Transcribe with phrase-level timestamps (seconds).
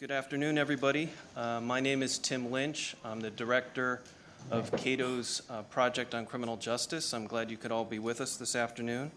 [0.00, 1.10] Good afternoon, everybody.
[1.36, 2.96] Uh, my name is Tim Lynch.
[3.04, 4.00] I'm the director
[4.50, 7.12] of Cato's uh, Project on Criminal Justice.
[7.12, 9.10] I'm glad you could all be with us this afternoon.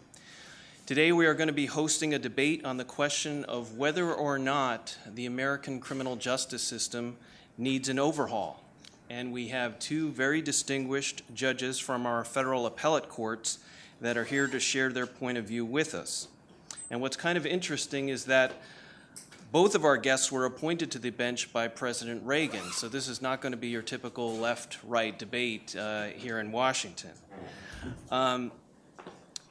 [0.84, 4.38] Today, we are going to be hosting a debate on the question of whether or
[4.38, 7.16] not the American criminal justice system
[7.56, 8.62] needs an overhaul.
[9.08, 13.58] And we have two very distinguished judges from our federal appellate courts
[14.02, 16.28] that are here to share their point of view with us.
[16.90, 18.52] And what's kind of interesting is that
[19.54, 23.22] both of our guests were appointed to the bench by President Reagan, so this is
[23.22, 27.12] not going to be your typical left right debate uh, here in Washington.
[28.10, 28.50] Um,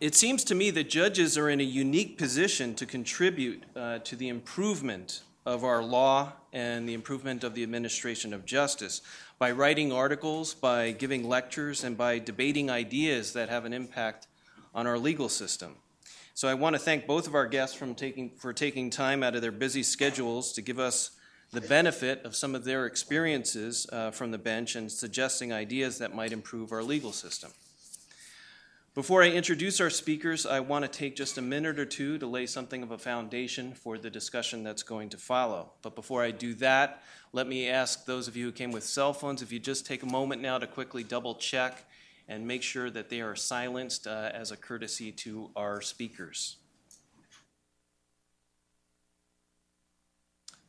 [0.02, 4.18] it seems to me that judges are in a unique position to contribute uh, to
[4.18, 9.02] the improvement of our law and the improvement of the administration of justice
[9.40, 14.28] by writing articles, by giving lectures, and by debating ideas that have an impact
[14.76, 15.78] on our legal system.
[16.36, 19.44] So I want to thank both of our guests taking, for taking time out of
[19.44, 21.12] their busy schedules to give us
[21.52, 26.16] the benefit of some of their experiences uh, from the bench and suggesting ideas that
[26.16, 27.52] might improve our legal system.
[28.96, 32.26] Before I introduce our speakers, I want to take just a minute or two to
[32.26, 35.72] lay something of a foundation for the discussion that's going to follow.
[35.84, 39.14] But before I do that, let me ask those of you who came with cell
[39.14, 41.86] phones if you just take a moment now to quickly double check
[42.28, 46.58] and make sure that they are silenced uh, as a courtesy to our speakers.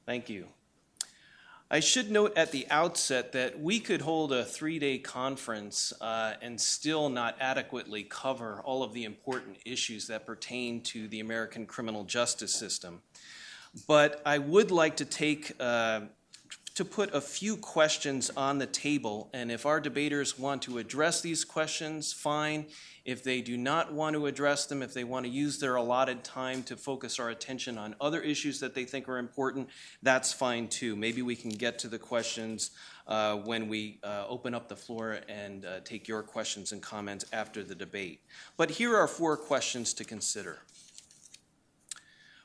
[0.07, 0.49] Thank you.
[1.71, 6.35] I should note at the outset that we could hold a three day conference uh,
[6.43, 11.65] and still not adequately cover all of the important issues that pertain to the American
[11.67, 13.01] criminal justice system.
[13.89, 16.03] But I would like to take uh,
[16.75, 21.21] to put a few questions on the table, and if our debaters want to address
[21.21, 22.67] these questions, fine.
[23.05, 26.25] If they do not want to address them, if they want to use their allotted
[26.25, 29.69] time to focus our attention on other issues that they think are important,
[30.03, 30.97] that's fine too.
[30.97, 32.71] Maybe we can get to the questions
[33.07, 37.25] uh, when we uh, open up the floor and uh, take your questions and comments
[37.33, 38.21] after the debate.
[38.57, 40.59] But here are four questions to consider.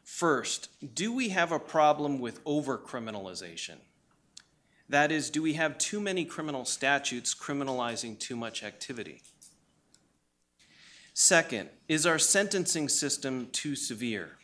[0.04, 3.78] First, do we have a problem with overcriminalization?
[4.90, 9.22] That is, do we have too many criminal statutes criminalizing too much activity?
[11.14, 14.38] Second, is our sentencing system too severe?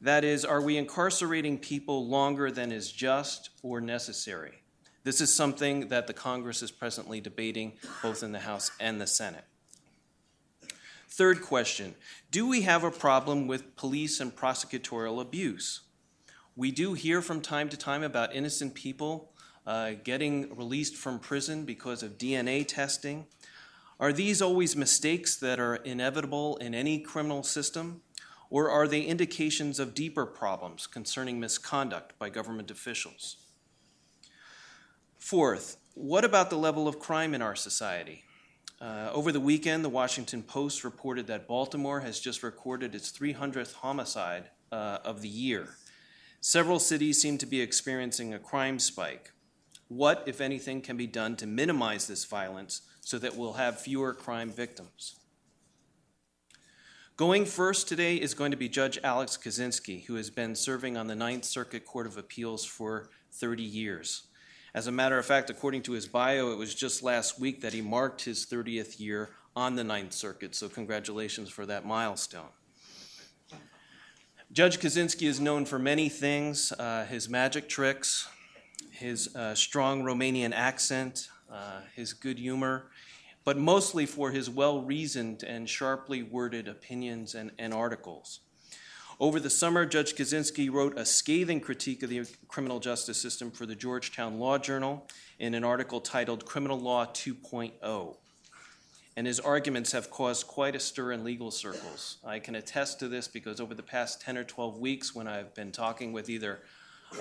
[0.00, 4.62] That is, are we incarcerating people longer than is just or necessary?
[5.04, 7.72] This is something that the Congress is presently debating
[8.02, 9.44] both in the House and the Senate.
[11.08, 11.96] Third question
[12.30, 15.80] Do we have a problem with police and prosecutorial abuse?
[16.54, 19.31] We do hear from time to time about innocent people
[19.66, 23.26] uh, getting released from prison because of DNA testing.
[24.00, 28.02] Are these always mistakes that are inevitable in any criminal system?
[28.50, 33.36] Or are they indications of deeper problems concerning misconduct by government officials?
[35.18, 38.24] Fourth, what about the level of crime in our society?
[38.80, 43.74] Uh, over the weekend, the Washington Post reported that Baltimore has just recorded its 300th
[43.74, 45.76] homicide uh, of the year.
[46.40, 49.31] Several cities seem to be experiencing a crime spike.
[49.92, 54.14] What, if anything, can be done to minimize this violence so that we'll have fewer
[54.14, 55.16] crime victims?
[57.18, 61.08] Going first today is going to be Judge Alex Kozinski, who has been serving on
[61.08, 64.28] the Ninth Circuit Court of Appeals for 30 years.
[64.72, 67.74] As a matter of fact, according to his bio, it was just last week that
[67.74, 72.48] he marked his 30th year on the Ninth Circuit, so congratulations for that milestone.
[74.50, 78.26] Judge Kozinski is known for many things uh, his magic tricks,
[79.02, 82.86] his uh, strong Romanian accent, uh, his good humor,
[83.44, 88.40] but mostly for his well reasoned and sharply worded opinions and, and articles.
[89.20, 93.66] Over the summer, Judge Kozinski wrote a scathing critique of the criminal justice system for
[93.66, 95.06] the Georgetown Law Journal
[95.38, 98.16] in an article titled Criminal Law 2.0.
[99.14, 102.16] And his arguments have caused quite a stir in legal circles.
[102.24, 105.54] I can attest to this because over the past 10 or 12 weeks, when I've
[105.54, 106.60] been talking with either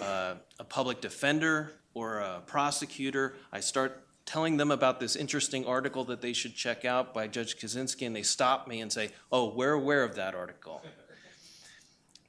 [0.01, 6.05] uh, a public defender or a prosecutor, I start telling them about this interesting article
[6.05, 9.53] that they should check out by Judge Kozinski, and they stop me and say, "Oh,
[9.53, 10.81] we're aware of that article."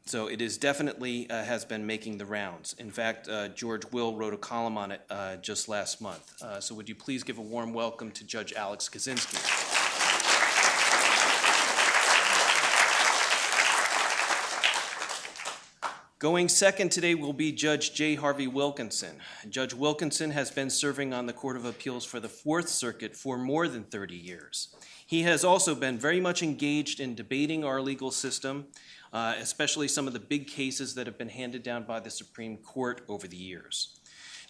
[0.04, 2.74] So it is definitely uh, has been making the rounds.
[2.78, 6.42] In fact, uh, George Will wrote a column on it uh, just last month.
[6.42, 9.71] Uh, so would you please give a warm welcome to Judge Alex Kozinski?
[16.22, 18.14] Going second today will be Judge J.
[18.14, 19.16] Harvie Wilkinson.
[19.50, 23.36] Judge Wilkinson has been serving on the Court of Appeals for the Fourth Circuit for
[23.36, 24.72] more than 30 years.
[25.04, 28.66] He has also been very much engaged in debating our legal system
[29.12, 32.56] uh, especially some of the big cases that have been handed down by the Supreme
[32.56, 33.98] Court over the years.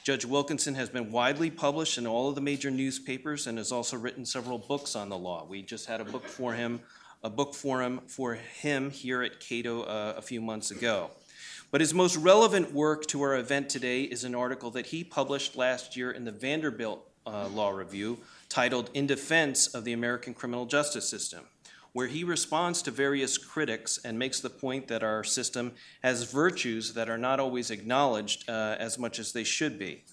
[0.05, 3.97] Judge Wilkinson has been widely published in all of the major newspapers and has also
[3.97, 5.47] written several books on the law.
[5.49, 6.81] We just had a book for him,
[7.25, 11.11] a book forum for him here at Cato uh, a few months ago.
[11.73, 15.57] But his most relevant work to our event today is an article that he published
[15.57, 18.19] last year in the Vanderbilt uh, Law Review
[18.51, 21.45] titled In Defense of the American Criminal Justice System,
[21.95, 25.73] where he responds to various critics and makes the point that our system
[26.03, 30.05] has virtues that are not always acknowledged uh, as much as they should be.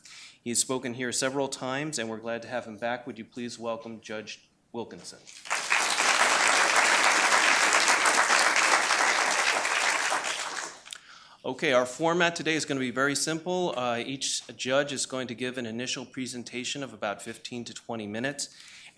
[0.42, 3.06] He's spoken here several times, and we're glad to have him back.
[3.06, 5.20] Would you please welcome Judge Wilkinson?
[11.50, 13.74] Okay, our format today is going to be very simple.
[13.76, 18.06] Uh, each judge is going to give an initial presentation of about 15 to 20
[18.06, 18.50] minutes.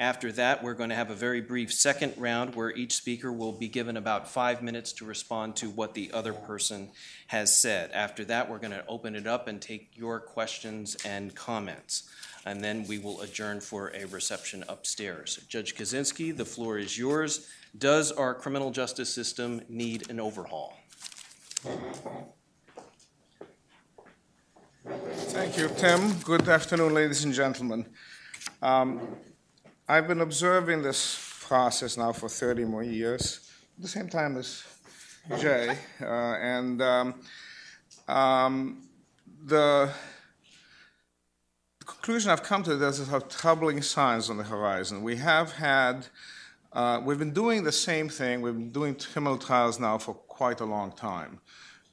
[0.01, 3.53] After that, we're going to have a very brief second round where each speaker will
[3.53, 6.89] be given about five minutes to respond to what the other person
[7.27, 7.89] has said.
[7.93, 12.09] After that, we're going to open it up and take your questions and comments.
[12.45, 15.39] And then we will adjourn for a reception upstairs.
[15.47, 17.47] Judge Kozinski, the floor is yours.
[17.77, 20.73] Does our criminal justice system need an overhaul?
[25.41, 26.19] Thank you, Tim.
[26.19, 27.87] Good afternoon, ladies and gentlemen.
[28.61, 29.01] Um,
[29.89, 34.63] I've been observing this process now for 30 more years, the same time as
[35.39, 37.15] Jay, uh, and um,
[38.07, 38.87] um,
[39.43, 39.91] the
[41.87, 45.01] conclusion I've come to is there's troubling signs on the horizon.
[45.01, 46.05] We have had,
[46.71, 48.41] uh, we've been doing the same thing.
[48.41, 51.41] We've been doing criminal trials now for quite a long time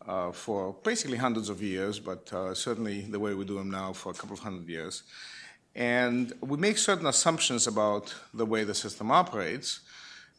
[0.09, 3.93] uh, for basically hundreds of years, but uh, certainly the way we do them now
[3.93, 5.03] for a couple of hundred years.
[5.75, 9.81] And we make certain assumptions about the way the system operates,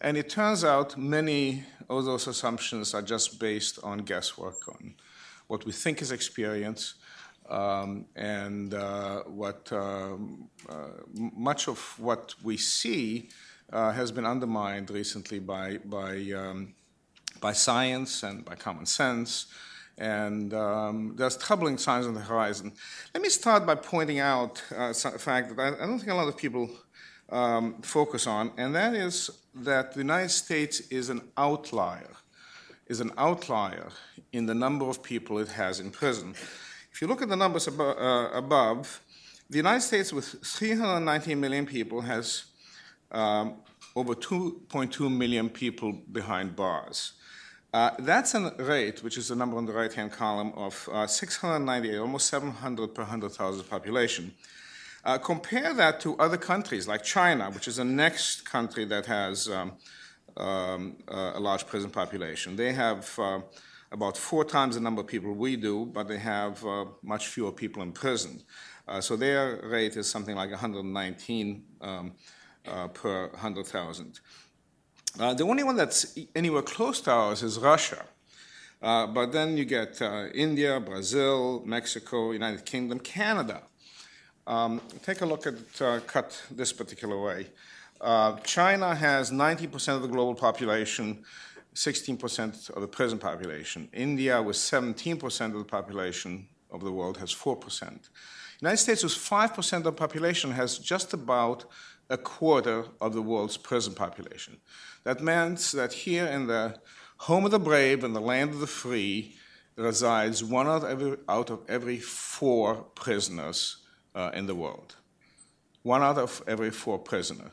[0.01, 4.95] and it turns out many of those assumptions are just based on guesswork, on
[5.47, 6.95] what we think is experience,
[7.49, 13.29] um, and uh, what um, uh, much of what we see
[13.71, 16.73] uh, has been undermined recently by by um,
[17.39, 19.47] by science and by common sense.
[19.97, 22.71] And um, there's troubling signs on the horizon.
[23.13, 26.15] Let me start by pointing out uh, a fact that I, I, don't think a
[26.15, 26.69] lot of people
[27.29, 32.11] um, focus on, and that is that the United States is an outlier,
[32.87, 33.89] is an outlier
[34.31, 36.33] in the number of people it has in prison.
[36.91, 39.01] If you look at the numbers abo- uh, above,
[39.49, 42.45] the United States, with 319 million people, has
[43.11, 43.55] um,
[43.95, 47.13] over 2.2 million people behind bars.
[47.71, 51.97] Uh, that's a rate, which is the number on the right-hand column, of uh, 698,
[51.99, 54.33] almost 700 per 100,000 population.
[55.05, 59.47] Uh, compare that to other countries like China, which is the next country that has
[59.49, 59.73] um,
[60.37, 62.55] um, uh, a large prison population.
[62.55, 63.41] They have uh,
[63.91, 66.65] about four times the number of people we do, but they have
[67.03, 68.41] much fewer people in prison.
[68.99, 72.13] so their rate is something like 119 um,
[72.93, 74.19] per 100,000.
[75.17, 78.05] Uh, the only one that's anywhere close to ours is Russia.
[78.81, 83.63] Uh, but then you get uh, India, Brazil, Mexico, United Kingdom, Canada.
[84.47, 87.47] Um, take a look at uh, cut this particular way.
[87.99, 91.23] Uh, China has 90% of the global population,
[91.75, 93.89] 16% of the prison population.
[93.91, 98.09] India, with 17% of the population of the world, has 4%.
[98.61, 101.65] United States, with 5% of the population, has just about
[102.09, 104.57] a quarter of the world's prison population.
[105.03, 106.79] That means that here in the
[107.17, 109.35] home of the brave and the land of the free
[109.75, 113.77] resides one out of every, out of every four prisoners
[114.15, 114.95] uh, in the world.
[115.83, 117.51] One out of every four prisoners.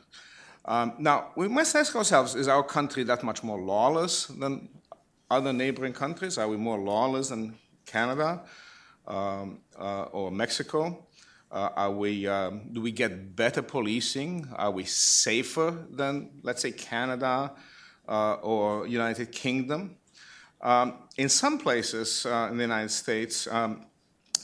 [0.65, 4.67] Um, now, we must ask ourselves is our country that much more lawless than
[5.29, 6.37] other neighboring countries?
[6.37, 8.43] Are we more lawless than Canada
[9.07, 11.06] um, uh, or Mexico?
[11.51, 14.47] Uh, are we, um, do we get better policing?
[14.55, 17.53] Are we safer than, let's say, Canada
[18.07, 19.95] uh, or United Kingdom?
[20.61, 23.85] Um, in some places uh, in the United States, um,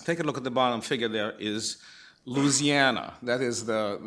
[0.06, 1.78] take a look at the bottom figure there is
[2.26, 3.14] Louisiana.
[3.22, 4.00] That is the,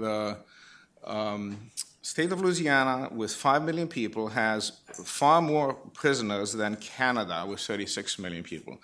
[1.05, 4.73] the um, state of Louisiana with 5 million people has
[5.05, 8.79] far more prisoners than Canada with 36 million people.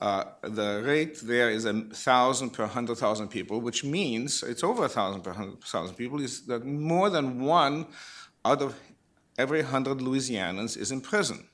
[0.00, 4.84] Uh, the rate there is a thousand per hundred thousand people, which means it's over
[4.84, 6.20] a thousand per hundred thousand people.
[6.20, 7.86] Is that more than one
[8.44, 8.74] out of
[9.36, 11.46] every hundred Louisianans is in prison?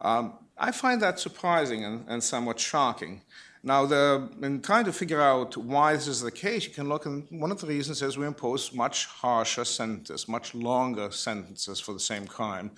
[0.00, 3.22] Um, I find that surprising and, and somewhat shocking.
[3.62, 7.06] Now, the, in trying to figure out why this is the case, you can look,
[7.06, 11.92] and one of the reasons is we impose much harsher sentences, much longer sentences for
[11.92, 12.70] the same crime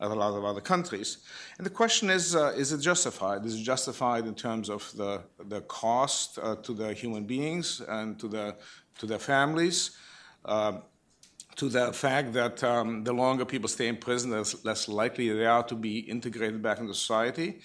[0.00, 1.18] at a lot of other countries.
[1.56, 3.44] And the question is, uh, is it justified?
[3.46, 8.18] Is it justified in terms of the, the cost uh, to the human beings and
[8.20, 8.56] to, the,
[8.98, 9.96] to their families?
[10.44, 10.78] Uh,
[11.56, 15.46] to the fact that um, the longer people stay in prison, the less likely they
[15.46, 17.60] are to be integrated back into society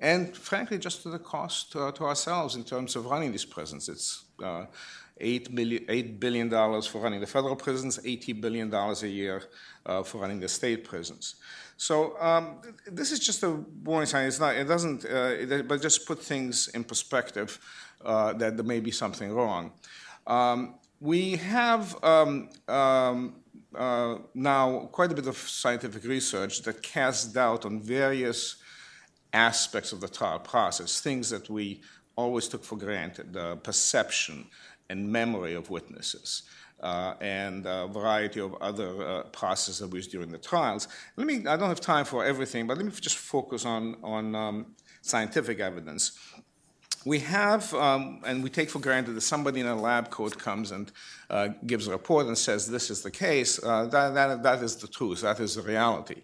[0.00, 3.88] and frankly, just to the cost uh, to ourselves in terms of running these prisons.
[3.88, 4.66] It's uh,
[5.20, 9.44] $8, million, $8 billion for running the federal prisons, $80 billion a year
[9.86, 11.36] uh, for running the state prisons.
[11.76, 13.50] So um, this is just a
[13.82, 14.26] warning sign.
[14.26, 17.58] It's not, it doesn't, uh, it, but just put things in perspective
[18.04, 19.72] uh, that there may be something wrong.
[20.26, 23.34] Um, we have um, um
[23.74, 28.56] uh, now quite a bit of scientific research that casts doubt on various
[29.32, 31.82] aspects of the trial process, things that we
[32.16, 34.46] always took for granted, the perception
[34.88, 36.42] and memory of witnesses.
[36.84, 40.86] Uh, and a variety of other uh, processes that we use during the trials.
[41.16, 44.34] Let me, I don't have time for everything, but let me just focus on, on
[44.34, 44.56] um,
[45.00, 46.18] scientific evidence.
[47.06, 50.72] We have, um, and we take for granted that somebody in a lab coat comes
[50.72, 50.92] and
[51.30, 53.62] uh, gives a report and says this is the case.
[53.62, 56.22] Uh, that, that, that is the truth, that is the reality.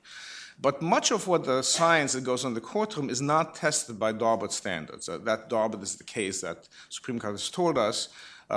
[0.60, 3.98] But much of what the science that goes on in the courtroom is not tested
[3.98, 5.08] by Daubert standards.
[5.08, 8.10] Uh, that Daubert is the case that Supreme Court has told us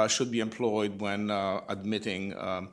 [0.07, 2.69] should be employed when uh, admitting, um,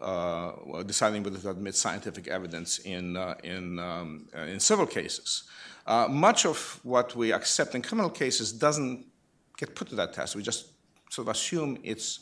[0.00, 5.44] uh, deciding whether to admit scientific evidence in, uh, in, um, uh, in civil cases.
[6.08, 9.04] much of what we accept in criminal cases doesn't
[9.56, 10.36] get put to that test.
[10.36, 10.66] We just
[11.10, 12.20] sort of assume it's,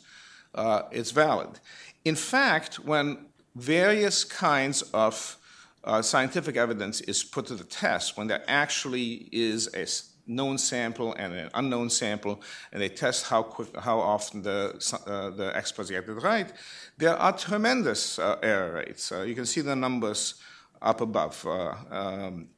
[0.91, 1.59] it's valid.
[2.03, 5.37] In fact, when various kinds of
[5.83, 9.85] uh, scientific evidence is put to the test when there actually is a
[10.29, 15.29] known sample and an unknown sample, and they test how quick, how often the uh,
[15.31, 16.53] the experts get it right.
[16.97, 19.11] There are tremendous uh, error rates.
[19.11, 20.35] Uh, you can see the numbers
[20.81, 21.45] up above.
[21.45, 22.49] Uh, um,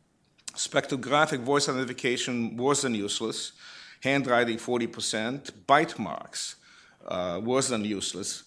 [0.54, 3.54] spectrographic voice identification worse than useless.
[4.04, 5.52] Handwriting 40%.
[5.68, 6.56] Bite marks
[7.08, 8.44] uh, worse than useless.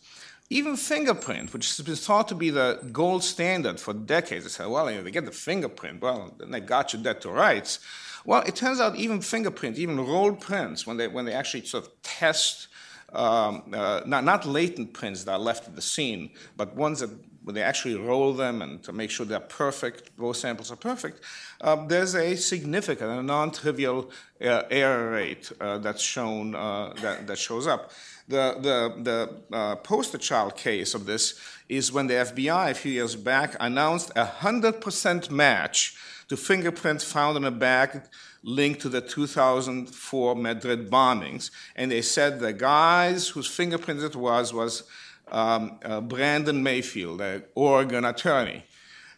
[0.51, 4.67] Even fingerprint, which has been thought to be the gold standard for decades, they said,
[4.67, 7.79] well, you know, they get the fingerprint, well, then they got you dead to rights.
[8.25, 11.85] Well, it turns out even fingerprints, even rolled prints, when they, when they actually sort
[11.85, 12.69] of test,
[13.13, 17.11] um, uh, not, not latent prints that are left at the scene, but ones that
[17.45, 21.21] when they actually roll them and to make sure they're perfect, both samples are perfect,
[21.61, 24.11] um, there's a significant and non-trivial
[24.43, 27.91] uh, error rate uh, that's shown uh, that, that shows up.
[28.27, 31.39] The, the, the uh, poster child case of this
[31.69, 37.37] is when the FBI a few years back announced a 100% match to fingerprints found
[37.37, 38.03] in a bag
[38.43, 41.51] linked to the 2004 Madrid bombings.
[41.77, 44.85] And they said the guys whose fingerprints it was was
[45.29, 48.65] um, uh, Brandon Mayfield, an Oregon attorney.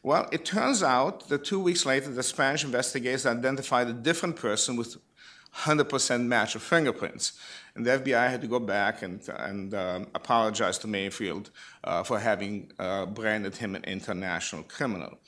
[0.03, 4.77] Well, it turns out that two weeks later, the Spanish investigators identified a different person
[4.77, 4.97] with
[5.57, 7.33] 100% match of fingerprints.
[7.75, 11.51] And the FBI had to go back and, and um, apologize to Mayfield
[11.83, 15.19] uh, for having uh, branded him an international criminal.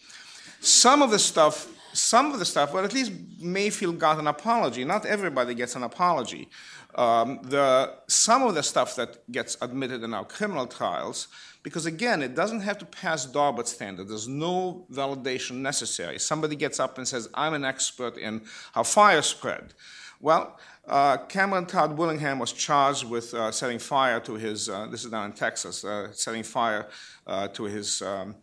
[0.61, 4.85] Some of the stuff, some of the stuff, well, at least Mayfield got an apology.
[4.85, 6.49] Not everybody gets an apology.
[6.95, 11.29] Um, the, some of the stuff that gets admitted in our criminal trials,
[11.63, 14.09] because again, it doesn't have to pass Daubert standard.
[14.09, 16.19] There's no validation necessary.
[16.19, 19.75] Somebody gets up and says, I'm an expert in how fire spread.
[20.21, 25.05] Well, uh, Cameron Todd Willingham was charged with uh, setting fire to his, uh, this
[25.05, 26.89] is down in Texas, uh, setting fire
[27.27, 28.35] uh, to his um,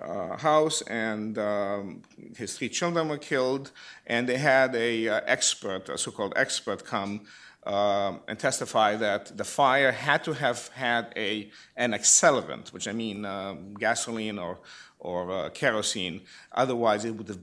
[0.00, 2.02] uh, house, and um,
[2.36, 3.72] his three children were killed.
[4.06, 7.22] And they had a expert, a so-called expert, come
[7.66, 13.24] and testify that the fire had to have had a an accelerant, which I mean
[13.24, 14.58] um, gasoline or
[14.98, 16.20] or kerosene.
[16.52, 17.40] Otherwise, it would have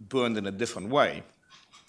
[0.00, 1.22] burned in a different way.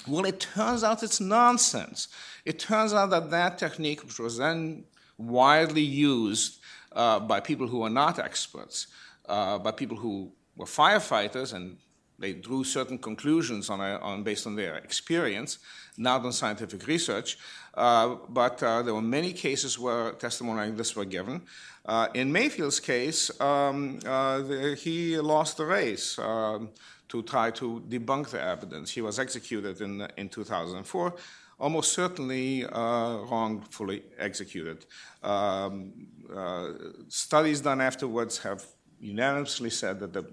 [0.08, 2.08] Well, it turns out it's nonsense.
[2.44, 4.86] It turns out that that technique, which was then
[5.18, 6.60] widely used
[6.92, 8.88] uh, by people who were not experts,
[9.28, 11.78] uh, by people who were firefighters and
[12.18, 15.60] they drew certain conclusions on, a, on based on their experience,
[15.98, 17.38] not on scientific research.
[17.74, 21.42] Uh, but uh, there were many cases where testimony like this were given.
[21.86, 26.18] Uh, in Mayfield's case, um, uh, the, he lost the race.
[26.18, 26.70] Um,
[27.08, 28.92] to try to debunk the evidence.
[28.92, 31.14] He was executed in, in 2004,
[31.60, 34.86] almost certainly uh, wrongfully executed.
[35.24, 36.70] Um, uh,
[37.08, 38.66] studies done afterwards have
[39.00, 40.26] unanimously said that the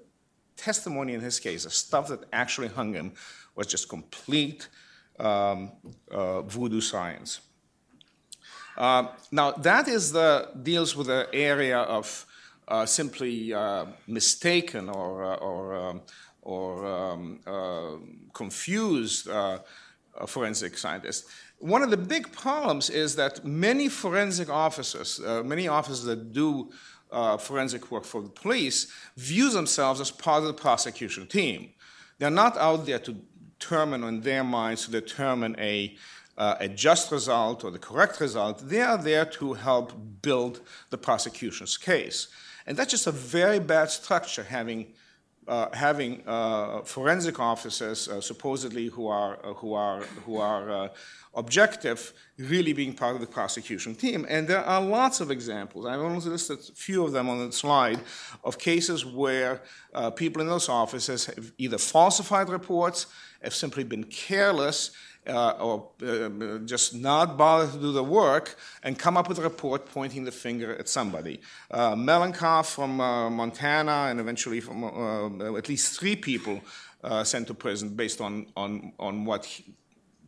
[0.56, 3.12] testimony in his case, the stuff that actually hung him,
[3.54, 4.68] was just complete
[5.18, 5.72] um,
[6.10, 7.40] uh, voodoo science.
[8.76, 12.26] Uh, now that is the deals with the area of
[12.68, 16.00] uh, simply uh, mistaken or uh, or um,
[16.42, 17.96] or um, uh,
[18.32, 19.28] confused
[20.26, 21.30] forensic scientists.
[21.58, 26.70] One of the big problems is that many forensic officers, many officers that do
[27.38, 31.70] forensic work for the police, view themselves as part of the prosecution team.
[32.18, 33.16] They're not out there to
[33.58, 35.96] determine in their minds to determine a
[36.36, 39.92] uh, a just result or the correct result, they are there to help
[40.22, 42.28] build the prosecution's case.
[42.66, 44.88] And that's just a very bad structure, having, uh,
[45.72, 50.88] having uh, forensic officers uh, supposedly who are, uh, who are, who are uh,
[51.34, 54.26] objective really being part of the prosecution team.
[54.28, 55.86] And there are lots of examples.
[55.86, 58.00] I've only listed a few of them on the slide
[58.44, 59.62] of cases where
[60.16, 63.06] people in those offices have either falsified reports,
[63.42, 64.90] have simply been careless,
[65.26, 69.42] uh, or uh, just not bother to do the work and come up with a
[69.42, 71.40] report pointing the finger at somebody.
[71.70, 71.94] Uh,
[72.64, 76.60] from uh, Montana and eventually from uh, at least three people
[77.04, 79.74] uh, sent to prison based on, on, on what he,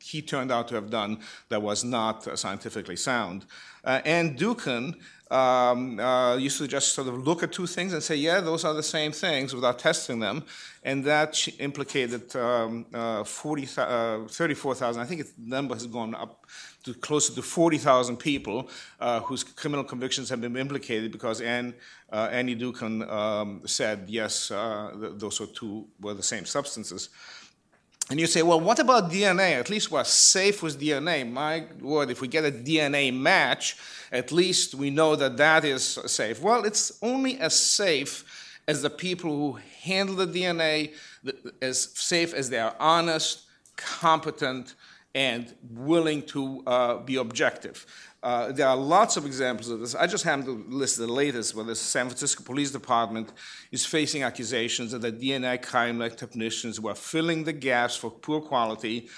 [0.01, 3.47] he, turned out to have done that was not scientifically sound.
[3.85, 4.95] and Dookhan
[5.35, 8.65] um, uh, used to just sort of look at two things and say, yeah, those
[8.65, 10.45] are the same things without testing them.
[10.85, 15.03] And that implicated um, uh, 40, uh, 34,000.
[15.03, 16.47] I think the number has gone up
[16.85, 21.75] to closer to 40,000 people uh, whose criminal convictions have been implicated because Anne,
[22.13, 27.09] uh, Annie Dookhan um, said, yes, uh, th- those were two were the same substances.
[28.11, 29.59] And you say, well, what about DNA?
[29.59, 31.31] At least we're safe with DNA.
[31.31, 33.77] My word, if we get a DNA match,
[34.13, 36.43] at least we know that that is safe.
[36.43, 40.93] Well, it's only as safe as the people who handle the DNA,
[41.63, 43.43] as safe as they are honest,
[43.77, 44.75] competent,
[45.15, 47.87] and willing to uh, be objective.
[48.23, 49.95] Uh, there are lots of examples of this.
[49.95, 53.33] I just happen to list the latest, where the San Francisco Police Department
[53.71, 58.41] is facing accusations that the DNA crime lab technicians were filling the gaps for poor
[58.41, 59.09] quality,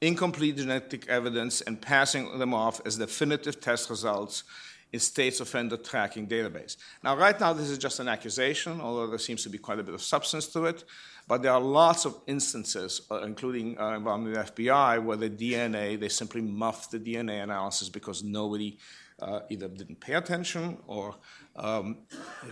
[0.00, 4.44] incomplete genetic evidence, and passing them off as definitive test results
[4.92, 6.76] in state's offender tracking database.
[7.02, 9.82] Now, right now, this is just an accusation, although there seems to be quite a
[9.82, 10.84] bit of substance to it.
[11.32, 15.98] But there are lots of instances, uh, including uh, involving the FBI, where the DNA,
[15.98, 18.76] they simply muffed the DNA analysis because nobody
[19.18, 21.14] uh, either didn't pay attention or
[21.56, 21.96] um,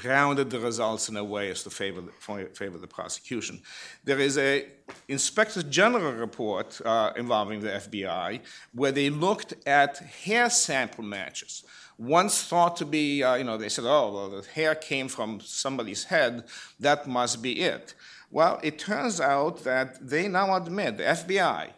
[0.02, 3.60] rounded the results in a way as to favor the, favor the prosecution.
[4.04, 4.66] There is a
[5.08, 8.40] Inspector General report uh, involving the FBI
[8.72, 11.64] where they looked at hair sample matches
[12.00, 15.38] once thought to be, uh, you know, they said, oh, well, the hair came from
[15.38, 16.44] somebody's head,
[16.78, 17.94] that must be it.
[18.30, 21.70] Well, it turns out that they now admit, the FBI,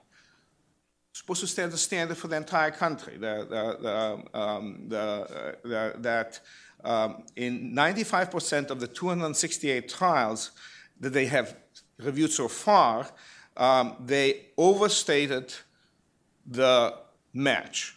[1.12, 6.40] supposed to set the standard for the entire country, the, the, the, um, the, that
[6.84, 10.50] um, in 95% of the 268 trials
[11.00, 11.56] that they have
[11.98, 13.06] reviewed so far,
[13.56, 15.54] um, they overstated
[16.46, 16.94] the
[17.32, 17.96] match.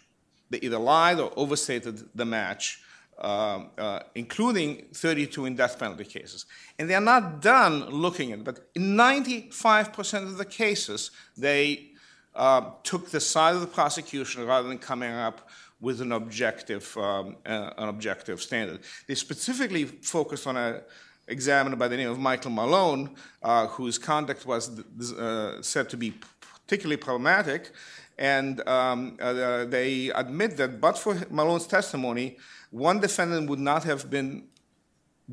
[0.50, 2.82] They either lied or overstated the match
[3.20, 6.46] um, uh, including 32 in death penalty cases.
[6.78, 11.92] And they are not done looking at it, but in 95% of the cases, they
[12.36, 15.50] uh, took the side of the prosecution rather than coming up
[15.80, 18.80] with an objective, um, uh, an objective standard.
[19.08, 20.82] They specifically focused on a
[21.28, 24.80] examiner by the name of Michael Malone, uh, whose conduct was
[25.14, 26.14] uh, said to be
[26.66, 27.72] particularly problematic,
[28.18, 32.38] and um, uh, they admit that but for Malone's testimony,
[32.72, 34.48] one defendant would not have been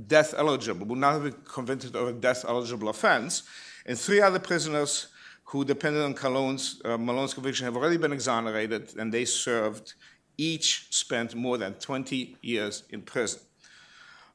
[0.07, 3.43] death eligible, would not have been convicted of a death eligible offense,
[3.87, 5.09] and three other prisoners
[5.45, 9.95] who depended on Malone's, uh, Malone's conviction have already been exonerated, and they served,
[10.39, 13.41] each spent more than 20 years in prison.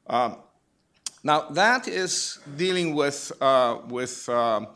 [0.06, 0.36] Um,
[1.24, 4.66] now, that is dealing with, uh, with uh,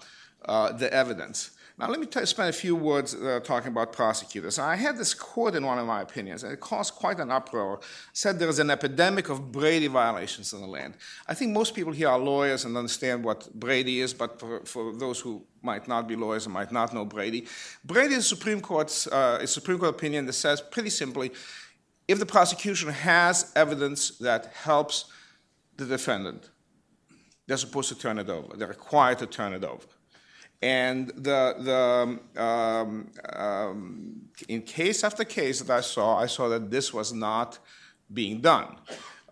[0.45, 1.53] uh the evidence.
[1.83, 4.57] Now, let me t- spend a few words uh, talking about prosecutors.
[4.61, 7.81] I had this quote in one of my opinions, and it caused quite an uproar.
[8.13, 10.95] Said there is an epidemic of Brady violations in the land.
[11.27, 14.93] I think most people here are lawyers and understand what Brady is, but for, for
[14.93, 17.49] those who might not be lawyers and might not know Brady,
[17.85, 21.33] Brady is Supreme Court's uh, a Supreme Court opinion that says pretty simply,
[22.07, 25.07] if the prosecution has evidence that helps
[25.79, 26.49] the defendant,
[27.49, 28.57] they're supposed to turn it over.
[28.57, 29.89] They're required to turn it over.
[30.63, 36.71] And the, the, um, um, in case after case that I saw, I saw that
[36.71, 37.59] this was not
[38.13, 38.77] being done.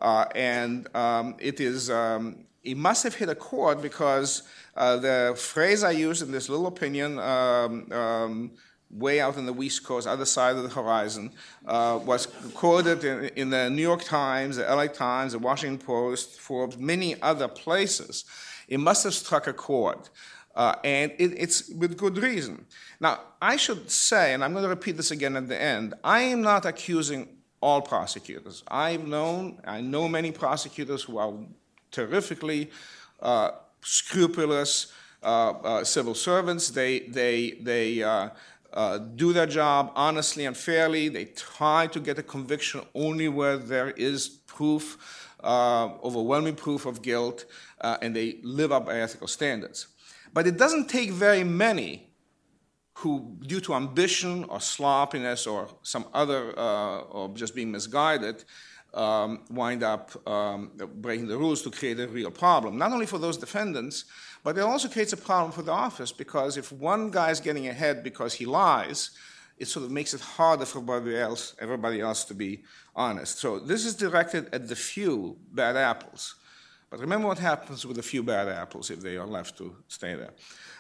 [0.01, 4.43] Uh, and um, it is, um, it must have hit a chord because
[4.77, 8.51] uh, the phrase I used in this little opinion, um, um,
[8.91, 11.31] way out on the West Coast, other side of the horizon,
[11.67, 16.41] uh, was quoted in, in, the New York Times, the LA Times, the Washington Post,
[16.41, 18.25] Forbes, many other places.
[18.67, 20.09] It must have struck a chord.
[20.55, 22.67] Uh, and it, it's with good reason.
[22.99, 26.23] Now, I should say, and I'm going to repeat this again at the end, I
[26.23, 27.29] am not accusing
[27.61, 28.65] all prosecutors.
[28.69, 31.33] I've known, I know many prosecutors who are
[31.91, 32.71] terrifically
[33.21, 33.51] uh,
[33.83, 36.71] scrupulous uh, uh civil servants.
[36.71, 38.31] They, they, they uh,
[38.73, 41.09] uh, do their job honestly and fairly.
[41.09, 47.45] They try to get a conviction only where there is proof, overwhelming proof of guilt,
[47.81, 49.89] and they live up by ethical standards.
[50.33, 52.11] But it doesn't take very many
[52.95, 58.45] who, due to ambition or sloppiness or some other, uh, or just being misguided,
[58.95, 62.77] um, wind up um, breaking the rules to create a real problem.
[62.77, 64.05] Not only for those defendants,
[64.43, 67.69] but it also creates a problem for the office because if one guy is getting
[67.69, 69.11] ahead because he lies,
[69.59, 72.63] it sort of makes it harder for everybody else, everybody else to be
[72.97, 73.39] honest.
[73.39, 76.37] So this is directed at the few bad apples.
[76.91, 80.17] But remember what happens with a few bad apples if they are left to stay
[80.17, 80.33] there.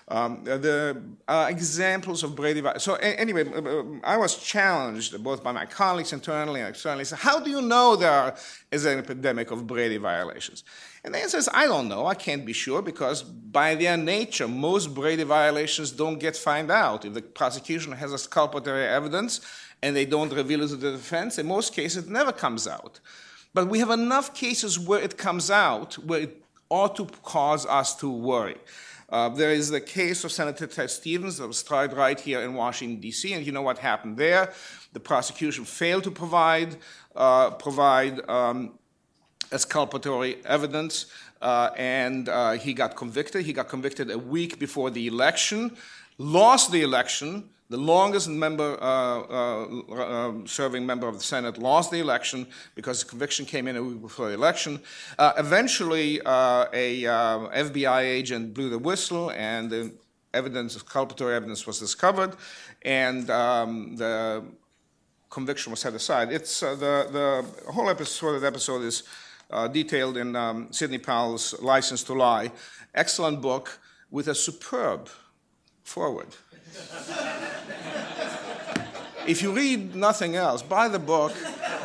[0.08, 2.82] Um, the uh, examples of Brady violations.
[2.82, 7.04] So anyway, uh, uh, I was challenged both by my colleagues internally and externally.
[7.04, 8.34] So how do you know there
[8.72, 10.64] is an epidemic of Brady violations?
[11.04, 12.06] And the answer is I don't know.
[12.06, 17.04] I can't be sure because by their nature, most Brady violations don't get found out.
[17.04, 19.40] If the prosecution has a exculpatory evidence
[19.80, 22.98] and they don't reveal it to the defense, in most cases it never comes out.
[23.52, 27.94] But we have enough cases where it comes out where it ought to cause us
[27.96, 28.56] to worry.
[29.08, 32.54] Uh, there is the case of Senator Ted Stevens that was tried right here in
[32.54, 34.52] Washington, D.C., and you know what happened there.
[34.92, 36.76] The prosecution failed to provide,
[37.16, 38.78] uh, provide um,
[39.50, 41.06] exculpatory evidence,
[41.42, 43.44] uh, and uh, he got convicted.
[43.44, 45.76] He got convicted a week before the election,
[46.16, 51.92] lost the election, the longest member, uh, uh, uh, serving member of the Senate, lost
[51.92, 54.80] the election because the conviction came in a week before the election.
[55.16, 57.12] Uh, eventually, uh, a uh,
[57.70, 59.92] FBI agent blew the whistle, and the
[60.34, 62.34] evidence, exculpatory evidence, was discovered,
[62.82, 64.42] and um, the
[65.30, 66.32] conviction was set aside.
[66.32, 68.42] It's the the whole episode.
[68.42, 69.04] Episode is
[69.70, 72.50] detailed in um, Sidney Powell's *License to Lie*,
[72.96, 73.78] excellent book
[74.10, 75.08] with a superb
[75.84, 76.34] foreword
[79.26, 81.32] if you read nothing else, buy the book.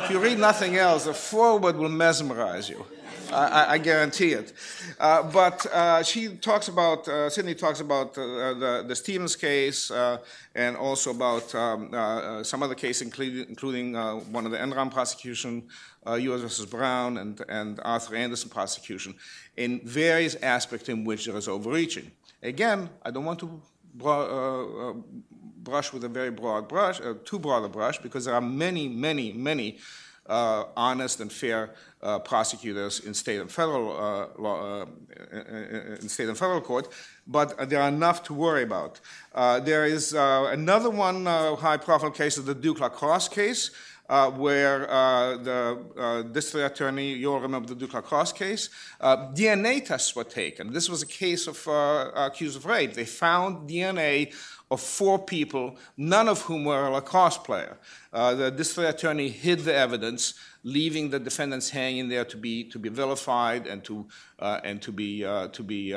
[0.04, 2.84] If you read nothing else, the foreword will mesmerize you.
[3.32, 4.52] I, I guarantee it.
[4.98, 9.90] Uh, but uh, she talks about, uh, Sidney talks about uh, the, the, Stevens case
[9.90, 10.18] uh,
[10.54, 13.94] and also about um, uh, some other case, including, including
[14.32, 15.68] one of the Enron prosecution,
[16.06, 16.40] U.S.
[16.40, 19.14] versus Brown, and, and Arthur Andersen prosecution,
[19.56, 22.10] in various aspects in which there is overreaching.
[22.42, 23.60] Again, I don't want to
[24.02, 24.94] uh, uh,
[25.62, 28.88] brush with a very broad brush, uh, too broad a brush, because there are many,
[28.88, 29.78] many, many
[30.28, 34.84] uh, honest and fair uh, prosecutors in state and federal uh, law,
[36.00, 36.92] in state and federal court,
[37.26, 39.00] but there are enough to worry about.
[39.64, 43.70] there is another one high-profile case the Duke lacrosse case,
[44.08, 49.84] uh, where uh, the uh, district attorney, you'll remember the Duke lacrosse case, uh, DNA
[49.84, 50.72] tests were taken.
[50.72, 51.66] This was a case of
[52.14, 52.94] accused of rape.
[52.94, 54.32] They found DNA
[54.70, 57.78] of four people, none of whom were a lacrosse player.
[58.12, 62.78] Uh, the district attorney hid the evidence, leaving the defendants hanging there to be to
[62.78, 64.06] be vilified and to
[64.40, 65.94] and to be to be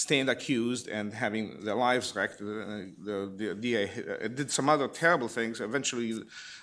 [0.00, 2.38] stand accused and having their lives wrecked.
[2.38, 5.60] The, the, the DA did some other terrible things.
[5.60, 6.14] Eventually,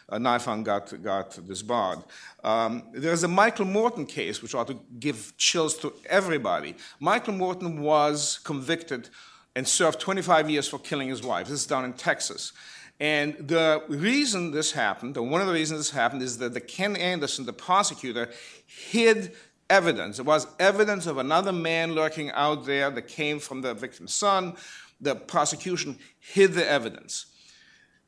[0.09, 0.17] uh,
[0.63, 1.99] got, got disbarred.
[2.43, 6.75] Um, there's a Michael Morton case, which ought to give chills to everybody.
[6.99, 9.09] Michael Morton was convicted
[9.57, 11.47] and served 25 years for killing his wife.
[11.47, 12.53] This is down in Texas.
[12.99, 16.61] And the reason this happened, or one of the reasons this happened, is that the
[16.61, 18.29] Ken Anderson, the prosecutor,
[18.67, 19.31] hid
[19.67, 20.17] evidence.
[20.17, 24.55] There was evidence of another man lurking out there that came from the victim's son.
[25.01, 27.25] The prosecution hid the evidence.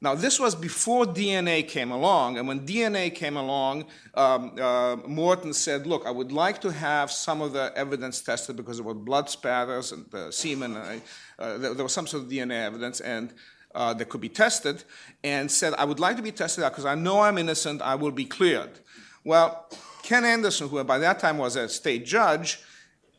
[0.01, 5.51] Now, this was before DNA came along, and when DNA came along, um, uh, Morton
[5.51, 8.93] said, Look, I would like to have some of the evidence tested because there were
[8.93, 11.01] blood spatters and uh, semen, and
[11.37, 13.33] uh, there, there, was some sort of DNA evidence, and
[13.75, 14.85] uh, that could be tested,
[15.21, 17.95] and said, I would like to be tested out because I know I'm innocent, I
[17.95, 18.79] will be cleared.
[19.25, 19.67] Well,
[20.01, 22.61] Ken Anderson, who by that time was a state judge,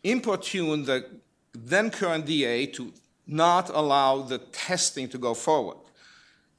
[0.03, 1.05] importuned the
[1.53, 2.93] then current DA to
[3.27, 5.77] not allow the testing to go forward.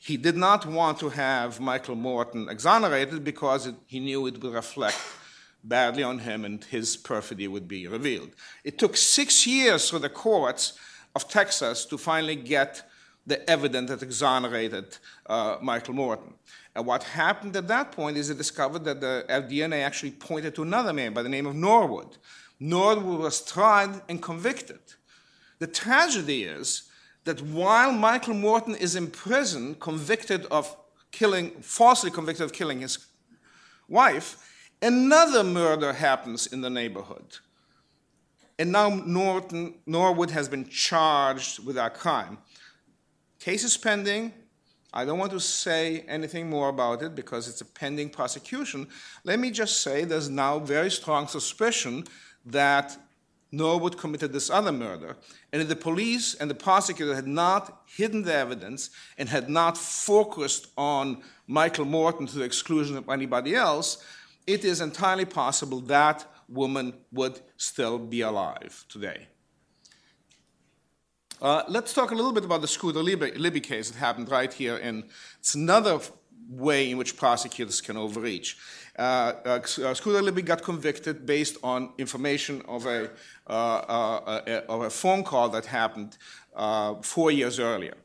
[0.04, 4.52] He did not want to have Michael Morton exonerated because it, he knew it would
[4.52, 4.98] reflect
[5.64, 8.32] badly on him and his perfidy would be revealed.
[8.64, 10.74] It took six years for the courts
[11.16, 12.82] of Texas to finally get
[13.28, 16.34] the evidence that exonerated uh, Michael Morton.
[16.76, 20.64] And what happened at that point is they discovered that the DNA actually pointed to
[20.64, 22.18] another man by the name of Norwood.
[22.60, 24.80] Norwood was tried and convicted.
[25.60, 26.90] The tragedy is
[27.24, 30.76] that while Michael Morton is in prison, convicted of
[31.12, 33.08] killing, falsely convicted of killing his
[33.88, 34.38] wife,
[34.82, 37.38] another murder happens in the neighborhood.
[38.58, 42.38] And now Norton, Norwood has been charged with that crime.
[43.40, 44.34] Case is pending.
[44.94, 48.88] I don't want to say anything more about it because it's a pending prosecution.
[49.24, 52.06] Let me just say there's now very strong suspicion
[52.46, 52.98] that
[53.52, 55.18] Norwood committed this other murder.
[55.52, 59.78] And if the police and the prosecutor had not hidden the evidence and had not
[59.78, 64.04] focused on Michael Morton to the exclusion of anybody else,
[64.48, 69.28] it is entirely possible that woman would still be alive today.
[71.42, 74.54] Uh, let's talk a little bit about the Scooter Libby, Libby case that happened right
[74.54, 74.78] here.
[74.78, 75.06] And
[75.40, 76.00] it's another
[76.48, 78.58] way in which prosecutors can overreach.
[79.02, 83.10] Uh, uh, uh Scooter Libby got convicted based on information of a,
[83.48, 86.18] of a phone call that happened
[87.02, 87.96] four years earlier.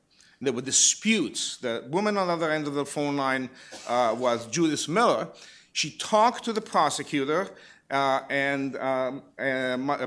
[0.41, 1.59] There were disputes.
[1.59, 3.51] The woman on the other end of the phone line
[3.89, 5.29] was Judith Miller.
[5.75, 7.51] She talked to the prosecutor
[7.91, 9.23] and um,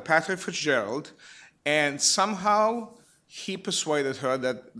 [0.03, 1.11] Patrick Fitzgerald,
[1.67, 2.95] and somehow
[3.27, 4.71] he persuaded her that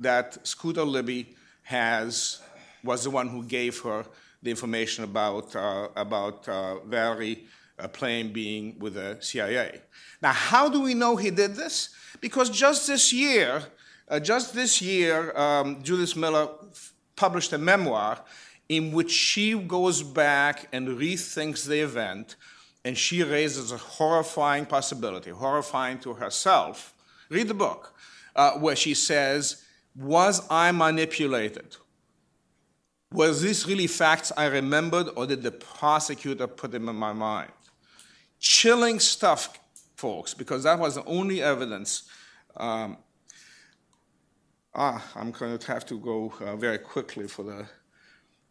[0.00, 2.40] that Scooter Libby has
[2.84, 4.04] was the one who gave her
[4.42, 7.46] the information about uh, about uh, Valerie
[7.78, 7.88] uh,
[8.32, 9.80] being with the CIA.
[10.20, 11.90] Now, how do we know he did this?
[12.20, 13.62] Because just this year,
[14.08, 16.48] uh, just this year, um, Judith Miller
[17.14, 18.20] published a memoir
[18.68, 22.36] in which she goes back and rethinks the event
[22.84, 26.94] and she raises a horrifying possibility, horrifying to herself.
[27.28, 27.94] Read the book,
[28.36, 29.64] uh, where she says,
[29.96, 31.76] Was I manipulated?
[33.12, 37.50] Was this really facts I remembered, or did the prosecutor put them in my mind?
[38.38, 39.58] Chilling stuff,
[39.96, 42.02] folks, because that was the only evidence.
[42.56, 42.98] Um,
[44.74, 47.66] ah, I'm going to have to go uh, very quickly for the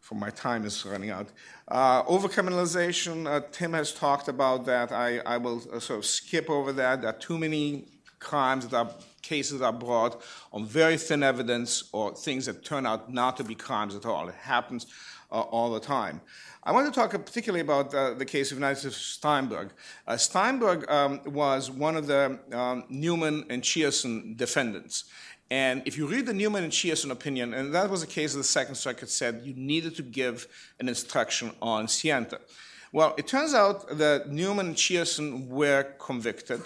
[0.00, 1.28] for my time is running out.
[1.66, 4.90] Uh, overcriminalization, uh, Tim has talked about that.
[4.90, 7.02] I, I will uh, sort of skip over that.
[7.02, 7.84] There are too many
[8.18, 8.90] crimes that are
[9.28, 13.54] cases are brought on very thin evidence or things that turn out not to be
[13.54, 14.28] crimes at all.
[14.28, 14.86] It happens
[15.30, 16.20] uh, all the time.
[16.64, 19.70] I want to talk particularly about uh, the case of United Steinberg.
[20.06, 25.04] Uh, Steinberg um, was one of the um, Newman and Chiasson defendants.
[25.50, 28.38] And if you read the Newman and Chiasson opinion, and that was a case of
[28.38, 30.46] the Second Circuit said you needed to give
[30.78, 32.40] an instruction on scienter.
[32.92, 36.62] Well, it turns out that Newman and Chiasson were convicted,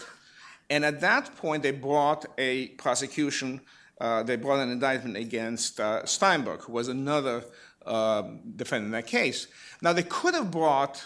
[0.73, 3.61] and at that point they brought a prosecution,
[4.01, 7.45] uh, they brought an indictment against uh, Steinberg, who was another
[7.85, 8.23] uh,
[8.57, 9.49] defendant in that case.
[9.83, 11.05] Now, they could have brought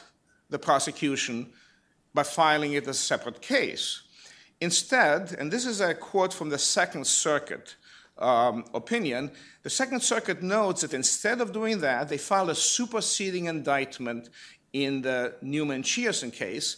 [0.51, 1.51] the prosecution
[2.15, 4.03] by filing it as a separate case.
[4.61, 7.75] Instead, and this is a quote from the Second Circuit
[8.19, 9.33] um, opinion,
[9.65, 14.29] the Second Circuit notes that instead of doing that, they filed a superseding indictment
[14.73, 16.77] in the Newman Chiasson case.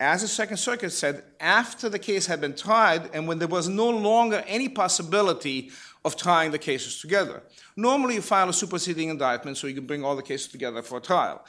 [0.00, 3.68] As the Second Circuit said, after the case had been tried and when there was
[3.68, 5.70] no longer any possibility
[6.04, 7.42] of trying the cases together.
[7.76, 10.98] Normally, you file a superseding indictment so you can bring all the cases together for
[10.98, 11.44] a trial.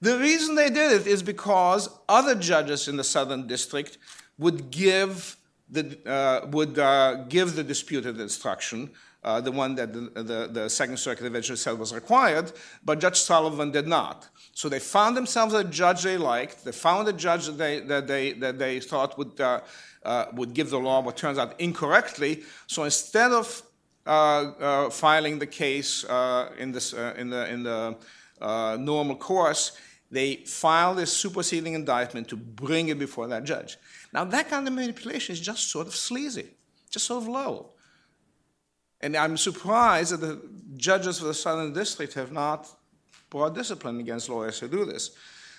[0.00, 3.98] The reason they did it is because other judges in the Southern District
[4.38, 5.36] would give
[5.70, 8.90] the, uh, would, uh, give the disputed instruction,
[9.24, 12.52] uh, the one that the, the, the, Second Circuit eventually said was required,
[12.84, 14.28] but Judge Sullivan did not.
[14.52, 16.64] So they found themselves a judge they liked.
[16.64, 19.60] They found a judge that they, that they, that they thought would, uh,
[20.04, 22.42] uh, would give the law what turns out incorrectly.
[22.66, 23.62] So instead of
[24.06, 26.04] uh, filing the case
[26.58, 27.96] in, this, in the, in the
[28.78, 29.72] normal course,
[30.10, 33.78] they filed a superseding indictment to bring it before that judge.
[34.12, 36.50] Now, that kind of manipulation is just sort of sleazy,
[36.90, 37.70] just sort of low.
[39.02, 40.40] And I'm surprised that the
[40.76, 42.68] judges of the Southern District have not
[43.30, 45.10] brought discipline against lawyers who do this.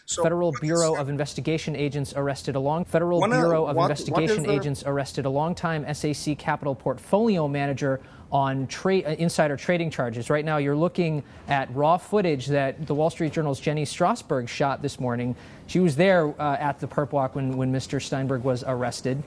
[0.06, 4.51] So Federal Bureau of Investigation agents arrested a long Federal Bureau of what, Investigation what
[4.51, 10.29] agents arrested a longtime SAC Capital portfolio manager on tra- uh, insider trading charges.
[10.29, 14.82] Right now, you're looking at raw footage that the Wall Street Journal's Jenny Strasburg shot
[14.82, 15.36] this morning.
[15.67, 18.01] She was there uh, at the perp walk when, when Mr.
[18.01, 19.23] Steinberg was arrested.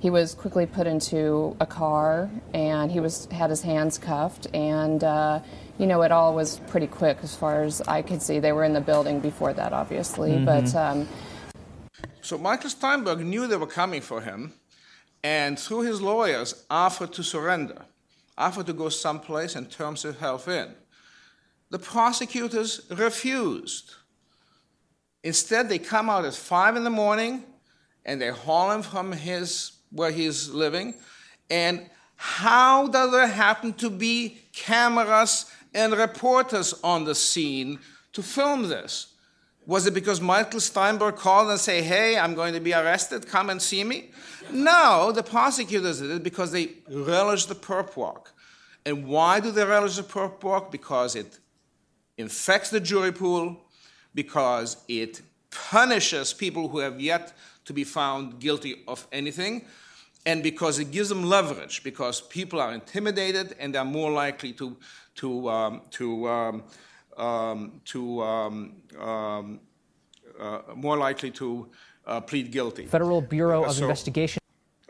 [0.00, 5.04] He was quickly put into a car, and he was had his hands cuffed, and
[5.04, 5.40] uh,
[5.78, 8.38] you know it all was pretty quick as far as I could see.
[8.38, 10.46] They were in the building before that, obviously, mm-hmm.
[10.46, 10.74] but.
[10.74, 11.08] Um,
[12.22, 14.54] so Michael Steinberg knew they were coming for him,
[15.22, 17.84] and through his lawyers offered to surrender,
[18.38, 20.74] offered to go someplace and turn himself in.
[21.70, 23.94] The prosecutors refused.
[25.22, 27.44] Instead, they come out at five in the morning
[28.04, 30.94] and they haul him from his where he's living.
[31.48, 37.78] And how does there happen to be cameras and reporters on the scene
[38.12, 39.14] to film this?
[39.66, 43.28] Was it because Michael Steinberg called and say, "Hey, I'm going to be arrested.
[43.28, 44.10] Come and see me"?
[44.50, 48.32] No, the prosecutors did it because they relish the perp walk.
[48.84, 50.72] And why do they relish the perp walk?
[50.72, 51.38] Because it
[52.16, 53.60] infects the jury pool,
[54.14, 57.32] because it punishes people who have yet
[57.64, 59.64] to be found guilty of anything,
[60.26, 64.76] and because it gives them leverage, because people are intimidated and they're more likely to,
[65.16, 66.62] to, um, to, um,
[67.16, 69.60] um, to um, um,
[70.38, 71.68] uh, more likely to
[72.06, 72.86] uh, plead guilty.
[72.86, 74.40] Federal Bureau of So- Investigation.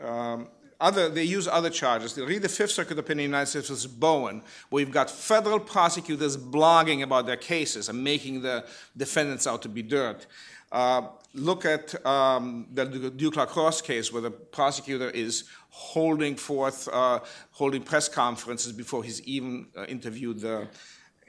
[0.03, 0.47] um,
[0.79, 2.15] other, they use other charges.
[2.15, 4.41] They read the Fifth Circuit opinion in the United States versus Bowen,
[4.71, 8.65] where you've got federal prosecutors blogging about their cases and making the
[8.97, 10.25] defendants out to be dirt.
[10.71, 13.35] Uh, look at um, the Duke
[13.83, 17.19] case, where the prosecutor is holding forth, uh,
[17.51, 20.67] holding press conferences before he's even uh, interviewed the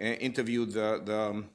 [0.00, 1.46] uh, interviewed the the, um,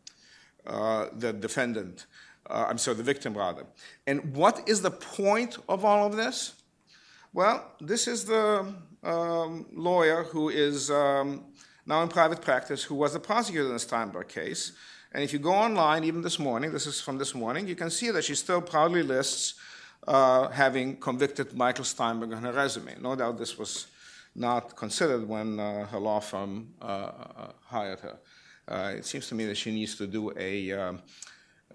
[0.66, 2.06] uh, the defendant.
[2.50, 3.66] Uh, I'm sorry, the victim rather.
[4.06, 6.54] And what is the point of all of this?
[7.34, 11.44] Well, this is the um, lawyer who is um,
[11.86, 14.72] now in private practice, who was the prosecutor in the Steinberg case.
[15.18, 17.90] And if you go online, even this morning, this is from this morning, you can
[17.90, 19.56] see that she still proudly lists
[20.08, 22.94] uh, having convicted Michael Steinberg on her resume.
[23.02, 23.88] No doubt this was
[24.36, 28.20] not considered when uh, her law firm uh, uh, hired her.
[28.68, 30.70] Uh, it seems to me that she needs to do a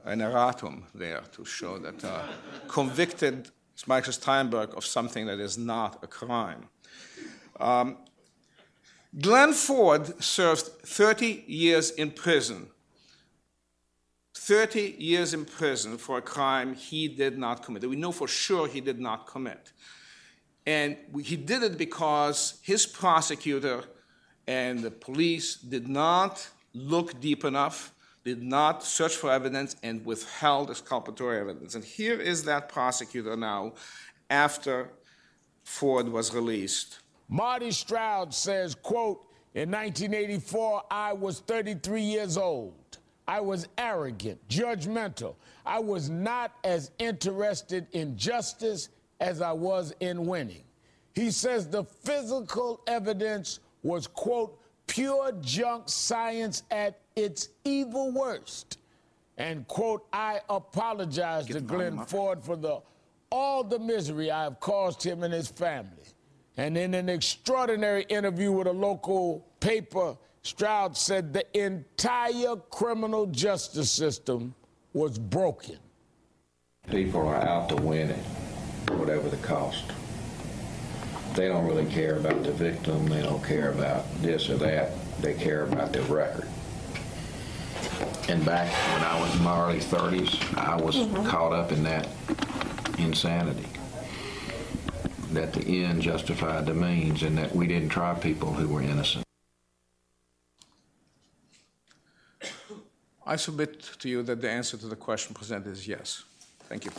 [0.05, 2.23] an erratum there to show that uh,
[2.69, 3.51] convicted
[3.89, 6.69] Michael Steinberg of something that is not a crime.
[7.59, 7.97] Um,
[9.21, 12.69] Glenn Ford served 30 years in prison.
[14.35, 17.89] 30 years in prison for a crime he did not commit.
[17.89, 19.73] We know for sure he did not commit.
[20.67, 23.85] And he did it because his prosecutor
[24.47, 27.93] and the police did not look deep enough,
[28.25, 31.75] did not search for evidence, and withheld exculpatory evidence.
[31.75, 33.75] And here is that prosecutor now
[34.31, 34.91] after
[35.65, 37.01] Ford was released.
[37.29, 42.75] Marty Stroud says, quote, in 1984, I was 33 years old.
[43.27, 45.35] I was arrogant, judgmental.
[45.65, 48.89] I was not as interested in justice
[49.21, 50.65] as I was in winning.
[51.15, 58.79] He says the physical evidence was, quote, pure junk science at its evil worst.
[59.39, 62.81] And, quote, I apologize to Glenn Ford for the,
[63.31, 66.05] all the misery I have caused him and his family.
[66.57, 73.91] And in an extraordinary interview with a local paper, Stroud said the entire criminal justice
[73.91, 74.55] system
[74.93, 75.79] was broken.
[76.91, 78.25] People are out to win it,
[78.91, 79.85] whatever the cost.
[81.35, 83.07] They don't really care about the victim.
[83.07, 84.91] They don't care about this or that.
[85.21, 86.49] They care about their record.
[88.29, 91.25] And back when I was in my early 30s, I was mm-hmm.
[91.27, 92.09] caught up in that
[92.99, 93.69] insanity.
[95.33, 99.25] That the end justified the means and that we didn't try people who were innocent.
[103.25, 106.25] I submit to you that the answer to the question presented is yes.
[106.69, 106.91] Thank you.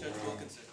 [0.00, 0.64] Judge Wilkinson.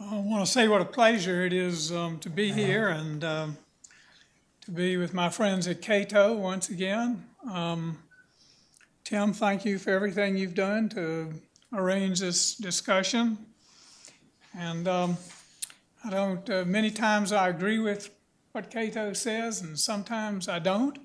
[0.00, 3.56] I want to say what a pleasure it is um, to be here and um,
[4.62, 7.24] to be with my friends at Cato once again.
[7.50, 7.98] Um,
[9.02, 11.32] Tim, thank you for everything you've done to
[11.72, 13.38] arrange this discussion.
[14.56, 15.16] And um,
[16.04, 18.10] I don't, uh, many times I agree with
[18.52, 20.98] what Cato says, and sometimes I don't.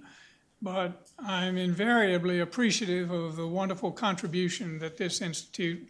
[0.62, 5.88] But I'm invariably appreciative of the wonderful contribution that this institute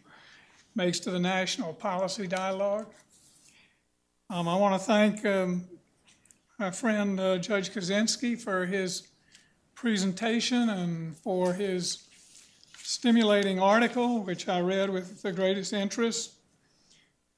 [0.73, 2.87] makes to the national policy dialogue.
[4.29, 5.65] Um, I want to thank um,
[6.59, 9.09] my friend uh, Judge Kozinski for his
[9.75, 12.07] presentation and for his
[12.79, 16.33] stimulating article, which I read with the greatest interest.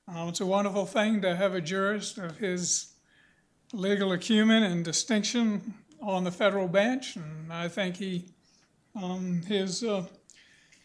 [0.07, 2.93] Um, it's a wonderful thing to have a jurist of his
[3.73, 8.29] legal acumen and distinction on the federal bench, and I think he,
[8.95, 10.05] um, his uh,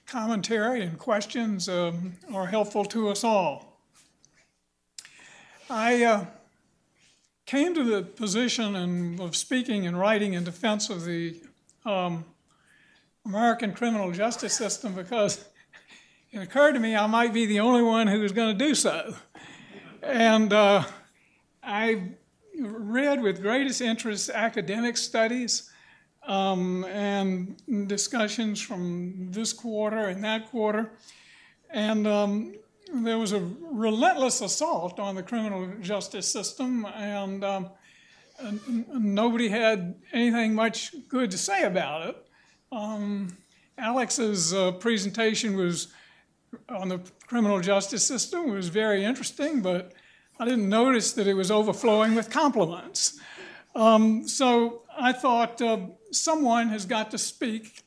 [0.06, 3.80] commentary and questions um, are helpful to us all.
[5.70, 6.26] I uh,
[7.46, 11.40] came to the position and of speaking and writing in defense of the
[11.84, 12.24] um,
[13.26, 15.44] American criminal justice system because
[16.32, 18.74] it occurred to me I might be the only one who was going to do
[18.74, 19.14] so.
[20.02, 20.84] And uh,
[21.62, 22.12] I
[22.58, 25.70] read with greatest interest academic studies
[26.26, 30.90] um, and discussions from this quarter and that quarter.
[31.70, 32.54] And um,
[33.02, 33.40] there was a
[33.72, 37.70] relentless assault on the criminal justice system, and, um,
[38.38, 42.26] and nobody had anything much good to say about it.
[42.70, 43.36] Um,
[43.78, 45.88] Alex's uh, presentation was
[46.68, 49.92] on the criminal justice system was very interesting, but
[50.38, 53.18] I didn't notice that it was overflowing with compliments.
[53.74, 55.78] Um, so I thought uh,
[56.12, 57.82] someone has got to speak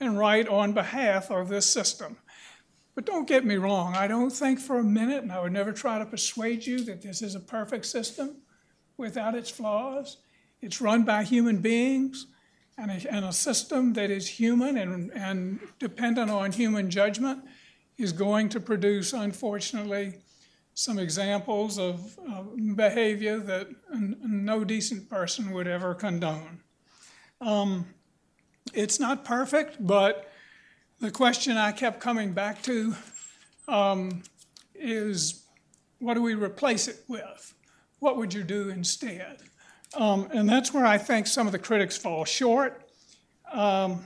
[0.00, 2.16] and write on behalf of this system.
[2.94, 5.72] But don't get me wrong, I don't think for a minute, and I would never
[5.72, 8.36] try to persuade you that this is a perfect system
[8.96, 10.18] without its flaws.
[10.60, 12.26] It's run by human beings
[12.76, 17.44] and a, and a system that is human and, and dependent on human judgment
[17.96, 20.14] is going to produce, unfortunately,
[20.74, 22.18] some examples of
[22.74, 26.60] behavior that no decent person would ever condone.
[27.40, 27.86] Um,
[28.72, 30.29] it's not perfect, but
[31.00, 32.94] the question I kept coming back to
[33.66, 34.22] um,
[34.74, 35.44] is
[35.98, 37.54] what do we replace it with?
[38.00, 39.38] What would you do instead?
[39.94, 42.84] Um, and that's where I think some of the critics fall short.
[43.50, 44.04] Um,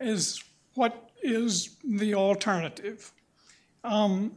[0.00, 0.42] is
[0.74, 3.12] what is the alternative?
[3.84, 4.32] Um,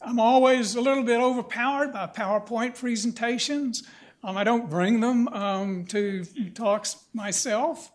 [0.00, 3.84] I'm always a little bit overpowered by PowerPoint presentations.
[4.24, 6.24] Um, I don't bring them um, to
[6.54, 7.90] talks myself.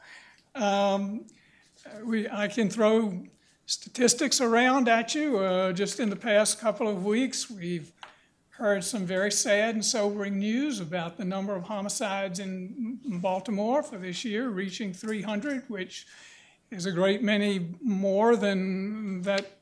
[0.55, 1.25] Um,
[2.03, 3.23] we, I can throw
[3.65, 5.39] statistics around at you.
[5.39, 7.91] Uh, just in the past couple of weeks, we've
[8.49, 13.97] heard some very sad and sobering news about the number of homicides in Baltimore for
[13.97, 16.05] this year, reaching 300, which
[16.69, 19.57] is a great many more than that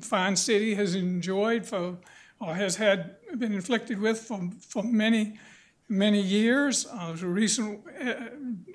[0.00, 1.96] fine city has enjoyed for,
[2.40, 5.38] or has had been inflicted with for, for many,
[5.88, 6.86] many years.
[6.86, 8.14] Uh, there's a recent uh,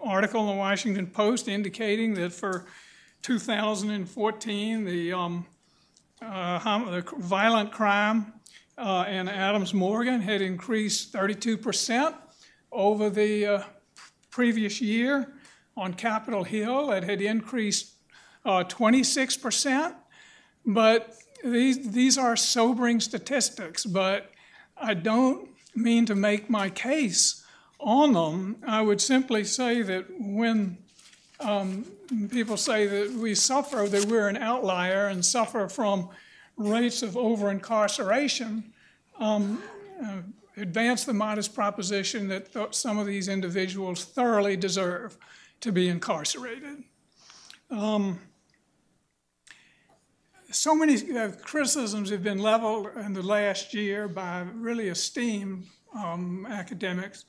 [0.04, 2.66] article in the Washington Post indicating that for
[3.22, 5.46] 2014, the, um,
[6.22, 8.34] uh, the violent crime
[8.78, 12.16] uh, in Adams Morgan had increased 32%
[12.72, 13.64] over the uh,
[14.30, 15.34] previous year.
[15.78, 17.94] On Capitol Hill, it had increased
[18.46, 19.72] 26%.
[19.72, 19.94] Uh,
[20.66, 24.32] but these, these are sobering statistics, but
[24.78, 27.44] I don't mean to make my case
[27.80, 28.58] on them.
[28.66, 30.78] I would simply say that when
[31.40, 31.86] um,
[32.30, 36.10] people say that we suffer, that we're an outlier and suffer from
[36.58, 38.72] rates of over incarceration,
[39.20, 39.62] um,
[40.04, 40.18] uh,
[40.58, 45.18] advance the modest proposition that th- some of these individuals thoroughly deserve
[45.62, 46.84] to be incarcerated.
[47.70, 48.20] Um,
[50.52, 56.46] so many uh, criticisms have been leveled in the last year by really esteemed um,
[56.50, 57.26] academics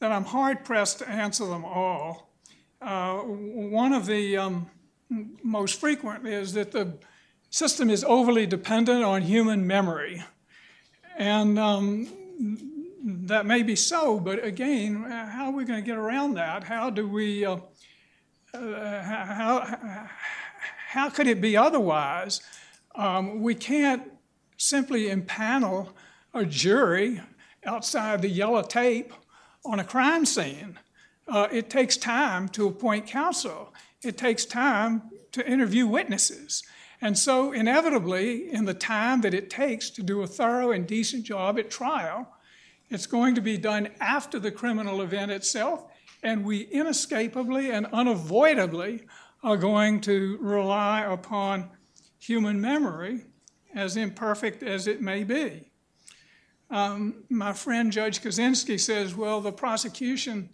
[0.00, 2.30] that I'm hard pressed to answer them all.
[2.80, 4.70] Uh, one of the um,
[5.42, 6.98] most frequent is that the
[7.50, 10.24] system is overly dependent on human memory.
[11.16, 12.08] And um,
[13.04, 16.64] that may be so, but again, how are we going to get around that?
[16.64, 17.58] How do we, uh,
[18.54, 20.08] uh, how,
[20.92, 22.42] how could it be otherwise?
[22.94, 24.02] Um, we can't
[24.58, 25.88] simply impanel
[26.34, 27.22] a jury
[27.64, 29.10] outside the yellow tape
[29.64, 30.78] on a crime scene.
[31.26, 33.72] Uh, it takes time to appoint counsel.
[34.02, 36.62] It takes time to interview witnesses.
[37.00, 41.24] And so, inevitably, in the time that it takes to do a thorough and decent
[41.24, 42.28] job at trial,
[42.90, 45.86] it's going to be done after the criminal event itself,
[46.22, 49.06] and we inescapably and unavoidably
[49.42, 51.70] are going to rely upon
[52.18, 53.22] human memory,
[53.74, 55.70] as imperfect as it may be.
[56.70, 60.50] Um, my friend Judge Kozinski says, well, the prosecution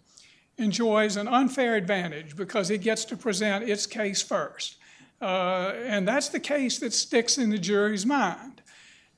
[0.57, 4.77] enjoys an unfair advantage because it gets to present its case first.
[5.21, 8.61] Uh, and that's the case that sticks in the jury's mind.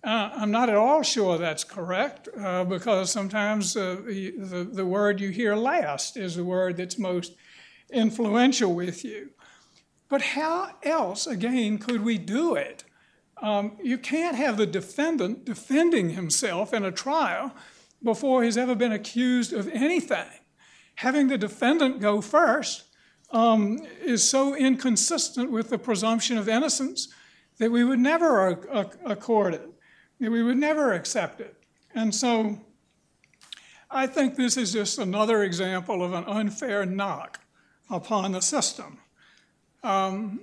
[0.04, 4.86] Uh, I'm not at all sure that's correct uh, because sometimes uh, the, the, the,
[4.86, 7.34] word you hear last is the word that's most
[7.92, 9.30] influential with you.
[10.12, 12.84] But how else, again, could we do it?
[13.42, 17.54] Um, you can't have the defendant defending himself in a trial
[18.04, 20.28] before he's ever been accused of anything.
[20.96, 22.84] Having the defendant go first
[23.32, 27.08] um, is so inconsistent with the presumption of innocence
[27.58, 28.50] that we would never
[29.06, 29.70] accord it,
[30.20, 31.56] that we would never accept it.
[31.96, 32.60] And so
[33.90, 37.40] I think this is just another example of an unfair knock
[37.90, 38.98] upon the system.
[39.84, 40.40] Um,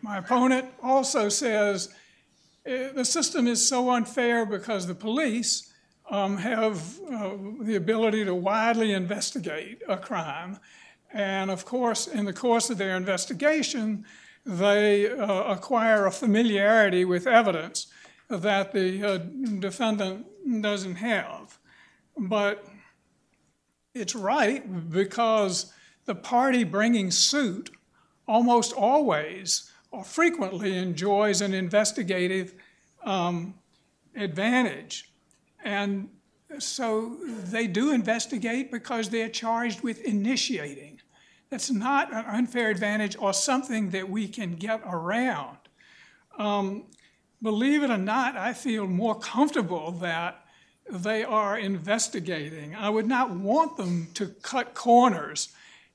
[0.00, 1.90] my opponent also says
[2.66, 5.72] eh, the system is so unfair because the police
[6.10, 10.58] um, have uh, the ability to widely investigate a crime.
[11.12, 14.04] And of course, in the course of their investigation,
[14.44, 17.86] they uh, acquire a familiarity with evidence
[18.28, 19.18] that the uh,
[19.58, 20.26] defendant
[20.62, 21.58] doesn't have.
[22.16, 22.66] But
[23.94, 25.72] it's right because
[26.06, 27.70] the party bringing suit
[28.26, 32.54] almost always or frequently enjoys an investigative
[33.04, 33.54] um,
[34.16, 35.12] advantage.
[35.64, 36.08] And
[36.58, 41.00] so they do investigate because they're charged with initiating.
[41.50, 45.58] That's not an unfair advantage or something that we can get around.
[46.38, 46.84] Um,
[47.42, 50.44] believe it or not, I feel more comfortable that
[50.90, 52.74] they are investigating.
[52.74, 55.50] I would not want them to cut corners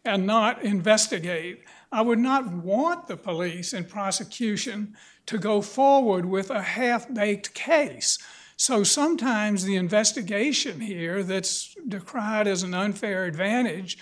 [0.05, 1.63] and not investigate.
[1.91, 7.53] I would not want the police and prosecution to go forward with a half baked
[7.53, 8.17] case.
[8.57, 13.97] So sometimes the investigation here that's decried as an unfair advantage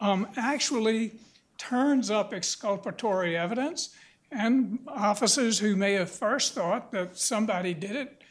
[0.00, 1.12] um, actually
[1.56, 3.94] turns up exculpatory evidence,
[4.30, 8.22] and officers who may have first thought that somebody did it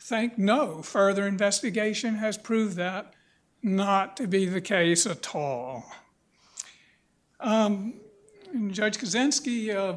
[0.00, 0.80] think no.
[0.82, 3.14] Further investigation has proved that
[3.62, 5.84] not to be the case at all.
[7.40, 7.94] Um,
[8.70, 9.96] Judge Kozinski uh,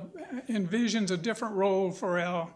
[0.50, 2.50] envisions a different role for our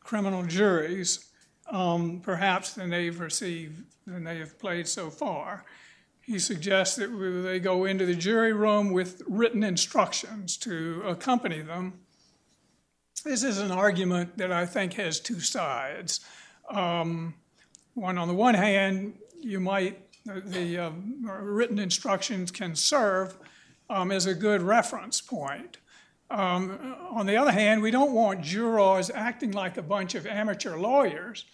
[0.00, 1.30] criminal juries
[1.70, 5.64] um, perhaps than they've received, than they have played so far.
[6.20, 12.00] He suggests that they go into the jury room with written instructions to accompany them.
[13.24, 16.20] This is an argument that I think has two sides.
[16.70, 17.34] Um,
[17.94, 20.90] one, on the one hand, you might, the uh,
[21.24, 23.36] written instructions can serve
[23.90, 25.78] um, as a good reference point.
[26.30, 30.76] Um, on the other hand, we don't want jurors acting like a bunch of amateur
[30.76, 31.46] lawyers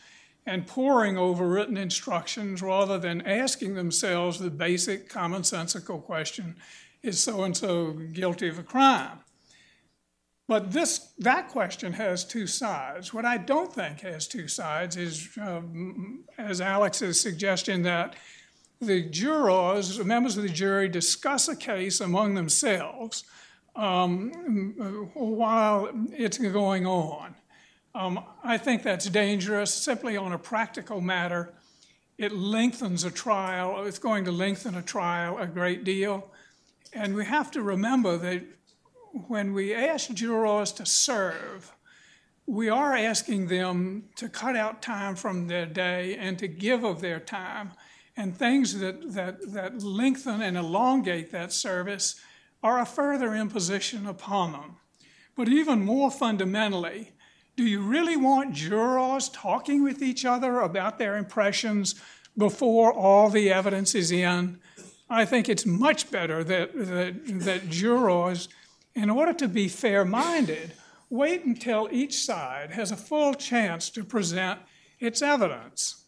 [0.47, 6.57] and poring over written instructions rather than asking themselves the basic commonsensical question
[7.03, 9.21] is so and so guilty of a crime?
[10.47, 13.15] But this, that question has two sides.
[13.15, 18.17] What I don't think has two sides is, um, as Alex's suggestion, that
[18.87, 23.25] the jurors, members of the jury, discuss a case among themselves
[23.77, 24.31] um,
[25.15, 27.35] while it's going on.
[27.95, 31.55] Um, I think that's dangerous simply on a practical matter.
[32.19, 36.31] It lengthens a trial, it's going to lengthen a trial a great deal.
[36.93, 38.43] And we have to remember that
[39.27, 41.73] when we ask jurors to serve,
[42.47, 47.01] we are asking them to cut out time from their day and to give of
[47.01, 47.73] their time.
[48.17, 52.21] And things that, that, that lengthen and elongate that service
[52.63, 54.77] are a further imposition upon them.
[55.37, 57.13] But even more fundamentally,
[57.57, 61.95] do you really want jurors talking with each other about their impressions
[62.37, 64.61] before all the evidence is in?
[65.11, 68.49] I think it's much better that, that, that jurors,
[68.95, 70.73] in order to be fair minded,
[71.11, 74.61] wait until each side has a full chance to present
[74.99, 76.04] its evidence.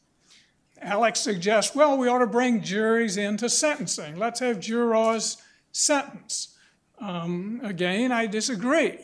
[0.81, 4.17] Alex suggests, well, we ought to bring juries into sentencing.
[4.17, 5.39] Let's have jurors
[5.73, 6.57] sentence.
[6.99, 8.99] Um, again, I disagree.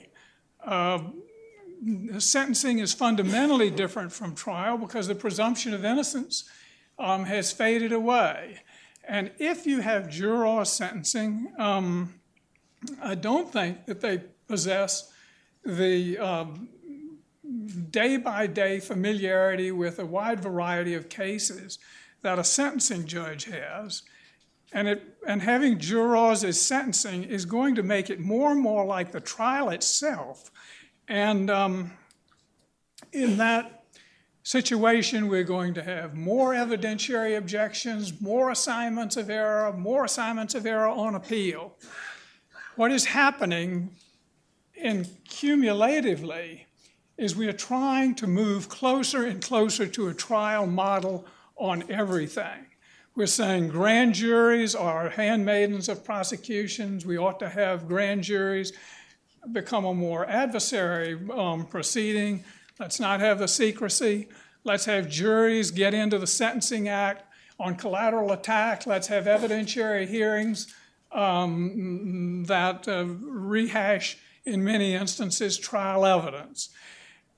[0.64, 1.00] Uh,
[2.18, 6.44] sentencing is fundamentally different from trial because the presumption of innocence
[6.98, 8.60] um, has faded away.
[9.06, 12.14] And if you have juror sentencing, um,
[13.02, 15.12] I don't think that they possess
[15.64, 16.68] the um,
[17.90, 21.78] day by day familiarity with a wide variety of cases
[22.22, 24.02] that a sentencing judge has.
[24.72, 28.86] And, it, and having jurors as sentencing is going to make it more and more
[28.86, 30.50] like the trial itself.
[31.08, 31.92] And um,
[33.12, 33.84] in that
[34.42, 40.64] situation, we're going to have more evidentiary objections, more assignments of error, more assignments of
[40.64, 41.76] error on appeal.
[42.76, 43.90] What is happening
[44.74, 46.66] in cumulatively
[47.16, 52.66] is we are trying to move closer and closer to a trial model on everything.
[53.14, 57.04] We're saying grand juries are handmaidens of prosecutions.
[57.04, 58.72] We ought to have grand juries
[59.50, 62.44] become a more adversary um, proceeding.
[62.78, 64.28] Let's not have the secrecy.
[64.64, 67.24] Let's have juries get into the Sentencing Act
[67.58, 68.86] on collateral attack.
[68.86, 70.72] Let's have evidentiary hearings
[71.10, 76.70] um, that uh, rehash, in many instances, trial evidence.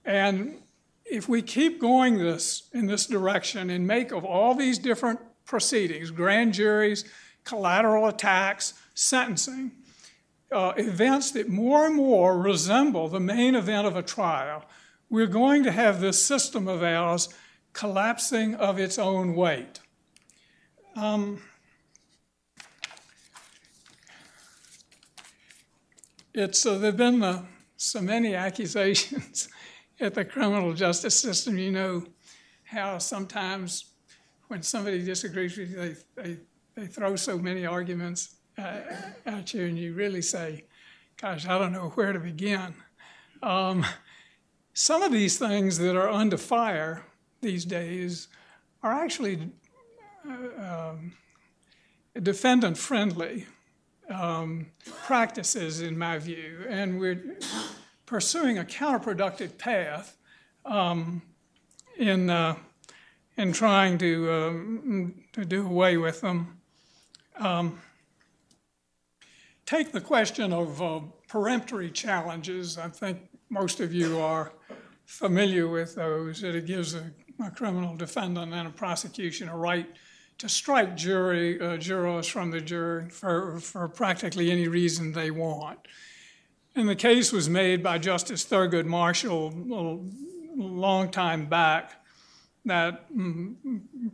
[0.05, 0.63] And
[1.05, 6.11] if we keep going this in this direction and make of all these different proceedings,
[6.11, 7.05] grand juries,
[7.45, 9.73] collateral attacks, sentencing,
[10.51, 14.65] uh, events that more and more resemble the main event of a trial,
[15.11, 17.29] we're going to have this system of ours
[17.73, 19.81] collapsing of its own weight.
[20.97, 21.43] Um,
[26.33, 27.45] it's uh, there've been uh,
[27.77, 29.49] so many accusations
[30.01, 31.59] at the criminal justice system.
[31.59, 32.05] You know
[32.65, 33.87] how sometimes
[34.49, 36.37] when somebody disagrees with you, they, they,
[36.75, 38.81] they throw so many arguments uh,
[39.27, 40.65] at you, and you really say,
[41.21, 42.75] "Gosh, I don't know where to begin."
[43.43, 43.85] Um,
[44.73, 47.05] some of these things that are under fire
[47.41, 48.29] these days
[48.83, 49.51] are actually
[50.29, 51.13] uh, um,
[52.23, 53.47] defendant friendly
[54.09, 54.67] um,
[55.07, 57.39] practices, in my view, and we're
[58.07, 60.17] pursuing a counterproductive path
[60.65, 61.23] um,
[61.99, 62.57] in, uh,
[63.37, 66.59] in trying to, um, to do away with them.
[67.39, 67.81] Um,
[69.67, 72.79] take the question of uh, peremptory challenges.
[72.79, 74.53] I think most of you are
[75.07, 77.11] familiar with those, that it gives a,
[77.45, 79.87] a criminal defendant and a prosecution a right
[80.39, 85.79] to strike jury uh, jurors from the jury for, for practically any reason they want.
[86.77, 92.05] And the case was made by Justice Thurgood Marshall a long time back
[92.65, 93.55] that mm,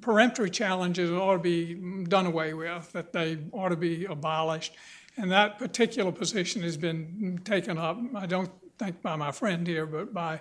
[0.01, 4.75] peremptory challenges ought to be done away with, that they ought to be abolished.
[5.17, 9.87] And that particular position has been taken up, I don't think by my friend here,
[9.87, 10.41] but by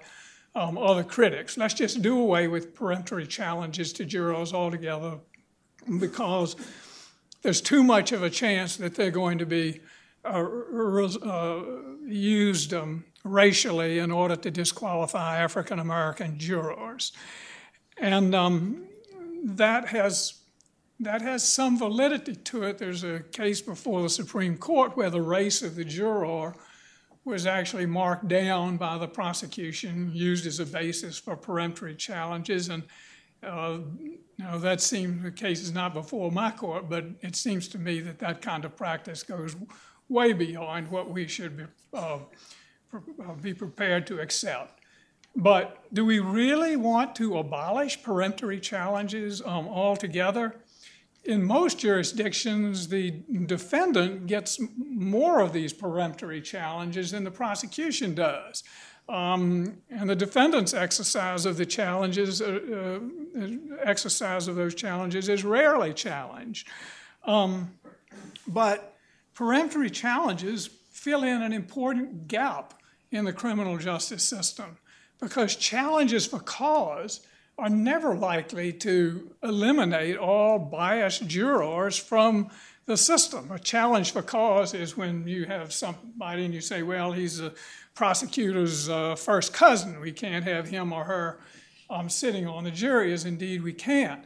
[0.55, 1.57] um, other critics.
[1.57, 5.19] Let's just do away with peremptory challenges to jurors altogether
[5.99, 6.55] because
[7.43, 9.81] there's too much of a chance that they're going to be
[10.25, 11.63] uh, uh,
[12.05, 17.11] used um, racially in order to disqualify African American jurors.
[17.97, 18.87] And um,
[19.43, 20.35] that has
[21.01, 22.77] that has some validity to it.
[22.77, 26.55] There's a case before the Supreme Court where the race of the juror
[27.23, 32.83] was actually marked down by the prosecution, used as a basis for peremptory challenges, and
[33.41, 33.77] uh,
[34.37, 37.99] now, that seems the case is not before my court, but it seems to me
[38.01, 39.55] that that kind of practice goes
[40.09, 42.19] way beyond what we should be, uh,
[42.93, 44.79] uh, be prepared to accept.
[45.35, 50.55] But do we really want to abolish peremptory challenges um, altogether?
[51.23, 53.11] In most jurisdictions, the
[53.45, 58.63] defendant gets more of these peremptory challenges than the prosecution does.
[59.07, 62.99] Um, and the defendant's exercise of the challenges, uh,
[63.35, 63.47] uh,
[63.83, 66.67] exercise of those challenges is rarely challenged.
[67.23, 67.71] Um,
[68.47, 68.88] but
[69.39, 72.73] peremptory challenges fill in an important gap
[73.11, 74.77] in the criminal justice system
[75.17, 77.21] because challenges for cause
[77.57, 82.49] are never likely to eliminate all biased jurors from
[82.85, 83.49] the system.
[83.49, 87.53] A challenge for cause is when you have somebody and you say, well, he's a
[87.95, 90.01] prosecutor's uh, first cousin.
[90.01, 91.39] We can't have him or her
[91.89, 94.21] um, sitting on the jury, as indeed we can.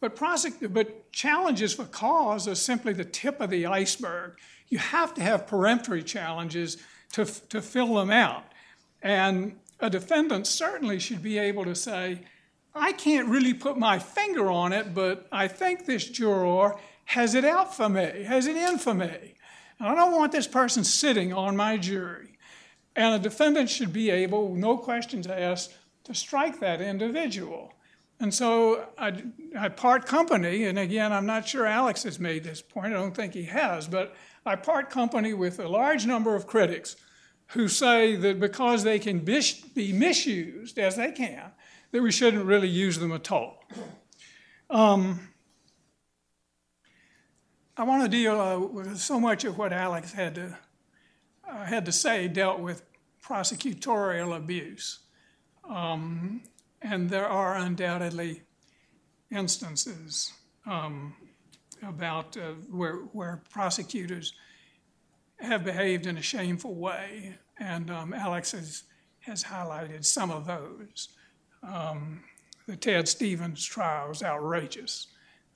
[0.00, 4.38] But, prosec- but challenges for cause are simply the tip of the iceberg.
[4.68, 6.78] You have to have peremptory challenges
[7.12, 8.44] to, to fill them out.
[9.02, 12.22] And a defendant certainly should be able to say,
[12.74, 17.44] I can't really put my finger on it, but I think this juror has it
[17.44, 19.34] out for me, has it in for me.
[19.78, 22.38] And I don't want this person sitting on my jury.
[22.96, 27.72] And a defendant should be able, no questions asked, to strike that individual.
[28.20, 29.22] And so I,
[29.58, 33.14] I, part company, and again, I'm not sure Alex has made this point, I don't
[33.14, 34.14] think he has, but
[34.46, 36.96] I part company with a large number of critics
[37.48, 41.52] who say that because they can be misused, as they can,
[41.92, 43.64] that we shouldn't really use them at all.
[44.70, 45.28] Um,
[47.76, 50.58] I want to deal uh, with so much of what Alex had to
[51.50, 52.82] I had to say, dealt with
[53.22, 55.00] prosecutorial abuse.
[55.68, 56.42] Um,
[56.82, 58.42] and there are undoubtedly
[59.30, 60.32] instances
[60.66, 61.14] um,
[61.84, 64.34] about uh, where, where prosecutors
[65.40, 68.84] have behaved in a shameful way, and um, Alex has,
[69.20, 71.08] has highlighted some of those.
[71.62, 72.22] Um,
[72.66, 75.08] the Ted Stevens trial was outrageous.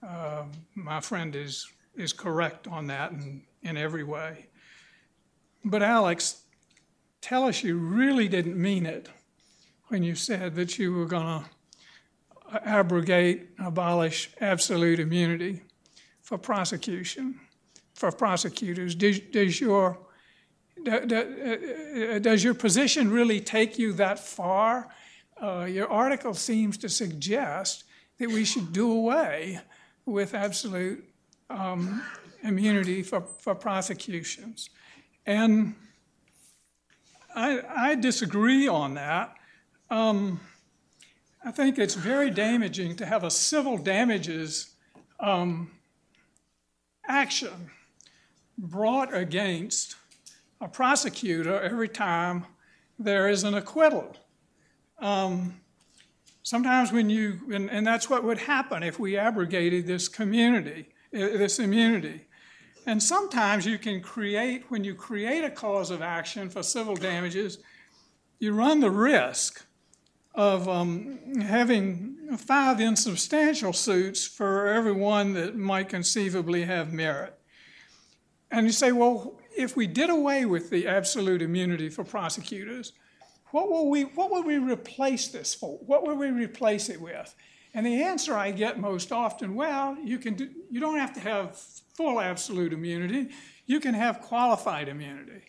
[0.06, 1.66] Uh, my friend is,
[1.96, 4.46] is correct on that in, in every way.
[5.64, 6.42] But Alex,
[7.20, 9.08] tell us you really didn't mean it
[9.88, 11.44] when you said that you were going
[12.50, 15.62] to abrogate, abolish absolute immunity
[16.28, 17.40] for prosecution.
[17.94, 18.94] for prosecutors?
[18.94, 19.98] Does, does your
[20.86, 24.88] uh, does your position really take you that far?
[25.42, 27.84] Uh, your article seems to suggest
[28.18, 29.58] that we should do away
[30.04, 31.02] with absolute
[31.48, 32.02] um,
[32.42, 34.70] immunity for, for prosecutions.
[35.26, 35.74] And
[37.34, 39.34] I, I disagree on that.
[39.90, 40.40] Um,
[41.44, 44.74] I think it's very damaging to have a civil damages
[45.18, 45.70] um,
[47.08, 47.70] action
[48.56, 49.96] brought against
[50.60, 52.44] a prosecutor every time
[52.98, 54.16] there is an acquittal.
[54.98, 55.60] Um,
[56.42, 61.60] sometimes when you, and, and, that's what would happen if we abrogated this community, this
[61.60, 62.22] immunity.
[62.84, 67.58] And sometimes you can create, when you create a cause of action for civil damages,
[68.40, 69.64] you run the risk
[70.38, 77.36] of um, having five insubstantial suits for every one that might conceivably have merit.
[78.48, 82.92] And you say, well, if we did away with the absolute immunity for prosecutors,
[83.46, 85.76] what will we, what would we replace this for?
[85.78, 87.34] What would we replace it with?
[87.74, 91.20] And the answer I get most often, well, you, can do, you don't have to
[91.20, 93.30] have full absolute immunity.
[93.66, 95.42] You can have qualified immunity.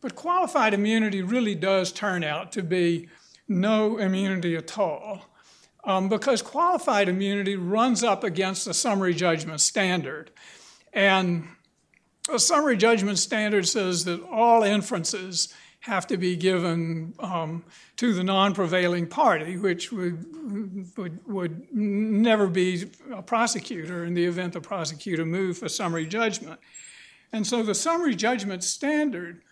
[0.00, 3.08] But qualified immunity really does turn out to be
[3.48, 5.22] no immunity at all.
[5.84, 10.30] Um, because qualified immunity runs up against the summary judgment standard.
[10.92, 11.48] And
[12.32, 17.64] a summary judgment standard says that all inferences have to be given um,
[17.96, 24.52] to the non-prevailing party, which would, would, would never be a prosecutor in the event
[24.52, 26.60] the prosecutor moved for summary judgment.
[27.32, 29.42] And so the summary judgment standard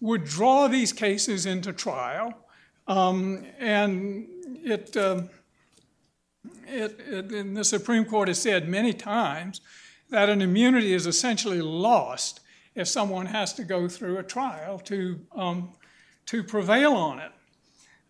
[0.00, 2.32] would draw these cases into trial,
[2.86, 4.26] um, and
[4.64, 5.22] it, uh,
[6.66, 9.60] it, it, and the Supreme Court has said many times
[10.10, 12.40] that an immunity is essentially lost
[12.74, 15.70] if someone has to go through a trial to, um,
[16.26, 17.32] to prevail on it.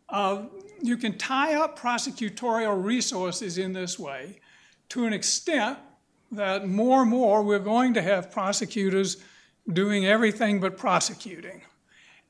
[0.09, 0.43] Uh,
[0.83, 4.41] you can tie up prosecutorial resources in this way
[4.89, 5.79] to an extent
[6.31, 9.18] that more and more we're going to have prosecutors
[9.73, 11.62] doing everything but prosecuting.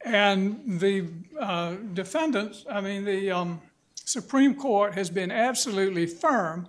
[0.05, 3.61] And the uh, defendants, I mean, the um,
[3.94, 6.68] Supreme Court has been absolutely firm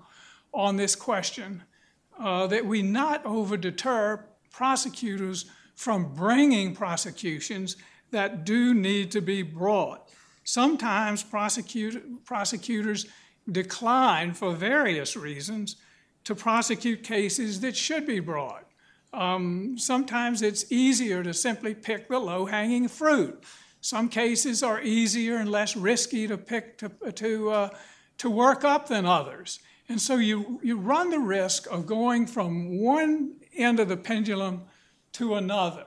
[0.54, 1.64] on this question
[2.20, 7.76] uh, that we not over deter prosecutors from bringing prosecutions
[8.12, 10.10] that do need to be brought.
[10.44, 13.08] Sometimes prosecute, prosecutors
[13.52, 15.78] decline for various reasons
[16.24, 18.63] to prosecute cases that should be brought.
[19.14, 23.44] Um, sometimes it's easier to simply pick the low hanging fruit.
[23.80, 27.70] Some cases are easier and less risky to pick to, to, uh,
[28.18, 29.60] to work up than others.
[29.88, 34.64] And so you, you run the risk of going from one end of the pendulum
[35.14, 35.86] to another,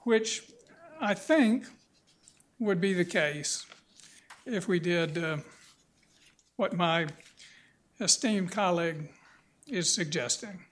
[0.00, 0.42] which
[1.00, 1.64] I think
[2.58, 3.66] would be the case
[4.46, 5.38] if we did uh,
[6.56, 7.08] what my
[7.98, 9.08] esteemed colleague
[9.66, 10.64] is suggesting.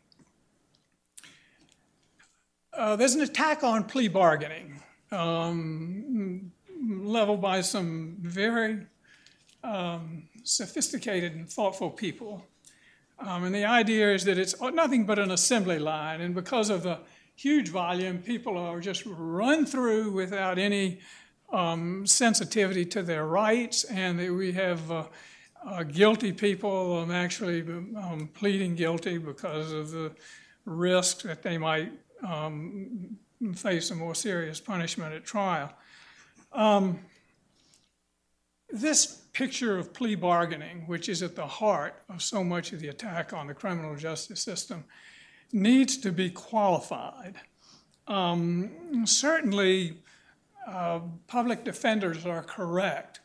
[2.72, 6.52] Uh, there's an attack on plea bargaining um,
[6.88, 8.86] leveled by some very
[9.64, 12.46] um, sophisticated and thoughtful people.
[13.18, 16.84] Um, and the idea is that it's nothing but an assembly line, and because of
[16.84, 17.00] the
[17.34, 21.00] huge volume, people are just run through without any
[21.52, 25.04] um, sensitivity to their rights, and that we have uh,
[25.66, 30.12] uh, guilty people um, actually um, pleading guilty because of the
[30.64, 31.92] risk that they might
[32.26, 33.18] um,
[33.54, 35.72] face a more serious punishment at trial.
[36.52, 37.00] Um,
[38.70, 42.88] this picture of plea bargaining, which is at the heart of so much of the
[42.88, 44.84] attack on the criminal justice system,
[45.52, 47.36] needs to be qualified.
[48.06, 49.98] Um, certainly,
[50.66, 53.20] uh, public defenders are correct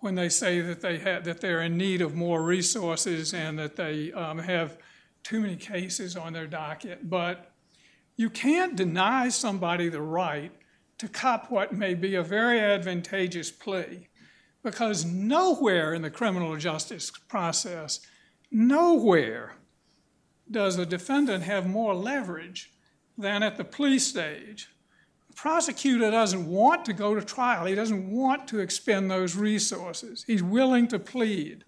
[0.00, 3.76] when they say that they have, that they're in need of more resources and that
[3.76, 4.76] they um, have
[5.22, 7.08] too many cases on their docket.
[7.08, 7.53] But
[8.16, 10.52] you can't deny somebody the right
[10.98, 14.08] to cop what may be a very advantageous plea
[14.62, 18.00] because nowhere in the criminal justice process,
[18.50, 19.56] nowhere
[20.50, 22.72] does a defendant have more leverage
[23.18, 24.68] than at the plea stage.
[25.28, 30.24] The prosecutor doesn't want to go to trial, he doesn't want to expend those resources.
[30.26, 31.64] He's willing to plead.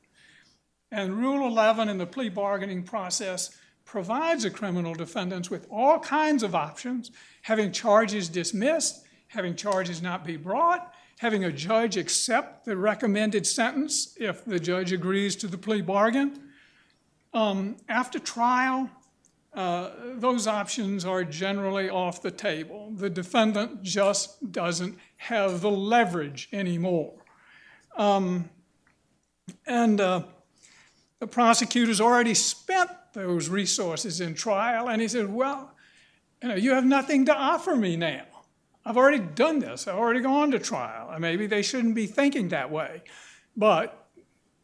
[0.90, 3.51] And Rule 11 in the plea bargaining process
[3.87, 7.12] provides the criminal defendants with all kinds of options
[7.43, 14.14] having charges dismissed, having charges not be brought, having a judge accept the recommended sentence
[14.20, 16.43] if the judge agrees to the plea bargain.
[17.32, 18.91] Um, after trial,
[19.55, 22.93] uh, those options are generally off the table.
[22.95, 27.14] The defendant just doesn't have the leverage anymore.
[27.97, 28.51] Um,
[29.66, 30.24] and uh,
[31.18, 35.72] the prosecutor's already spent those resources in trial, and he said, Well,
[36.42, 38.24] you know, you have nothing to offer me now.
[38.84, 39.88] I've already done this.
[39.88, 41.10] I've already gone to trial.
[41.10, 43.02] And maybe they shouldn't be thinking that way.
[43.56, 44.06] But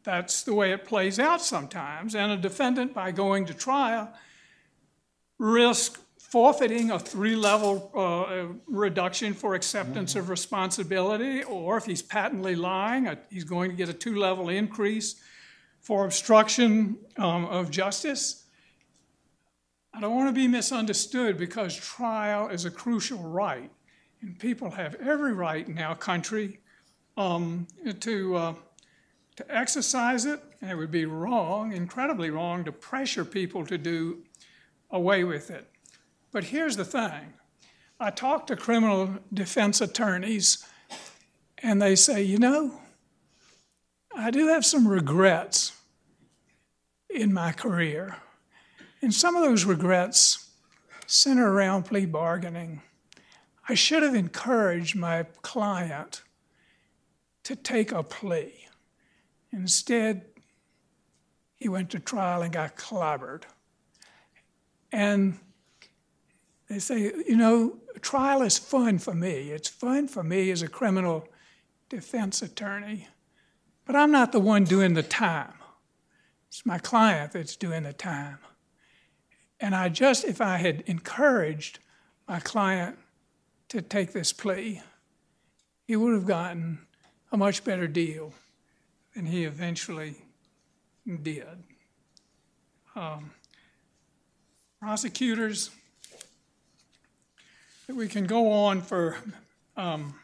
[0.03, 2.15] that's the way it plays out sometimes.
[2.15, 4.13] And a defendant, by going to trial,
[5.39, 12.55] risks forfeiting a three level uh, reduction for acceptance of responsibility, or if he's patently
[12.55, 15.21] lying, uh, he's going to get a two level increase
[15.83, 18.45] for obstruction um, of justice.
[19.93, 23.69] I don't want to be misunderstood because trial is a crucial right,
[24.21, 26.61] and people have every right in our country
[27.15, 27.67] um,
[27.99, 28.55] to, uh,
[29.35, 34.23] to exercise it, and it would be wrong, incredibly wrong, to pressure people to do
[34.89, 35.69] away with it.
[36.31, 37.33] But here's the thing
[37.99, 40.65] I talk to criminal defense attorneys,
[41.59, 42.79] and they say, you know,
[44.15, 45.73] I do have some regrets
[47.09, 48.17] in my career.
[49.01, 50.49] And some of those regrets
[51.07, 52.81] center around plea bargaining.
[53.67, 56.21] I should have encouraged my client
[57.43, 58.53] to take a plea.
[59.51, 60.25] Instead,
[61.55, 63.43] he went to trial and got clobbered.
[64.91, 65.39] And
[66.69, 69.51] they say, you know, trial is fun for me.
[69.51, 71.27] It's fun for me as a criminal
[71.89, 73.07] defense attorney,
[73.85, 75.53] but I'm not the one doing the time.
[76.47, 78.37] It's my client that's doing the time.
[79.59, 81.79] And I just, if I had encouraged
[82.27, 82.97] my client
[83.69, 84.81] to take this plea,
[85.85, 86.79] he would have gotten
[87.31, 88.33] a much better deal
[89.15, 90.15] than he eventually
[91.21, 91.63] did.
[92.95, 93.31] Um,
[94.79, 95.71] prosecutors,
[97.87, 99.17] we can go on for
[99.75, 100.15] um,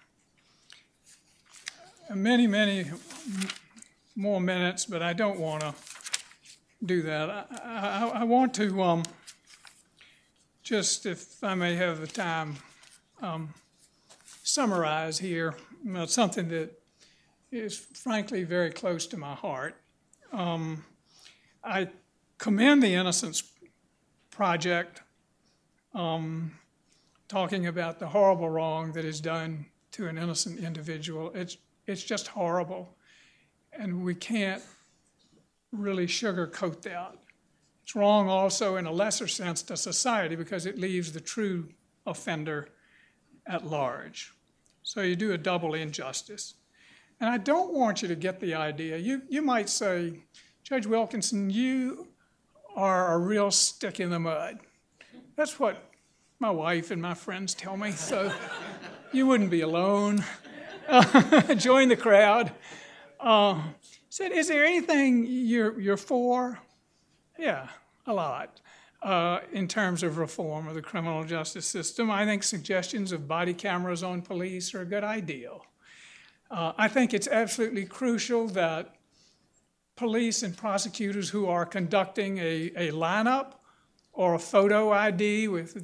[2.15, 2.85] many, many
[4.15, 5.73] more minutes, but I don't want to
[6.83, 7.29] do that.
[7.29, 9.03] I, I, I want to um,
[10.63, 12.57] just, if I may have the time,
[13.21, 13.53] um,
[14.43, 15.55] summarize here
[16.05, 16.81] something that
[17.51, 19.75] is frankly very close to my heart.
[20.31, 20.83] Um,
[21.63, 21.89] I
[22.37, 23.43] commend the Innocence
[24.31, 25.01] Project
[25.93, 26.51] um,
[27.27, 31.31] talking about the horrible wrong that is done to an innocent individual.
[31.33, 31.57] It's,
[31.89, 32.95] it's just horrible.
[33.73, 34.61] And we can't
[35.71, 37.15] really sugarcoat that.
[37.83, 41.69] It's wrong also in a lesser sense to society because it leaves the true
[42.05, 42.69] offender
[43.47, 44.33] at large.
[44.83, 46.53] So you do a double injustice.
[47.19, 48.97] And I don't want you to get the idea.
[48.97, 50.19] You, you might say,
[50.63, 52.07] Judge Wilkinson, you
[52.75, 54.59] are a real stick in the mud.
[55.35, 55.83] That's what
[56.39, 58.31] my wife and my friends tell me, so
[59.11, 60.23] you wouldn't be alone.
[61.57, 62.51] Join the crowd.
[63.19, 63.61] Uh,
[64.09, 66.59] said, Is there anything you're, you're for?
[67.37, 67.67] Yeah,
[68.07, 68.59] a lot.
[69.01, 73.53] Uh, in terms of reform of the criminal justice system, I think suggestions of body
[73.53, 75.51] cameras on police are a good idea.
[76.49, 78.95] Uh, I think it's absolutely crucial that
[79.95, 83.53] police and prosecutors who are conducting a, a lineup
[84.11, 85.77] or a photo ID with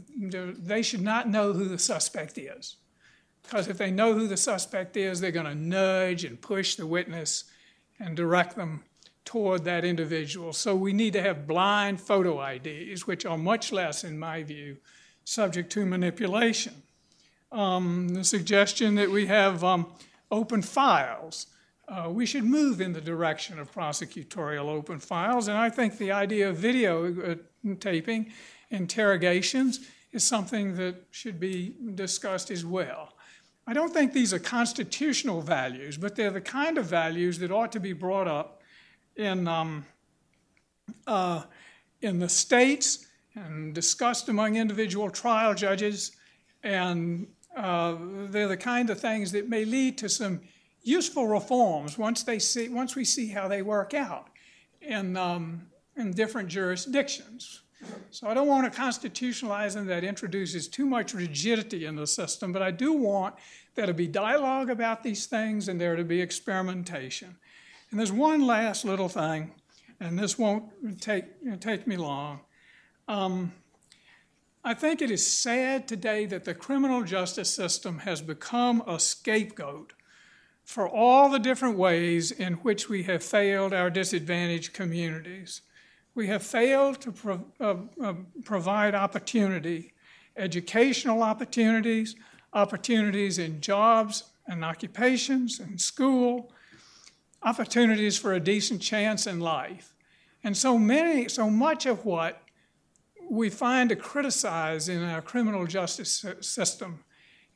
[0.65, 2.77] they should not know who the suspect is.
[3.45, 6.87] Because if they know who the suspect is, they're going to nudge and push the
[6.87, 7.45] witness
[7.99, 8.83] and direct them
[9.23, 10.53] toward that individual.
[10.53, 14.77] So we need to have blind photo IDs, which are much less, in my view,
[15.23, 16.73] subject to manipulation.
[17.51, 19.93] Um, the suggestion that we have um,
[20.31, 21.47] open files
[21.87, 25.47] uh, we should move in the direction of prosecutorial open files.
[25.47, 28.31] And I think the idea of video uh, taping
[28.71, 33.13] interrogations is something that should be discussed as well.
[33.67, 37.71] I don't think these are constitutional values, but they're the kind of values that ought
[37.71, 38.61] to be brought up
[39.15, 39.85] in, um,
[41.07, 41.43] uh,
[42.01, 46.11] in the states and discussed among individual trial judges.
[46.63, 47.95] And uh,
[48.29, 50.41] they're the kind of things that may lead to some
[50.83, 54.27] useful reforms once they see once we see how they work out
[54.81, 55.65] in um,
[55.97, 57.61] in different jurisdictions.
[58.11, 62.51] So I don't want to constitutionalize them that introduces too much rigidity in the system,
[62.51, 63.35] but I do want
[63.75, 67.35] there to be dialogue about these things and there to be experimentation.
[67.91, 69.51] And there's one last little thing,
[69.99, 71.25] and this won't take
[71.59, 72.39] take me long.
[73.07, 73.53] Um,
[74.63, 79.93] I think it is sad today that the criminal justice system has become a scapegoat
[80.63, 85.61] for all the different ways in which we have failed our disadvantaged communities.
[86.15, 88.13] We have failed to pro- uh, uh,
[88.45, 89.93] provide opportunity,
[90.37, 92.15] educational opportunities,
[92.53, 96.51] opportunities in jobs and occupations and school,
[97.43, 99.93] opportunities for a decent chance in life.
[100.41, 102.41] And so many, so much of what
[103.29, 107.03] we find to criticize in our criminal justice system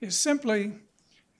[0.01, 0.73] is simply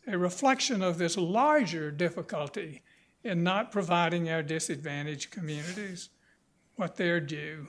[0.07, 2.81] a reflection of this larger difficulty
[3.23, 6.09] in not providing our disadvantaged communities
[6.79, 7.67] what they're due.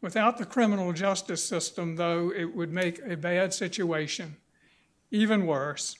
[0.00, 4.36] Without the criminal justice system, though, it would make a bad situation
[5.10, 5.98] even worse.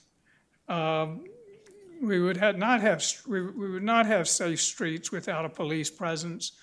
[0.67, 1.25] Um,
[2.01, 6.53] we would have not have we, would not have safe streets without a police presence.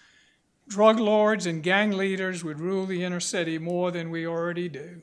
[0.66, 5.00] Drug lords and gang leaders would rule the inner city more than we already do.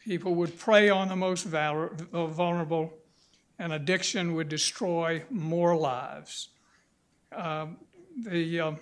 [0.00, 2.92] People would prey on the most vulnerable,
[3.60, 6.48] and addiction would destroy more lives.
[7.30, 7.76] Um,
[8.20, 8.72] the, uh,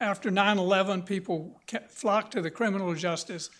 [0.00, 3.50] after 9 11, people flocked to the criminal justice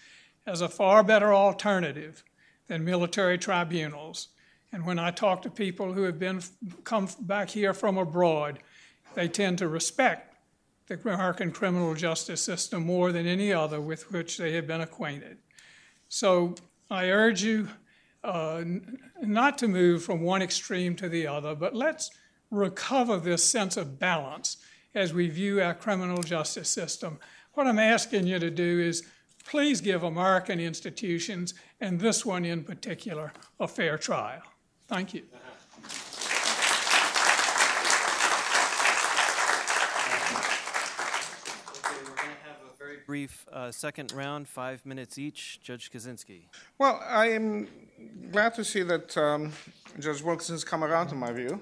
[0.47, 2.25] as a far better alternative
[2.69, 4.29] than military tribunals.
[4.73, 6.43] And when I talk to people who have been
[6.85, 8.61] come back here from abroad,
[9.15, 10.37] they tend to respect
[10.87, 15.39] the American criminal justice system more than any other with which they have been acquainted.
[16.09, 16.55] So
[16.91, 17.69] I urge you
[18.25, 18.65] uh,
[19.23, 22.11] not to move from one extreme to the other, but let's
[22.51, 24.57] recover this sense of balance
[24.95, 27.19] as we view our criminal justice system.
[27.55, 29.05] What I'm asking you to do is
[29.45, 34.43] please give American institutions, and this one in particular, a fair trial.
[34.87, 35.23] Thank you.
[41.79, 45.61] Okay, we're gonna have a very brief uh, second round, five minutes each.
[45.63, 46.49] Judge Kozinski.
[46.79, 47.69] Well, I am
[48.31, 49.53] glad to see that um,
[49.99, 51.61] Judge Wilkinson's come around to my view.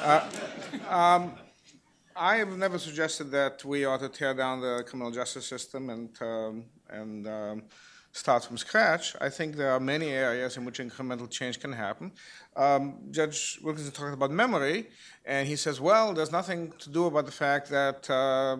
[0.00, 0.28] Uh,
[0.88, 1.32] um,
[2.16, 6.10] I have never suggested that we ought to tear down the criminal justice system and
[6.22, 7.62] um, and um,
[8.12, 9.16] start from scratch.
[9.20, 12.12] I think there are many areas in which incremental change can happen.
[12.54, 14.90] Um, Judge Wilkinson talked about memory,
[15.24, 18.58] and he says, well, there's nothing to do about the fact that uh,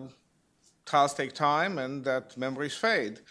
[0.85, 3.21] trials take time and that memories fade.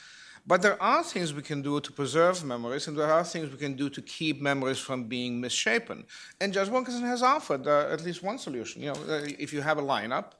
[0.46, 3.56] But there are things we can do to preserve memories, and there are things we
[3.56, 6.04] can do to keep memories from being misshapen.
[6.40, 8.82] And Judge Wilkinson has offered uh, at least one solution.
[8.82, 10.32] You know, uh, if you have a lineup,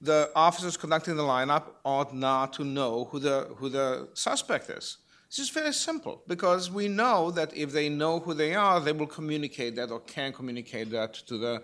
[0.00, 4.98] the officers conducting the lineup ought not to know who the who the suspect is.
[5.26, 8.92] It's just very simple because we know that if they know who they are, they
[8.92, 11.62] will communicate that or can communicate that to the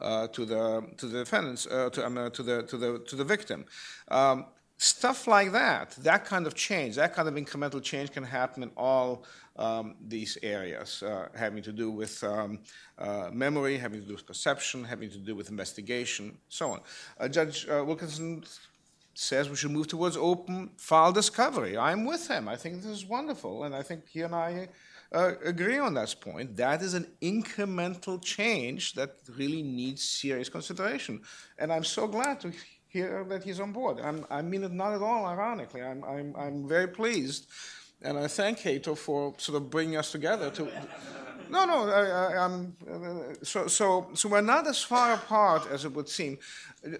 [0.00, 3.64] uh, to the to the defendants uh, to, to the to the to the victim.
[4.08, 4.46] Um,
[4.78, 8.70] stuff like that, that kind of change, that kind of incremental change can happen in
[8.76, 9.24] all
[9.56, 12.58] um, these areas, uh, having to do with um,
[12.98, 16.80] uh, memory, having to do with perception, having to do with investigation, so on.
[17.18, 18.44] Uh, Judge uh, Wilkinson
[19.14, 21.78] says we should move towards open file discovery.
[21.78, 22.48] I'm with him.
[22.48, 24.68] I think this is wonderful, and I think he and I
[25.10, 26.54] uh, agree on that point.
[26.56, 31.22] That is an incremental change that really needs serious consideration,
[31.58, 32.52] and I'm so glad to
[32.96, 34.00] hear that he's on board.
[34.00, 35.82] I'm, i mean it not at all ironically.
[35.82, 37.42] I'm, I'm, I'm very pleased,
[38.02, 40.62] and I thank Cato for sort of bringing us together to.
[41.48, 42.76] No, no, I, am
[43.42, 46.38] so, so, so we're not as far apart as it would seem.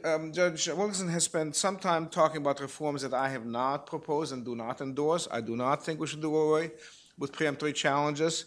[0.05, 4.33] Um, Judge Wilkinson has spent some time talking about reforms that I have not proposed
[4.33, 5.27] and do not endorse.
[5.33, 6.71] I do not think we should do away
[7.19, 8.45] with preemptory challenges.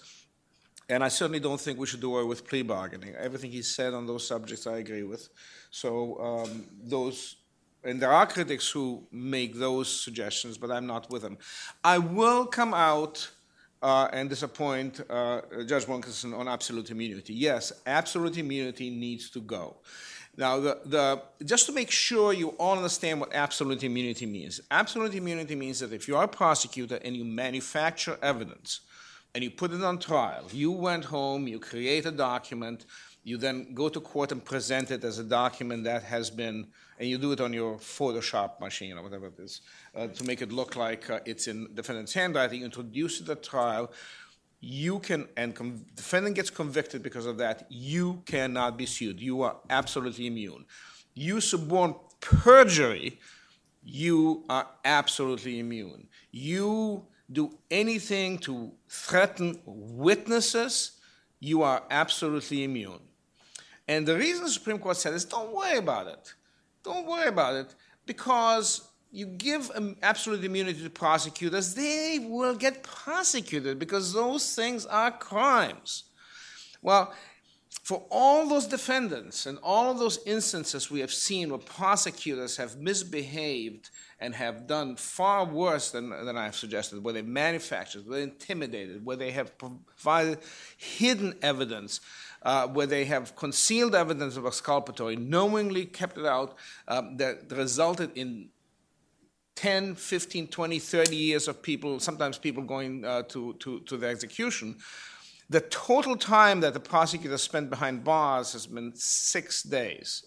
[0.89, 3.13] And I certainly don't think we should do away with plea bargaining.
[3.15, 5.29] Everything he said on those subjects, I agree with.
[5.69, 7.35] So um, those
[7.83, 11.37] and there are critics who make those suggestions, but I'm not with them.
[11.83, 13.29] I will come out
[13.81, 17.33] uh, and disappoint uh, Judge Wilkinson on absolute immunity.
[17.33, 19.77] Yes, absolute immunity needs to go.
[20.37, 25.15] Now, the, the, just to make sure you all understand what absolute immunity means, absolute
[25.15, 28.81] immunity means that if you are a prosecutor and you manufacture evidence
[29.35, 32.85] and you put it on trial, you went home, you create a document,
[33.23, 36.67] you then go to court and present it as a document that has been
[36.99, 39.61] and you do it on your Photoshop machine or whatever it is,
[39.95, 43.91] uh, to make it look like uh, it's in defendant's handwriting, introduce it at trial,
[44.59, 49.21] you can, and com- defendant gets convicted because of that, you cannot be sued.
[49.21, 50.65] You are absolutely immune.
[51.13, 53.19] You suborn perjury,
[53.81, 56.09] you are absolutely immune.
[56.31, 60.91] You do anything to threaten witnesses,
[61.39, 62.99] you are absolutely immune.
[63.89, 66.35] And the reason the Supreme Court said is don't worry about it.
[66.83, 67.73] Don't worry about it
[68.05, 69.71] because you give
[70.03, 76.03] absolute immunity to prosecutors, they will get prosecuted because those things are crimes.
[76.83, 77.11] Well,
[77.81, 82.77] for all those defendants and all of those instances we have seen where prosecutors have
[82.77, 88.23] misbehaved and have done far worse than, than I've suggested, where they manufactured, where they
[88.23, 90.37] intimidated, where they have provided
[90.77, 92.01] hidden evidence,
[92.43, 96.55] uh, where they have concealed evidence of exculpatory, knowingly kept it out,
[96.87, 98.49] um, that resulted in
[99.55, 104.07] 10, 15, 20, 30 years of people, sometimes people going uh, to, to, to the
[104.07, 104.77] execution.
[105.49, 110.23] The total time that the prosecutor spent behind bars has been six days.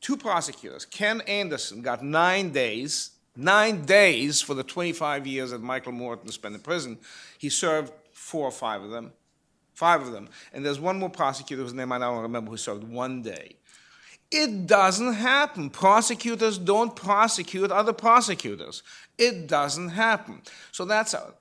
[0.00, 5.92] Two prosecutors, Ken Anderson, got nine days, nine days for the 25 years that Michael
[5.92, 6.98] Morton spent in prison.
[7.38, 9.12] He served four or five of them,
[9.74, 10.28] five of them.
[10.52, 13.56] And there's one more prosecutor whose name I don't remember who served one day.
[14.30, 15.68] It doesn't happen.
[15.68, 18.82] Prosecutors don't prosecute other prosecutors.
[19.18, 20.40] It doesn't happen.
[20.70, 21.34] So that's a,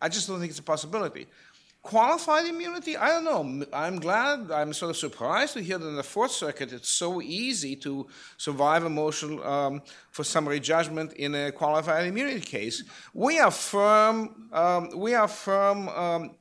[0.00, 1.26] I just don't think it's a possibility.
[1.82, 2.96] Qualified immunity?
[2.96, 3.66] I don't know.
[3.72, 7.20] I'm glad, I'm sort of surprised to hear that in the Fourth Circuit it's so
[7.20, 8.06] easy to
[8.38, 12.84] survive a motion um, for summary judgment in a qualified immunity case.
[13.12, 16.36] We are firm, um, we are firm um,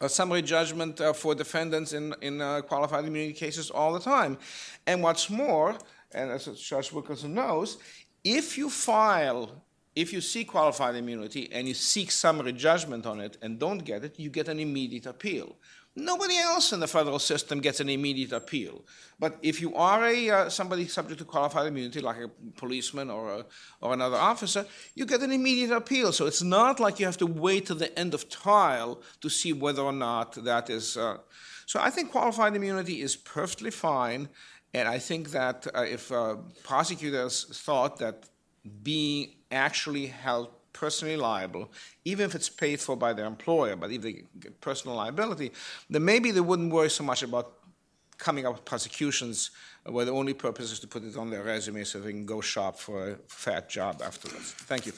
[0.00, 4.38] a summary judgment uh, for defendants in, in uh, qualified immunity cases all the time.
[4.86, 5.76] And what's more,
[6.12, 7.78] and as Judge Wilkinson knows,
[8.22, 9.62] if you file
[9.94, 14.04] if you seek qualified immunity and you seek summary judgment on it and don't get
[14.04, 15.56] it, you get an immediate appeal.
[15.96, 18.82] Nobody else in the federal system gets an immediate appeal.
[19.20, 23.30] But if you are a uh, somebody subject to qualified immunity, like a policeman or
[23.30, 23.46] a,
[23.80, 24.66] or another officer,
[24.96, 26.10] you get an immediate appeal.
[26.10, 29.52] So it's not like you have to wait to the end of trial to see
[29.52, 30.96] whether or not that is.
[30.96, 31.18] Uh,
[31.66, 34.28] so I think qualified immunity is perfectly fine,
[34.72, 38.28] and I think that uh, if uh, prosecutors thought that
[38.82, 41.70] being actually held personally liable,
[42.04, 45.52] even if it's paid for by their employer, but if they get personal liability,
[45.88, 47.54] then maybe they wouldn't worry so much about
[48.18, 49.50] coming up with prosecutions
[49.84, 52.40] where the only purpose is to put it on their resume so they can go
[52.40, 54.52] shop for a fat job afterwards.
[54.52, 54.92] Thank you.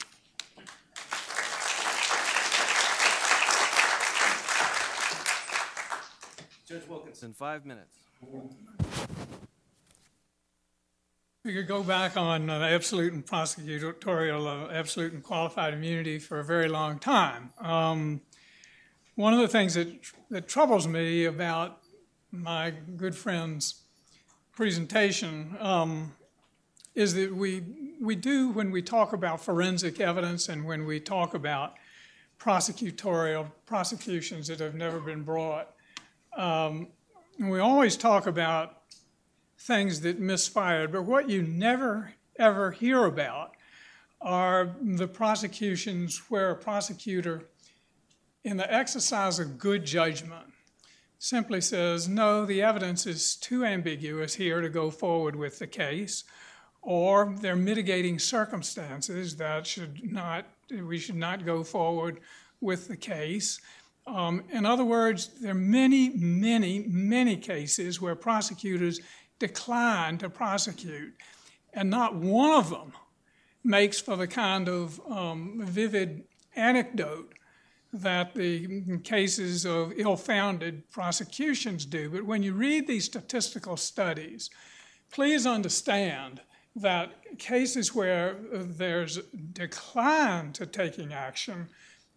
[6.69, 7.97] Judge Wilkinson, five minutes.
[11.47, 16.41] We could go back on uh, absolute and prosecutorial, uh, absolute and qualified immunity for
[16.41, 17.53] a very long time.
[17.61, 18.21] Um,
[19.15, 19.87] one of the things that,
[20.29, 21.79] that troubles me about
[22.33, 23.83] my good friend's
[24.57, 26.15] presentation um,
[26.97, 27.63] is that we,
[28.01, 31.75] we do, when we talk about forensic evidence and when we talk about
[32.41, 35.71] prosecutorial prosecutions that have never been brought,
[36.37, 36.89] um,
[37.39, 38.79] we always talk about
[39.59, 43.57] things that misfired, but what you never ever hear about
[44.21, 47.43] are the prosecutions where a prosecutor,
[48.45, 50.47] in the exercise of good judgment,
[51.19, 56.25] simply says, no, the evidence is too ambiguous here to go forward with the case,
[56.83, 62.21] or there are mitigating circumstances that should not, we should not go forward
[62.61, 63.61] with the case.
[64.07, 69.01] Um, in other words, there are many, many, many cases where prosecutors
[69.39, 71.15] decline to prosecute.
[71.73, 72.93] And not one of them
[73.63, 76.25] makes for the kind of um, vivid
[76.55, 77.35] anecdote
[77.93, 82.11] that the cases of ill founded prosecutions do.
[82.11, 84.51] But when you read these statistical studies,
[85.11, 86.41] please understand
[86.75, 89.19] that cases where there's
[89.53, 91.69] decline to taking action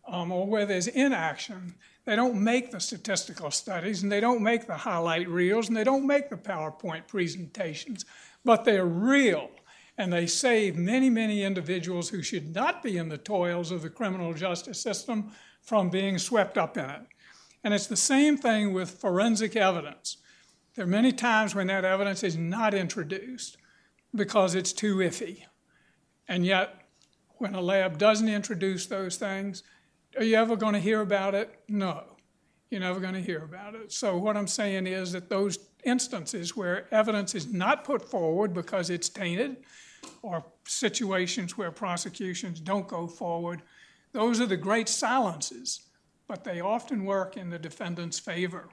[0.08, 1.76] um, or where there's inaction,
[2.10, 5.84] they don't make the statistical studies and they don't make the highlight reels and they
[5.84, 8.04] don't make the PowerPoint presentations,
[8.44, 9.52] but they're real
[9.96, 13.92] and they save many, many individuals who should not be in the toils of the
[13.92, 15.32] criminal justice system
[15.62, 17.02] from being swept up in it.
[17.64, 20.18] And it's the same thing with forensic evidence.
[20.74, 23.58] There are many times when that evidence is not introduced
[24.16, 25.44] because it's too iffy.
[26.28, 26.74] And yet,
[27.38, 29.62] when a lab doesn't introduce those things,
[30.18, 31.60] are you ever going to hear about it?
[31.68, 32.04] No.
[32.70, 33.92] You're never going to hear about it.
[33.92, 38.90] So, what I'm saying is that those instances where evidence is not put forward because
[38.92, 39.58] it's tainted,
[40.22, 43.64] or situations where prosecutions don't go forward,
[44.12, 45.82] those are the great silences,
[46.28, 48.70] but they often work in the defendant's favor.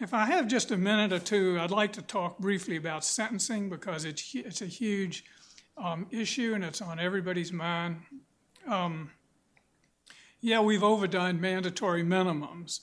[0.00, 3.70] If I have just a minute or two, I'd like to talk briefly about sentencing
[3.70, 5.24] because it's, it's a huge
[5.78, 8.02] um, issue and it's on everybody's mind.
[8.66, 9.10] Um,
[10.44, 12.80] yeah, we've overdone mandatory minimums,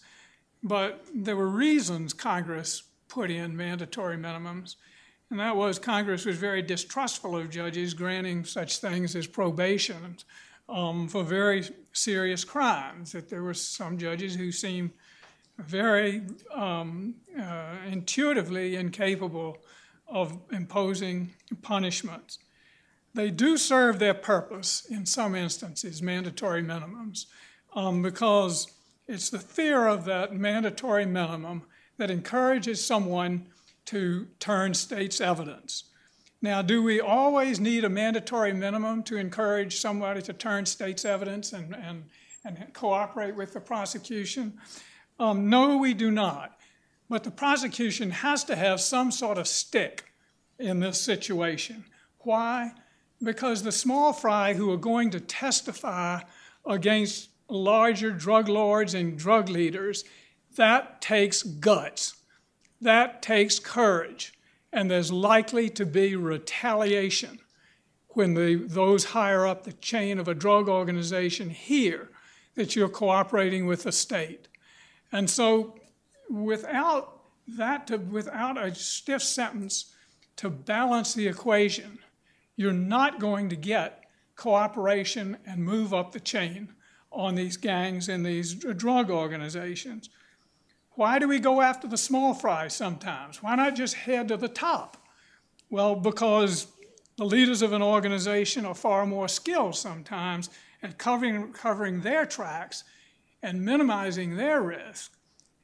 [0.64, 4.78] but there were reasons Congress put in mandatory minimums,
[5.30, 10.18] and that was Congress was very distrustful of judges granting such things as probation
[10.70, 11.64] um, for very
[11.94, 13.12] serious crimes.
[13.12, 14.90] That there were some judges who seemed
[15.60, 16.24] very
[16.56, 19.60] um, uh, intuitively incapable
[20.08, 21.30] of imposing
[21.62, 22.40] punishments.
[23.14, 27.28] They do serve their purpose in some instances, mandatory minimums,
[27.74, 28.68] um, because
[29.08, 31.64] it's the fear of that mandatory minimum
[31.98, 33.48] that encourages someone
[33.86, 35.86] to turn state's evidence.
[36.42, 41.54] Now, do we always need a mandatory minimum to encourage somebody to turn state's evidence
[41.54, 42.06] and, and,
[42.44, 44.60] and cooperate with the prosecution?
[45.20, 46.58] Um, no, we do not.
[47.10, 50.14] But the prosecution has to have some sort of stick
[50.58, 51.84] in this situation.
[52.20, 52.72] Why?
[53.22, 56.22] Because the small fry who are going to testify
[56.66, 60.04] against larger drug lords and drug leaders,
[60.56, 62.16] that takes guts.
[62.80, 64.34] That takes courage.
[64.74, 67.40] And there's likely to be retaliation
[68.10, 72.10] when the, those higher up the chain of a drug organization hear
[72.56, 74.48] that you're cooperating with the state.
[75.12, 75.76] And so,
[76.30, 79.94] without that, to, without a stiff sentence
[80.38, 82.00] to balance the equation,
[82.56, 84.06] you're not going to get
[84.36, 86.74] cooperation and move up the chain
[87.12, 90.10] on these gangs and these drug organizations.
[90.92, 93.42] Why do we go after the small fry sometimes?
[93.42, 94.98] Why not just head to the top?
[95.70, 96.68] Well, because
[97.18, 100.50] the leaders of an organization are far more skilled sometimes
[100.84, 102.84] at covering, covering their tracks
[103.44, 105.14] and minimizing their risk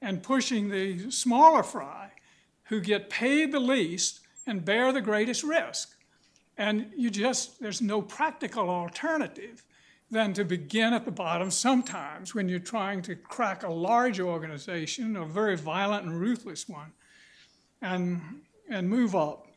[0.02, 2.12] and pushing the smaller fry
[2.66, 5.96] who get paid the least and bear the greatest risk.
[6.58, 9.64] And you just, there's no practical alternative
[10.10, 15.18] than to begin at the bottom sometimes when you're trying to crack a large organization,
[15.18, 16.94] a very violent and ruthless one,
[17.82, 18.22] and,
[18.70, 19.48] and move up.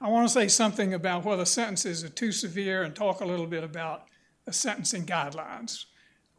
[0.00, 3.46] I want to say something about whether sentences are too severe and talk a little
[3.46, 4.06] bit about
[4.46, 5.84] the sentencing guidelines.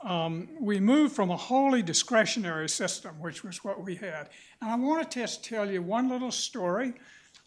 [0.03, 4.29] Um, we moved from a wholly discretionary system, which was what we had.
[4.59, 6.93] And I want to just tell you one little story.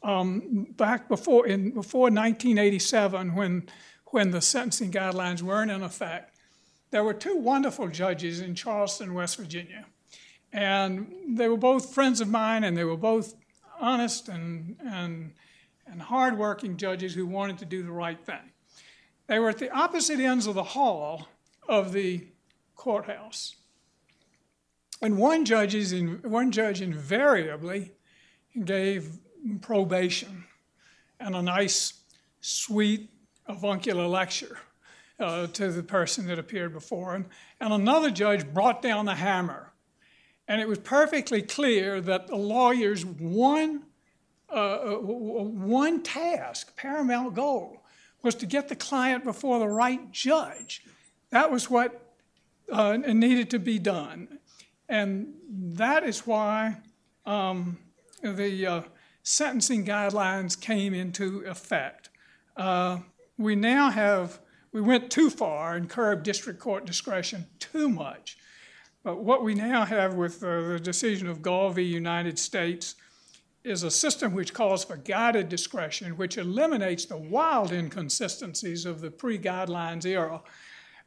[0.05, 3.69] Um, back before, in, before 1987, when
[4.15, 6.37] when the sentencing guidelines weren't in effect,
[6.93, 9.87] there were two wonderful judges in Charleston, West Virginia.
[10.53, 13.35] And they were both friends of mine, and they were both
[13.81, 15.33] honest and, and,
[15.89, 18.53] and hardworking judges who wanted to do the right thing.
[19.27, 21.27] They were at the opposite ends of the hall
[21.69, 22.25] of the
[22.77, 23.57] courthouse.
[25.03, 27.91] And one, judge, in, one judge invariably
[28.65, 29.19] gave
[29.61, 30.45] probation
[31.19, 31.95] and a nice,
[32.41, 33.11] sweet,
[33.47, 34.59] avuncular lecture
[35.19, 37.27] uh, to the person that appeared before him.
[37.61, 39.73] And another judge brought down the hammer.
[40.47, 43.85] And it was perfectly clear that the lawyer's one,
[44.51, 47.83] uh, uh one task, paramount goal,
[48.23, 50.83] was to get the client before the right judge.
[51.31, 52.15] That was what
[52.71, 54.39] uh, needed to be done.
[54.89, 56.79] And that is why
[57.27, 57.79] um,
[58.23, 58.83] the uh,
[59.23, 62.11] sentencing guidelines came into effect.
[62.57, 62.99] Uh,
[63.39, 64.41] we now have,
[64.73, 68.37] we went too far and curbed district court discretion too much.
[69.03, 71.83] But what we now have with uh, the decision of Gall v.
[71.83, 72.95] United States
[73.65, 79.11] is a system which calls for guided discretion, which eliminates the wild inconsistencies of the
[79.11, 80.43] pre guidelines era,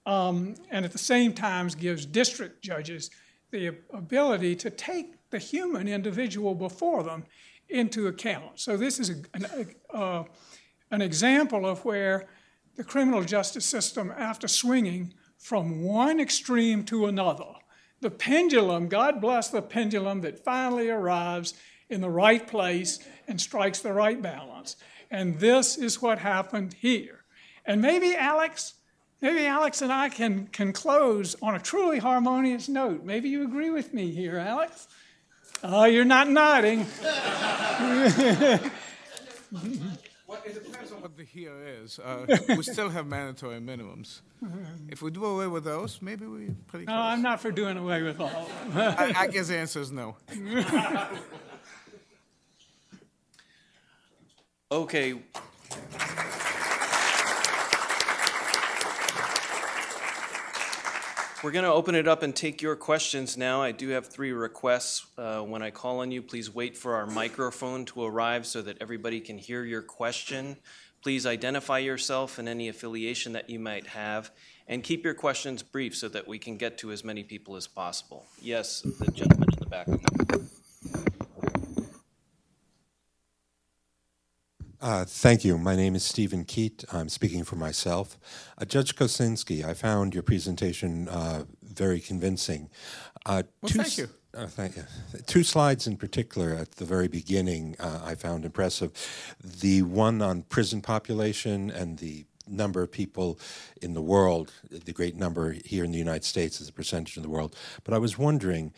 [0.05, 3.11] um, and at the same time gives district judges
[3.51, 7.23] the ability to take the human individual before them
[7.69, 8.59] into account.
[8.59, 9.15] So, this is a,
[9.93, 10.23] a, uh,
[10.91, 12.27] an example of where
[12.75, 17.53] the criminal justice system, after swinging from one extreme to another,
[18.01, 21.53] the pendulum, God bless the pendulum that finally arrives
[21.89, 24.75] in the right place and strikes the right balance.
[25.09, 27.23] And this is what happened here.
[27.65, 28.75] And maybe Alex,
[29.21, 33.03] maybe Alex and I can, can close on a truly harmonious note.
[33.03, 34.87] Maybe you agree with me here, Alex.
[35.63, 36.85] Oh, you're not nodding.
[40.45, 41.53] Well, it depends on what the here
[41.83, 41.99] is.
[41.99, 44.21] Uh, we still have mandatory minimums.
[44.89, 46.95] If we do away with those, maybe we're pretty close.
[46.95, 48.95] No, I'm not for doing away with all them.
[48.97, 50.15] I, I guess the answer is no.
[54.69, 55.15] Okay.
[61.43, 63.61] We're going to open it up and take your questions now.
[63.61, 65.05] I do have three requests.
[65.19, 68.77] Uh, when I call on you, please wait for our microphone to arrive so that
[68.81, 70.57] everybody can hear your question.
[71.03, 74.31] Please identify yourself and any affiliation that you might have,
[74.67, 77.67] and keep your questions brief so that we can get to as many people as
[77.67, 78.25] possible.
[78.41, 79.87] Yes, the gentleman in the back.
[84.79, 85.57] Uh, thank you.
[85.57, 86.85] My name is Stephen Keat.
[86.91, 88.19] I'm speaking for myself.
[88.59, 92.69] Uh, Judge Kozinski, I found your presentation uh, very convincing.
[93.25, 94.07] Uh, well, thank you.
[94.35, 94.83] Uh, thank you.
[95.25, 98.91] Two slides in particular at the very beginning uh, I found impressive.
[99.43, 103.39] The one on prison population and the number of people
[103.81, 107.23] in the world, the great number here in the United States as a percentage of
[107.23, 107.55] the world.
[107.83, 108.73] But I was wondering,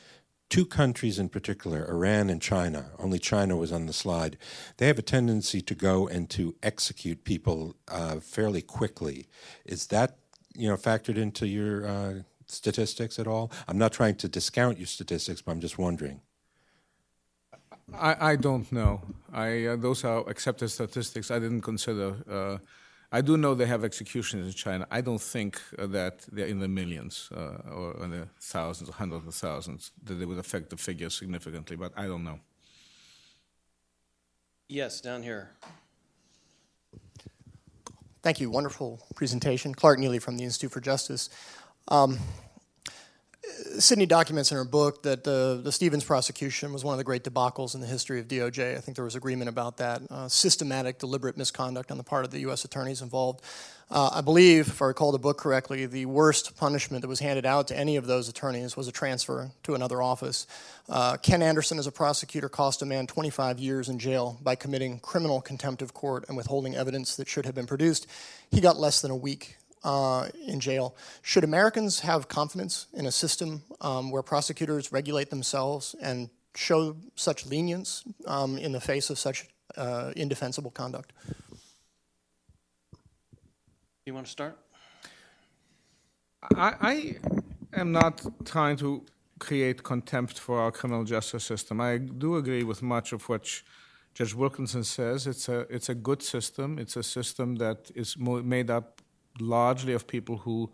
[0.49, 4.38] two countries in particular, Iran and China, only China was on the slide,
[4.77, 9.27] they have a tendency to go and to execute people uh, fairly quickly.
[9.65, 10.17] Is that
[10.55, 12.13] you know factored into your uh,
[12.47, 13.51] statistics at all?
[13.67, 16.21] I'm not trying to discount your statistics, but I'm just wondering.
[17.93, 19.01] I, I don't know.
[19.31, 21.31] I uh, those are accepted statistics.
[21.31, 22.57] I didn't consider uh,
[23.11, 24.86] I do know they have executions in China.
[24.91, 29.26] I don't think uh, that they're in the millions uh, or in the thousands, hundreds
[29.27, 32.40] of thousands, that they would affect the figure significantly, but I don't know.
[34.68, 35.49] Yes, down here.
[38.22, 38.52] Thank you.
[38.52, 39.73] Wonderful presentation.
[39.73, 41.30] Clark Neily from the Institute for Justice.
[41.88, 42.19] Um,
[43.80, 47.23] Sidney documents in her book that the, the Stevens prosecution was one of the great
[47.23, 48.77] debacles in the history of DOJ.
[48.77, 50.01] I think there was agreement about that.
[50.09, 52.65] Uh, systematic, deliberate misconduct on the part of the U.S.
[52.65, 53.41] attorneys involved.
[53.91, 57.45] Uh, I believe, if I recall the book correctly, the worst punishment that was handed
[57.45, 60.45] out to any of those attorneys was a transfer to another office.
[60.88, 64.99] Uh, Ken Anderson, as a prosecutor, cost a man 25 years in jail by committing
[64.99, 68.05] criminal contempt of court and withholding evidence that should have been produced.
[68.51, 70.95] He got less than a week uh, in jail.
[71.22, 77.45] Should Americans have confidence in a system um, where prosecutors regulate themselves and show such
[77.45, 79.47] lenience um, in the face of such
[79.77, 81.14] uh, indefensible conduct?
[84.06, 84.57] You want to start?
[86.56, 87.15] I, I
[87.80, 89.06] am not trying to
[89.39, 91.80] create contempt for our criminal justice system.
[91.80, 93.61] I do agree with much of what
[94.14, 95.27] Judge Wilkinson says.
[95.27, 96.80] It's a it's a good system.
[96.80, 98.98] It's a system that is made up
[99.41, 100.72] largely of people who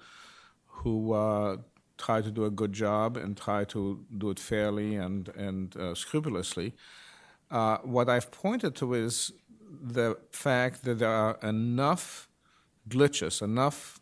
[0.67, 1.57] who uh,
[1.97, 5.95] try to do a good job and try to do it fairly and and uh,
[5.95, 6.73] scrupulously.
[7.51, 9.31] Uh, what I've pointed to is
[9.81, 12.27] the fact that there are enough
[12.89, 13.99] glitches, enough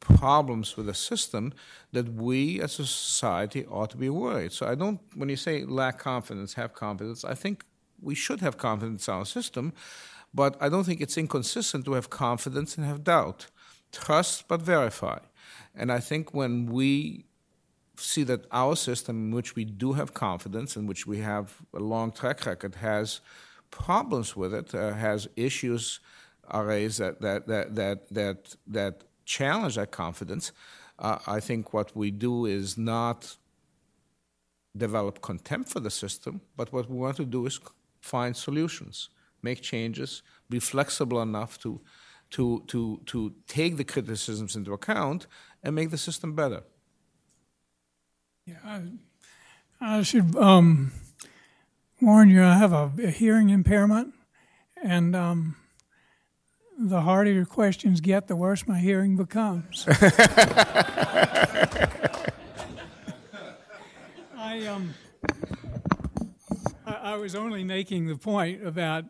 [0.00, 1.52] problems with the system
[1.92, 4.52] that we as a society ought to be worried.
[4.52, 7.64] So I don't, when you say lack confidence, have confidence, I think
[8.00, 9.72] we should have confidence in our system,
[10.32, 13.46] but I don't think it's inconsistent to have confidence and have doubt
[13.92, 15.18] trust but verify.
[15.74, 17.26] And I think when we
[17.96, 21.80] see that our system, in which we do have confidence, in which we have a
[21.80, 23.20] long track record, has
[23.70, 26.00] problems with it, uh, has issues
[26.54, 30.52] raised that that that that that, that challenge that confidence.
[30.98, 33.36] Uh, I think what we do is not
[34.76, 37.58] develop contempt for the system, but what we want to do is
[38.00, 39.10] find solutions,
[39.42, 41.80] make changes, be flexible enough to
[42.30, 45.26] to, to, to take the criticisms into account
[45.62, 46.62] and make the system better.
[48.46, 48.82] Yeah, I,
[49.80, 50.92] I should um,
[52.00, 54.14] warn you, I have a, a hearing impairment,
[54.82, 55.56] and um,
[56.78, 59.84] the harder your questions get, the worse my hearing becomes.
[64.36, 64.94] I, um,
[66.86, 69.04] I, I was only making the point about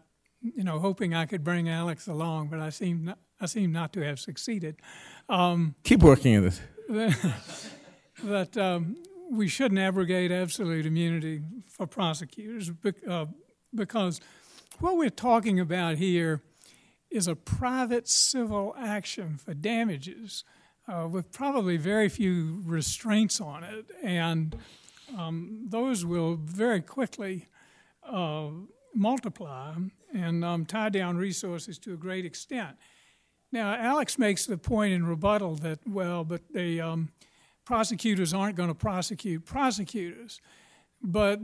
[0.55, 3.93] you know, hoping I could bring Alex along, but I seem not, I seem not
[3.95, 4.77] to have succeeded.
[5.29, 6.61] Um, Keep working at this.
[8.25, 8.97] that um,
[9.31, 12.71] we shouldn't abrogate absolute immunity for prosecutors
[13.09, 13.27] uh,
[13.75, 14.21] because
[14.79, 16.43] what we're talking about here
[17.11, 20.45] is a private civil action for damages
[20.89, 24.57] uh, with probably very few restraints on it, and
[25.17, 27.49] um, those will very quickly
[28.05, 28.49] uh,
[28.95, 29.75] multiply
[30.17, 32.77] and um, tie down resources to a great extent.
[33.53, 37.11] Now, Alex makes the point in rebuttal that, well, but the um,
[37.65, 40.41] prosecutors aren't going to prosecute prosecutors.
[41.03, 41.41] But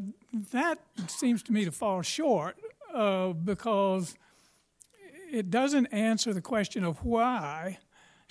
[0.53, 2.57] that seems to me to fall short
[2.93, 4.17] uh, because
[5.31, 7.79] it doesn't answer the question of why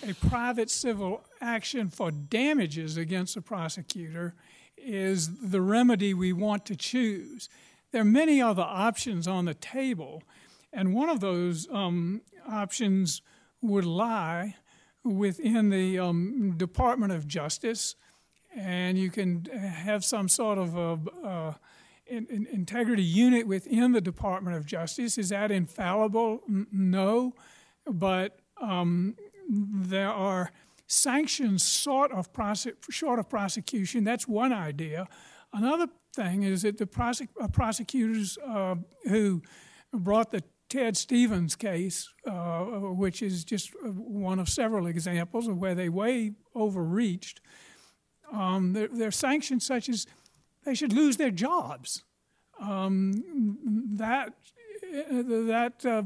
[0.08, 4.34] a private civil action for damages against a prosecutor
[4.78, 7.50] is the remedy we want to choose.
[7.92, 10.24] There are many other options on the table,
[10.72, 13.22] and one of those um, options
[13.62, 14.56] would lie
[15.04, 17.96] within the um, Department of Justice,
[18.56, 21.54] and you can have some sort of a, uh,
[22.06, 25.18] in, in integrity unit within the Department of Justice.
[25.18, 26.42] Is that infallible?
[26.48, 27.34] No,
[27.86, 29.16] but um,
[29.50, 30.52] there are
[30.88, 32.30] sanctions sort of
[32.90, 34.04] short of prosecution.
[34.04, 35.08] That's one idea.
[35.54, 38.76] Another thing is that the prosec- uh, prosecutors uh,
[39.06, 39.42] who
[39.94, 45.76] brought the Ted Stevens case, uh, which is just one of several examples of where
[45.76, 47.42] they way overreached.
[48.32, 50.08] Um, there, are sanctions such as
[50.64, 52.04] they should lose their jobs.
[52.62, 53.58] Um,
[53.98, 54.34] that
[54.92, 56.04] that uh,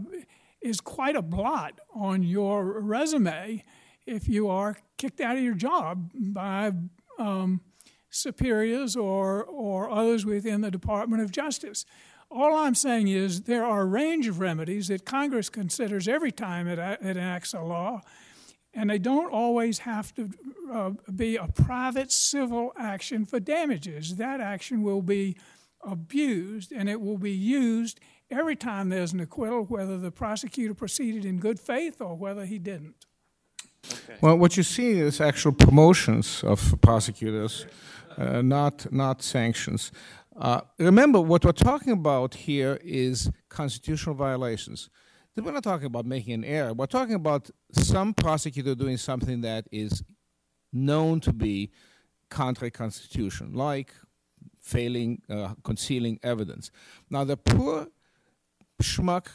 [0.61, 3.63] is quite a blot on your resume
[4.05, 6.71] if you are kicked out of your job by
[7.19, 7.61] um,
[8.15, 11.85] superiors or or others within the Department of Justice.
[12.31, 16.67] All I'm saying is there are a range of remedies that Congress considers every time
[16.67, 18.01] it, it enacts a law,
[18.73, 20.29] and they don't always have to
[20.71, 24.15] uh, be a private civil action for damages.
[24.15, 25.37] That action will be
[25.81, 27.99] abused, and it will be used
[28.31, 32.57] every time there's an acquittal, whether the prosecutor proceeded in good faith or whether he
[32.57, 33.05] didn't.
[33.93, 34.17] Okay.
[34.21, 37.65] Well, what you see is actual promotions of prosecutors,
[38.17, 39.91] uh, not not sanctions.
[40.35, 44.89] Uh, remember, what we're talking about here is constitutional violations.
[45.37, 46.73] We're not talking about making an error.
[46.73, 50.01] We're talking about some prosecutor doing something that is
[50.71, 51.71] known to be
[52.29, 53.93] contrary constitution, like
[54.61, 56.71] failing, uh, concealing evidence.
[57.09, 57.87] Now, the poor
[58.81, 59.27] schmuck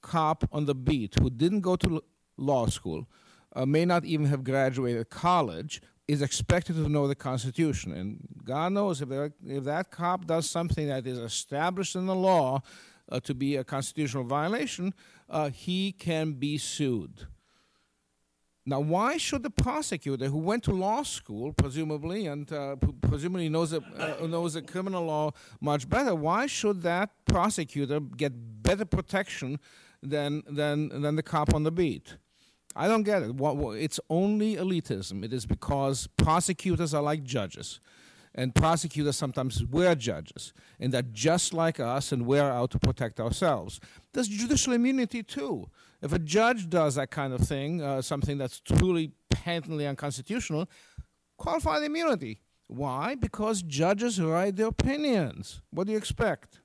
[0.00, 2.02] cop on the beat who didn't go to
[2.36, 3.06] law school,
[3.54, 7.92] uh, may not even have graduated college, is expected to know the Constitution.
[7.92, 9.10] And God knows if,
[9.46, 12.62] if that cop does something that is established in the law
[13.08, 14.94] uh, to be a constitutional violation,
[15.30, 17.26] uh, he can be sued.
[18.64, 23.72] Now, why should the prosecutor who went to law school, presumably, and uh, presumably knows
[23.72, 23.80] uh,
[24.20, 29.58] knows the criminal law much better, why should that prosecutor get better protection
[30.00, 32.16] than, than, than the cop on the beat?
[32.74, 33.32] I don't get it.
[33.38, 35.24] It's only elitism.
[35.24, 37.80] It is because prosecutors are like judges.
[38.34, 43.20] And prosecutors sometimes wear judges, and they're just like us, and we're out to protect
[43.20, 43.78] ourselves.
[44.14, 45.68] There's judicial immunity too.
[46.00, 50.66] If a judge does that kind of thing, uh, something that's truly patently unconstitutional,
[51.36, 52.40] qualified immunity.
[52.68, 53.16] Why?
[53.16, 55.60] Because judges write their opinions.
[55.70, 56.60] What do you expect?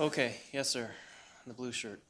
[0.00, 0.90] Okay, yes, sir.
[1.46, 2.02] The blue shirt.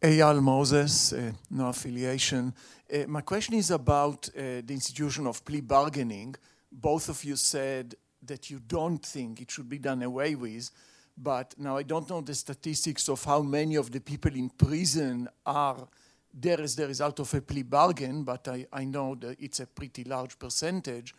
[0.00, 2.54] Eyal Moses, uh, no affiliation.
[2.92, 6.34] Uh, my question is about uh, the institution of plea bargaining.
[6.70, 10.70] Both of you said that you don't think it should be done away with,
[11.16, 15.28] but now I don't know the statistics of how many of the people in prison
[15.44, 15.88] are
[16.32, 19.66] there as the result of a plea bargain, but I, I know that it's a
[19.66, 21.14] pretty large percentage.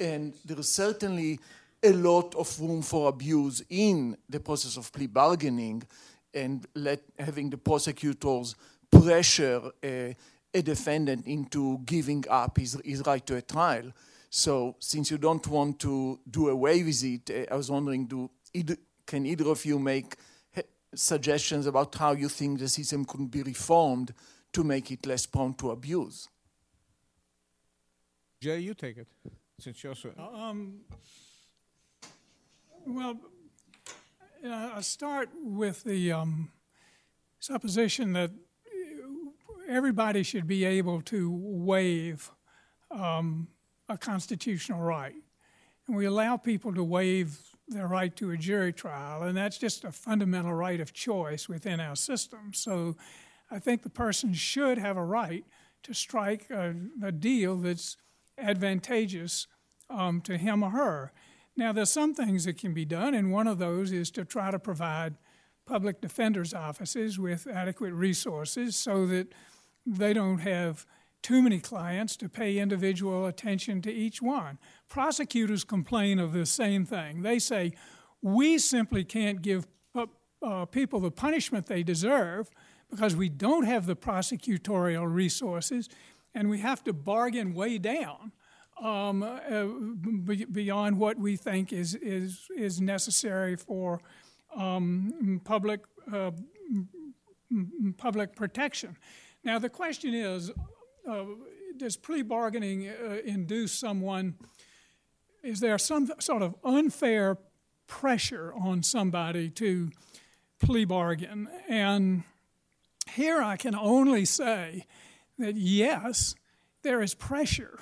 [0.00, 1.38] And there is certainly
[1.82, 5.82] a lot of room for abuse in the process of plea bargaining
[6.34, 8.54] and let, having the prosecutors
[8.90, 10.16] pressure a,
[10.54, 13.92] a defendant into giving up his, his right to a trial.
[14.30, 18.30] So, since you don't want to do away with it, uh, I was wondering, do
[18.52, 18.76] either,
[19.06, 20.16] can either of you make
[20.94, 24.12] suggestions about how you think the system could be reformed
[24.52, 26.28] to make it less prone to abuse?
[28.40, 29.08] Jay, you take it,
[29.58, 30.10] since you're so.
[30.18, 30.80] Um,
[32.86, 33.18] well,
[34.46, 36.50] I start with the um,
[37.40, 38.30] supposition that
[39.68, 42.30] everybody should be able to waive
[42.90, 43.48] um,
[43.88, 45.14] a constitutional right.
[45.86, 47.38] And we allow people to waive
[47.68, 51.80] their right to a jury trial, and that's just a fundamental right of choice within
[51.80, 52.52] our system.
[52.54, 52.96] So
[53.50, 55.44] I think the person should have a right
[55.82, 57.96] to strike a, a deal that's
[58.38, 59.46] advantageous
[59.90, 61.12] um, to him or her.
[61.58, 64.52] Now, there's some things that can be done, and one of those is to try
[64.52, 65.16] to provide
[65.66, 69.32] public defenders' offices with adequate resources so that
[69.84, 70.86] they don't have
[71.20, 74.60] too many clients to pay individual attention to each one.
[74.88, 77.22] Prosecutors complain of the same thing.
[77.22, 77.72] They say,
[78.22, 79.66] we simply can't give
[80.40, 82.52] uh, people the punishment they deserve
[82.88, 85.88] because we don't have the prosecutorial resources
[86.36, 88.30] and we have to bargain way down
[88.80, 89.64] um, uh,
[90.52, 94.00] beyond what we think is, is, is necessary for
[94.56, 95.80] um, public,
[96.12, 96.30] uh,
[97.96, 98.96] public protection.
[99.44, 100.50] Now, the question is
[101.08, 101.24] uh,
[101.76, 104.34] does plea bargaining uh, induce someone?
[105.42, 107.38] Is there some sort of unfair
[107.86, 109.90] pressure on somebody to
[110.60, 111.48] plea bargain?
[111.68, 112.24] And
[113.12, 114.84] here I can only say
[115.38, 116.34] that yes,
[116.82, 117.78] there is pressure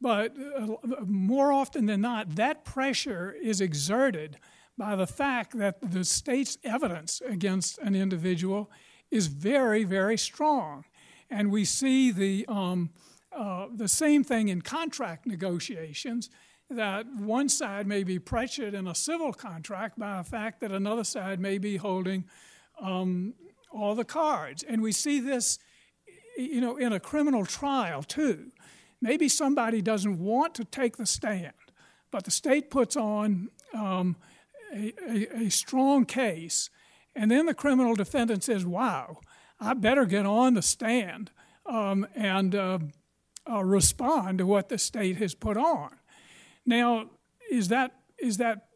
[0.00, 4.38] but uh, more often than not, that pressure is exerted
[4.78, 8.70] by the fact that the state's evidence against an individual
[9.10, 10.84] is very, very strong.
[11.30, 12.90] And we see the, um,
[13.32, 16.30] uh, the same thing in contract negotiations.
[16.68, 21.04] that one side may be pressured in a civil contract by the fact that another
[21.04, 22.24] side may be holding
[22.80, 23.34] um,
[23.70, 24.64] all the cards.
[24.64, 25.60] And we see this,
[26.36, 28.50] you know, in a criminal trial too.
[29.00, 31.52] Maybe somebody doesn't want to take the stand,
[32.10, 34.16] but the state puts on um,
[34.72, 36.70] a, a, a strong case,
[37.14, 39.20] and then the criminal defendant says, "Wow,
[39.60, 41.30] I better get on the stand
[41.66, 42.78] um, and uh,
[43.50, 45.90] uh, respond to what the state has put on."
[46.64, 47.10] Now,
[47.50, 48.68] is that is that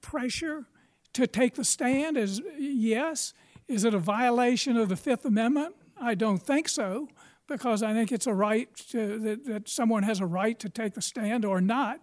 [0.00, 0.66] pressure
[1.12, 2.16] to take the stand?
[2.16, 3.34] Is yes.
[3.68, 5.76] Is it a violation of the Fifth Amendment?
[5.96, 7.08] I don't think so,
[7.50, 10.94] because I think it's a right to, that, that someone has a right to take
[10.94, 11.98] the stand or not.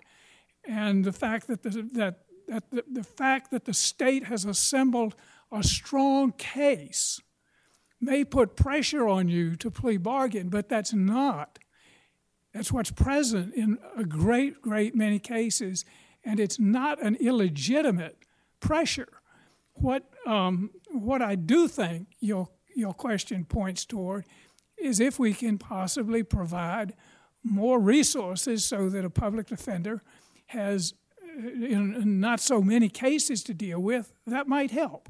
[0.68, 2.19] And the fact that the, that,
[2.49, 5.15] that the, the fact that the state has assembled
[5.49, 7.22] a strong case
[8.02, 11.60] may put pressure on you to plea bargain, but that's not.
[12.53, 15.86] That's what's present in a great, great many cases,
[16.26, 18.18] and it's not an illegitimate
[18.60, 19.22] pressure.
[19.76, 24.26] What, um, what I do think your, your question points toward
[24.78, 26.94] is if we can possibly provide
[27.44, 30.02] more resources so that a public defender
[30.48, 30.94] has
[31.24, 35.10] uh, in not so many cases to deal with, that might help.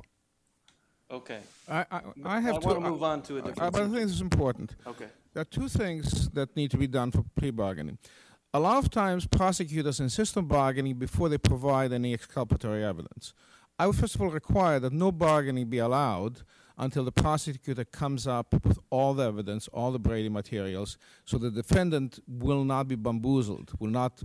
[1.09, 1.39] Okay.
[1.69, 3.61] I, I, I have I to want to move on to a different.
[3.61, 4.75] Uh, but I think this is important.
[4.85, 5.07] Okay.
[5.33, 7.97] There are two things that need to be done for plea bargaining.
[8.53, 13.33] A lot of times, prosecutors insist on bargaining before they provide any exculpatory evidence.
[13.77, 16.41] I would first of all require that no bargaining be allowed
[16.77, 21.49] until the prosecutor comes up with all the evidence, all the Brady materials, so the
[21.49, 24.21] defendant will not be bamboozled, will not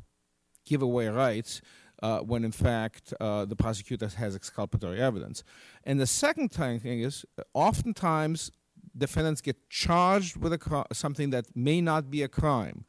[0.64, 1.60] give away rights
[2.02, 5.44] uh, when in fact uh, the prosecutor has exculpatory evidence.
[5.84, 7.24] And the second thing is,
[7.54, 8.50] oftentimes
[8.96, 12.84] defendants get charged with a, something that may not be a crime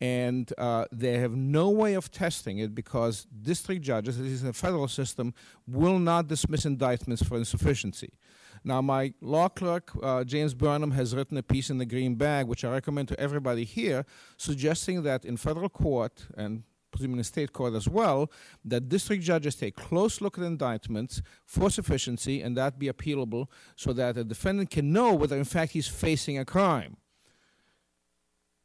[0.00, 4.46] and uh, they have no way of testing it because district judges, at least in
[4.46, 5.34] the federal system,
[5.66, 8.12] will not dismiss indictments for insufficiency.
[8.62, 12.46] Now, my law clerk, uh, James Burnham, has written a piece in the Green Bag,
[12.46, 14.04] which I recommend to everybody here,
[14.36, 18.30] suggesting that in federal court and presumably in state court as well,
[18.64, 23.46] that district judges take close look at indictments for sufficiency and that be appealable
[23.76, 26.96] so that a defendant can know whether in fact he's facing a crime.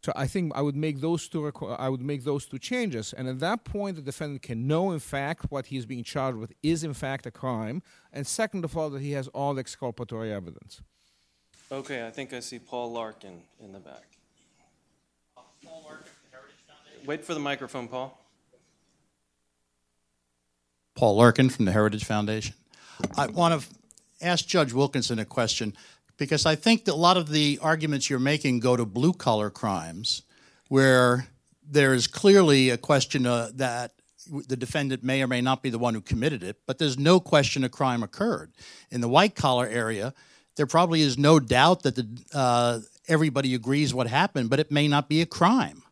[0.05, 3.11] So I think I would make those two requ- I would make those two changes,
[3.11, 6.53] and at that point, the defendant can know, in fact, what he's being charged with
[6.61, 7.81] is in fact a crime,
[8.13, 10.79] and second of all, that he has all the exculpatory evidence.
[11.71, 14.05] Okay, I think I see Paul Larkin in the back.
[15.65, 17.07] Paul Larkin, Heritage Foundation.
[17.07, 18.15] Wait for the microphone, Paul.
[20.93, 22.53] Paul Larkin from the Heritage Foundation.
[23.17, 23.67] I want to
[24.21, 25.75] ask Judge Wilkinson a question
[26.17, 29.49] because I think that a lot of the arguments you're making go to blue collar
[29.49, 30.23] crimes,
[30.69, 31.27] where
[31.69, 33.93] there is clearly a question uh, that
[34.47, 37.19] the defendant may or may not be the one who committed it, but there's no
[37.19, 38.51] question a crime occurred.
[38.89, 40.13] In the white collar area,
[40.55, 44.87] there probably is no doubt that the, uh, everybody agrees what happened, but it may
[44.87, 45.83] not be a crime.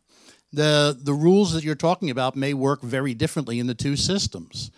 [0.52, 4.70] The, the rules that you're talking about may work very differently in the two systems.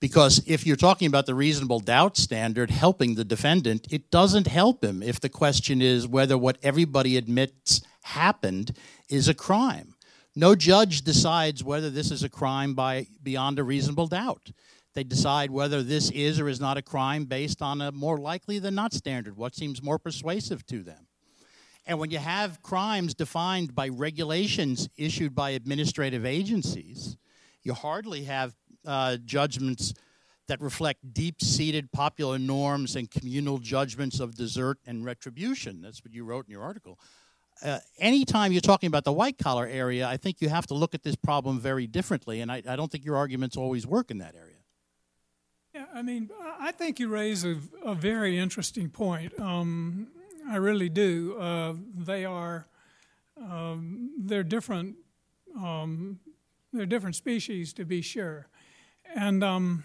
[0.00, 4.82] Because if you're talking about the reasonable doubt standard helping the defendant, it doesn't help
[4.82, 8.76] him if the question is whether what everybody admits happened
[9.10, 9.94] is a crime.
[10.34, 14.52] No judge decides whether this is a crime by beyond a reasonable doubt.
[14.94, 18.58] They decide whether this is or is not a crime based on a more likely
[18.58, 21.06] than not standard, what seems more persuasive to them.
[21.86, 27.16] And when you have crimes defined by regulations issued by administrative agencies,
[27.62, 28.54] you hardly have
[28.86, 29.94] uh, judgments
[30.48, 35.80] that reflect deep seated popular norms and communal judgments of desert and retribution.
[35.80, 36.98] That's what you wrote in your article.
[37.62, 40.94] Uh, anytime you're talking about the white collar area, I think you have to look
[40.94, 44.18] at this problem very differently, and I, I don't think your arguments always work in
[44.18, 44.56] that area.
[45.74, 49.38] Yeah, I mean, I think you raise a, a very interesting point.
[49.38, 50.08] Um,
[50.48, 51.36] I really do.
[51.38, 52.66] Uh, they are
[53.40, 54.96] um, they're different.
[55.56, 56.18] Um,
[56.72, 58.48] they're different species, to be sure.
[59.14, 59.84] And um,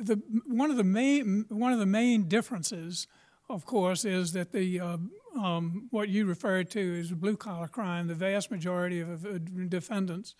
[0.00, 3.06] the one of the main one of the main differences,
[3.48, 4.96] of course, is that the uh,
[5.38, 8.08] um, what you referred to as blue collar crime.
[8.08, 10.34] The vast majority of defendants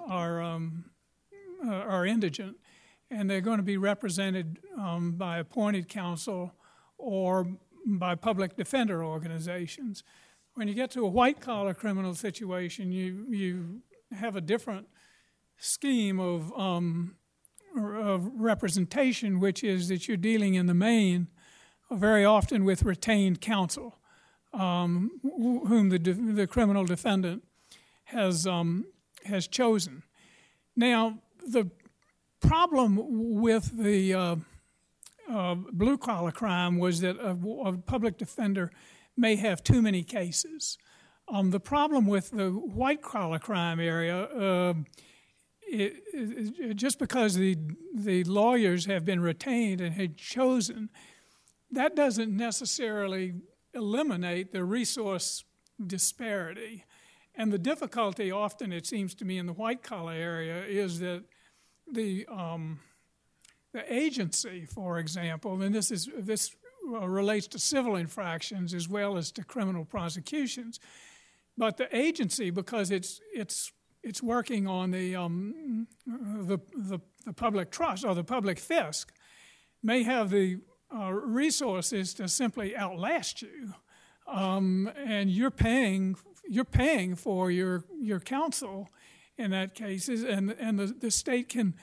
[0.00, 0.84] are um,
[1.64, 2.56] uh, are indigent,
[3.10, 6.52] and they're going to be represented um, by appointed counsel
[6.98, 7.46] or
[7.86, 10.04] by public defender organizations.
[10.54, 13.82] When you get to a white collar criminal situation, you you
[14.12, 14.86] have a different
[15.58, 17.16] scheme of, um,
[17.76, 21.28] of representation, which is that you're dealing in the main
[21.90, 23.98] very often with retained counsel,
[24.52, 27.42] um, whom the, the criminal defendant
[28.04, 28.84] has, um,
[29.24, 30.02] has chosen.
[30.76, 31.70] Now, the
[32.40, 34.36] problem with the uh,
[35.30, 38.70] uh, blue collar crime was that a, a, public defender
[39.16, 40.76] may have too many cases.
[41.28, 44.74] Um, the problem with the white collar crime area, uh,
[45.66, 47.56] it, it, just because the
[47.94, 50.90] the lawyers have been retained and had chosen,
[51.70, 53.34] that doesn't necessarily
[53.72, 55.44] eliminate the resource
[55.86, 56.84] disparity.
[57.34, 61.24] And the difficulty, often it seems to me, in the white collar area is that
[61.90, 62.80] the um,
[63.72, 66.54] the agency, for example, and this is this
[66.86, 70.78] relates to civil infractions as well as to criminal prosecutions,
[71.56, 73.72] but the agency, because it's it's
[74.04, 79.06] it's working on the um, the, the, the public trust or the public fisc,
[79.82, 80.58] may have the
[80.94, 83.74] uh, resources to simply outlast you,
[84.26, 86.16] um, and you're paying
[86.46, 88.90] you're paying for your your counsel
[89.36, 91.74] in that case, and and the, the state can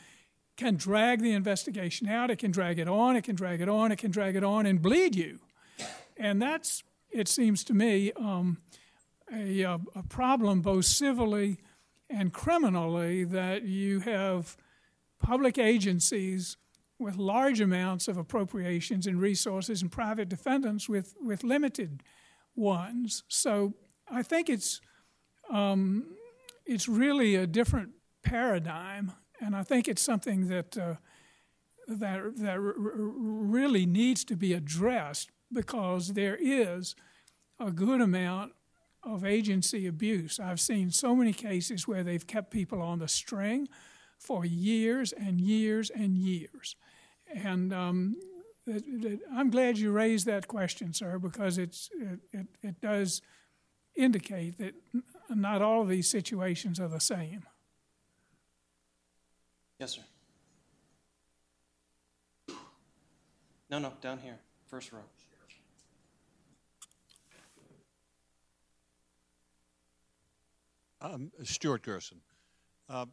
[0.56, 2.30] can drag the investigation out.
[2.30, 3.16] It can drag it on.
[3.16, 3.92] It can drag it on.
[3.92, 5.40] It can drag it on and bleed you,
[6.18, 8.60] and that's it seems to me um,
[9.34, 11.60] a, a problem both civilly
[12.12, 14.58] and criminally that you have
[15.20, 16.58] public agencies
[17.00, 22.04] with large amounts of appropriations and resources and private defendants with, with limited
[22.56, 23.24] ones.
[23.28, 23.74] So
[24.10, 24.82] I think it's
[25.50, 26.16] um,
[26.66, 27.90] it's really a different
[28.24, 29.12] paradigm,
[29.42, 30.96] and I think it's something that uh,
[31.88, 36.96] that that r- really needs to be addressed because there is
[37.60, 38.54] a good amount
[39.04, 40.40] of agency abuse.
[40.40, 43.68] I've seen so many cases where they've kept people on the string
[44.18, 46.76] for years and years and years.
[47.34, 48.16] And um,
[48.68, 51.90] it, it, I'm glad you raised that question, sir, because it's,
[52.32, 53.22] it, it does
[53.96, 54.76] indicate that
[55.30, 57.44] not all of these situations are the same.
[59.80, 60.02] Yes, sir.
[63.70, 64.38] No, no, down here,
[64.68, 65.00] first row.
[71.02, 72.20] Um, Stuart Gerson.
[72.88, 73.08] Uh,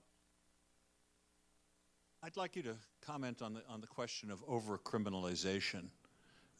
[2.23, 5.89] I'd like you to comment on the, on the question of over-criminalization,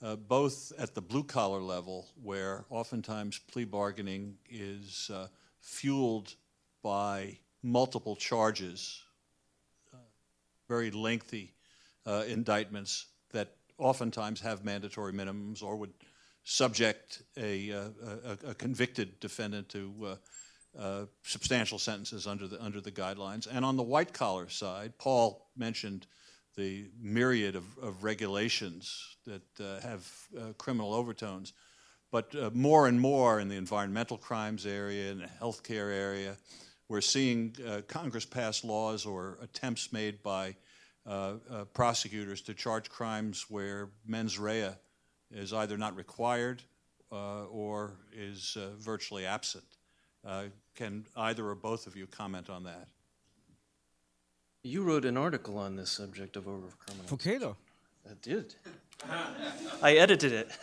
[0.03, 5.27] uh, both at the blue-collar level, where oftentimes plea bargaining is uh,
[5.61, 6.35] fueled
[6.83, 9.03] by multiple charges,
[9.93, 9.99] uh,
[10.67, 11.53] very lengthy
[12.07, 15.93] uh, indictments that oftentimes have mandatory minimums or would
[16.45, 17.89] subject a, uh,
[18.25, 20.17] a, a convicted defendant to
[20.77, 23.49] uh, substantial sentences under the under the guidelines.
[23.51, 26.07] And on the white collar side, Paul mentioned
[26.57, 31.53] the myriad of, of regulations that uh, have uh, criminal overtones,
[32.11, 36.37] but uh, more and more in the environmental crimes area and the healthcare area,
[36.89, 40.55] we're seeing uh, Congress pass laws or attempts made by
[41.73, 44.71] prosecutors to charge crimes where mens rea
[45.31, 46.63] is either not required
[47.11, 49.65] or is virtually absent.
[50.27, 52.89] Uh, can either or both of you comment on that?
[54.63, 57.07] You wrote an article on this subject of overcriminalization.
[57.07, 57.57] For Cato.
[58.09, 58.55] I did.
[59.83, 60.51] I edited it.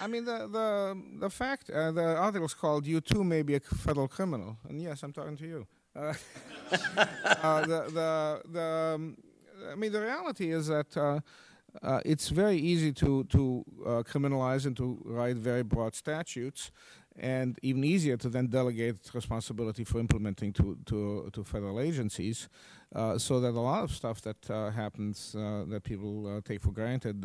[0.00, 3.54] I mean, the the the fact uh, the article is called "You Too May Be
[3.54, 5.66] a Federal Criminal," and yes, I'm talking to you.
[5.96, 6.12] Uh,
[7.24, 9.16] uh, the the the um,
[9.70, 11.22] I mean, the reality is that
[11.82, 16.70] uh, it's very easy to to uh, criminalize and to write very broad statutes,
[17.16, 22.48] and even easier to then delegate responsibility for implementing to to, to federal agencies,
[22.94, 26.62] uh, so that a lot of stuff that uh, happens uh, that people uh, take
[26.62, 27.24] for granted.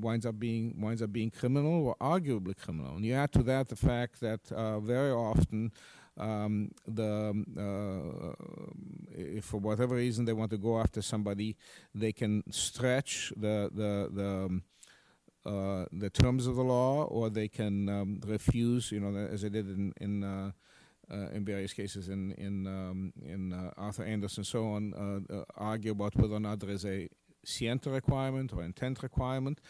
[0.00, 3.68] winds up being winds up being criminal or arguably criminal, and you add to that
[3.68, 4.40] the fact that
[4.82, 5.72] very often
[6.18, 8.44] um, the uh,
[9.10, 11.56] if for whatever reason they want to go after somebody,
[11.94, 14.62] they can stretch the the the um,
[15.44, 19.48] uh, the terms of the law, or they can um, refuse, you know, as they
[19.48, 20.50] did in in, uh,
[21.08, 24.92] uh, in various cases in in um, in uh, Arthur Andersen and so on,
[25.30, 27.08] uh, argue about whether or not there is a
[27.44, 29.60] scienter requirement or intent requirement.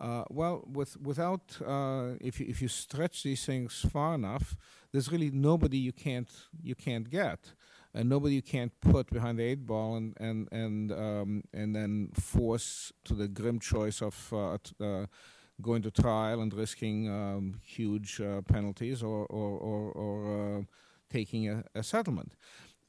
[0.00, 4.56] Uh, well, with, without uh, if you, if you stretch these things far enough,
[4.90, 6.30] there's really nobody you can't
[6.62, 7.52] you can't get,
[7.94, 12.10] and nobody you can't put behind the eight ball and and and um, and then
[12.14, 15.06] force to the grim choice of uh, uh
[15.60, 20.66] going to trial and risking um, huge uh, penalties or or or, or
[21.10, 22.34] taking a, a, settlement.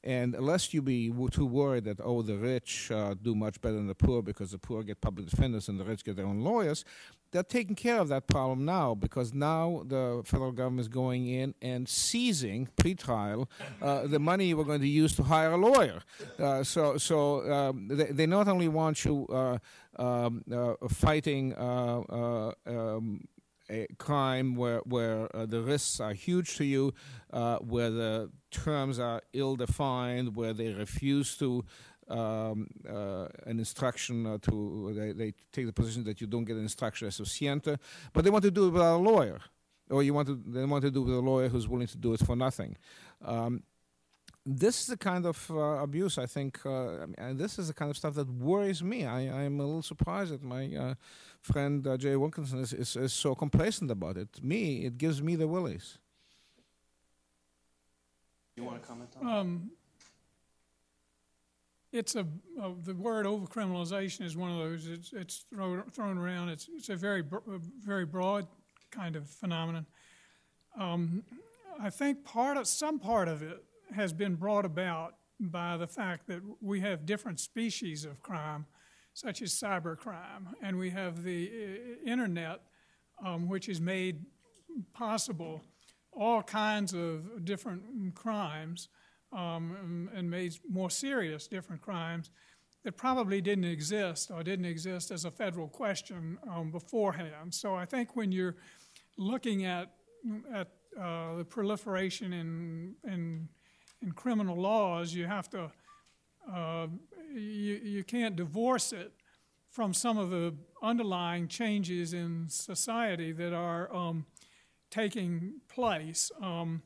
[0.04, 3.86] And lest you be too worried that, oh, the rich uh, do much better than
[3.86, 6.84] the poor because the poor get public defenders and the rich get their own lawyers,
[7.32, 11.54] they're taking care of that problem now because now the federal government is going in
[11.62, 13.48] and seizing pre-trial
[13.80, 16.02] uh, the money you were going to use to hire a lawyer.
[16.38, 19.58] Uh, so, so um, they, they, not only want you uh,
[19.96, 23.26] um, uh, fighting uh, um,
[23.70, 26.92] a crime where, where uh, the risks are huge to you,
[27.32, 31.64] uh, where the terms are ill defined, where they refuse to
[32.08, 36.56] um, uh, an instruction uh, to, they, they, take the position that you don't get
[36.56, 37.78] an instruction as scienter,
[38.12, 39.40] but they want to do it without a lawyer.
[39.90, 41.96] Or you want to, they want to do it with a lawyer who's willing to
[41.96, 42.76] do it for nothing.
[43.24, 43.62] Um,
[44.46, 47.90] this is the kind of uh, abuse I think, uh, and this is the kind
[47.90, 49.06] of stuff that worries me.
[49.06, 50.94] I, am a little surprised that my uh,
[51.40, 54.42] friend uh, Jay Wilkinson is, is, is, so complacent about it.
[54.42, 55.98] Me, it gives me the willies.
[58.56, 59.70] You want to comment on um,
[61.90, 62.26] It's a
[62.84, 64.86] the word overcriminalization is one of those.
[64.86, 66.50] It's it's thrown, thrown around.
[66.50, 67.24] It's it's a very
[67.82, 68.46] very broad
[68.90, 69.86] kind of phenomenon.
[70.78, 71.24] Um,
[71.80, 73.64] I think part of some part of it
[73.94, 78.66] has been brought about by the fact that we have different species of crime,
[79.12, 82.60] such as cybercrime, and we have the uh, internet,
[83.24, 84.24] um, which has made
[84.92, 85.60] possible
[86.12, 87.82] all kinds of different
[88.14, 88.88] crimes
[89.32, 92.30] um, and made more serious different crimes
[92.84, 97.52] that probably didn't exist or didn't exist as a federal question um, beforehand.
[97.52, 98.56] So I think when you're
[99.16, 99.90] looking at
[100.52, 100.68] at
[101.00, 103.48] uh, the proliferation in in
[104.04, 105.70] in criminal laws, you have to,
[106.52, 106.86] uh,
[107.32, 109.12] you, you can't divorce it
[109.70, 114.26] from some of the underlying changes in society that are um,
[114.90, 116.30] taking place.
[116.40, 116.82] Um,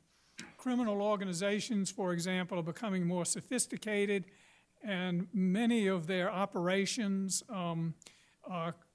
[0.56, 4.24] criminal organizations, for example, are becoming more sophisticated,
[4.82, 7.94] and many of their operations um,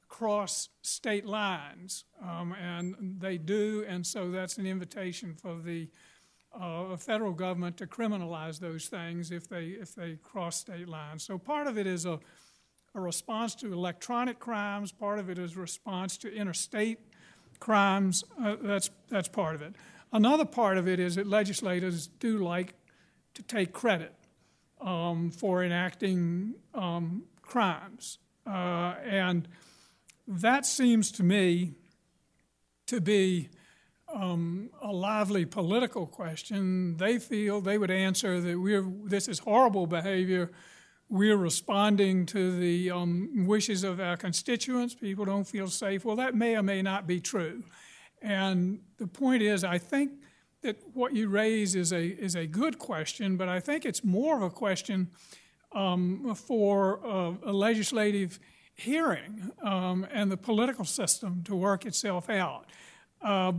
[0.07, 5.89] cross state lines, um, and they do, and so that's an invitation for the
[6.59, 11.23] uh, federal government to criminalize those things if they if they cross state lines.
[11.23, 12.19] So part of it is a,
[12.93, 14.91] a response to electronic crimes.
[14.91, 16.99] Part of it is a response to interstate
[17.59, 18.23] crimes.
[18.41, 19.73] Uh, that's that's part of it.
[20.11, 22.75] Another part of it is that legislators do like
[23.34, 24.13] to take credit
[24.80, 29.47] um, for enacting um, crimes, uh, and
[30.27, 31.73] that seems to me
[32.85, 33.49] to be
[34.14, 39.88] um, a lively political question, they feel they would answer that we're this is horrible
[39.88, 40.52] behavior.
[41.10, 44.95] We're responding to the um, wishes of our constituents.
[44.95, 46.06] People don't feel safe.
[46.06, 47.64] Well, that may or may not be true.
[48.22, 50.11] And the point is, I think
[50.61, 54.38] that what you raise is a is a good question, but I think it's more
[54.38, 55.10] of a question
[55.73, 58.40] um, for uh, a legislative
[58.76, 62.65] hearing um, and the political system to work itself out.
[63.22, 63.53] Uh,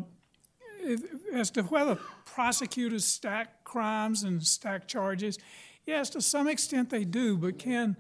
[1.33, 5.39] as to whether prosecutors stack crimes and stack charges,
[5.87, 7.97] yes, to some extent they do, but can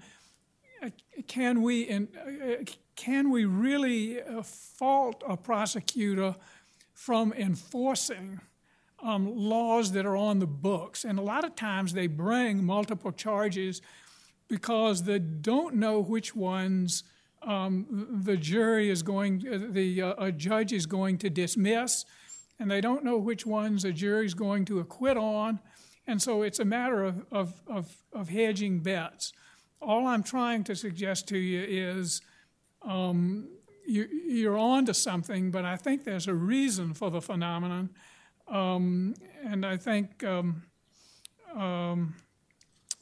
[1.27, 2.06] can we
[2.97, 6.35] can we really uh, fault a prosecutor
[6.93, 8.40] from enforcing
[9.02, 11.05] um, laws that are on the books?
[11.05, 13.82] And a lot of times they bring multiple charges
[14.48, 17.05] because they don't know which ones
[17.43, 19.40] um, the jury is going,
[19.73, 22.05] the uh, judge is going to dismiss
[22.59, 25.61] and they don't know which ones a jury's going to acquit on.
[26.07, 29.33] And so it's a matter of, of, of, of hedging bets.
[29.81, 32.21] All I'm trying to suggest to you is
[32.83, 33.49] um,
[33.87, 37.91] you, you're on to something, but I think there's a reason for the phenomenon.
[38.49, 40.65] Um, and I think um,
[41.55, 42.15] um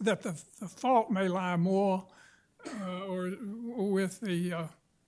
[0.02, 2.04] that the, the fault may lie more
[2.66, 4.64] uh, or, with the uh,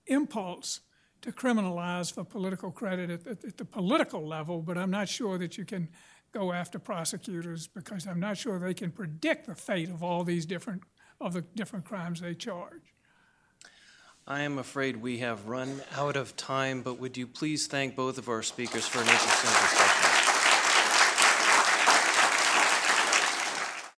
[0.07, 0.81] impulse
[1.25, 5.39] to criminalize for political credit at, at, at, the political level, but I'm not sure
[5.39, 5.89] that you can
[6.31, 10.45] go after prosecutors because I'm not sure they can predict the fate of all these
[10.45, 10.83] different
[11.19, 12.93] of the different crimes they charge.
[14.27, 18.17] I am afraid we have run out of time, but would you please thank both
[18.19, 19.84] of our speakers for an interesting discussion?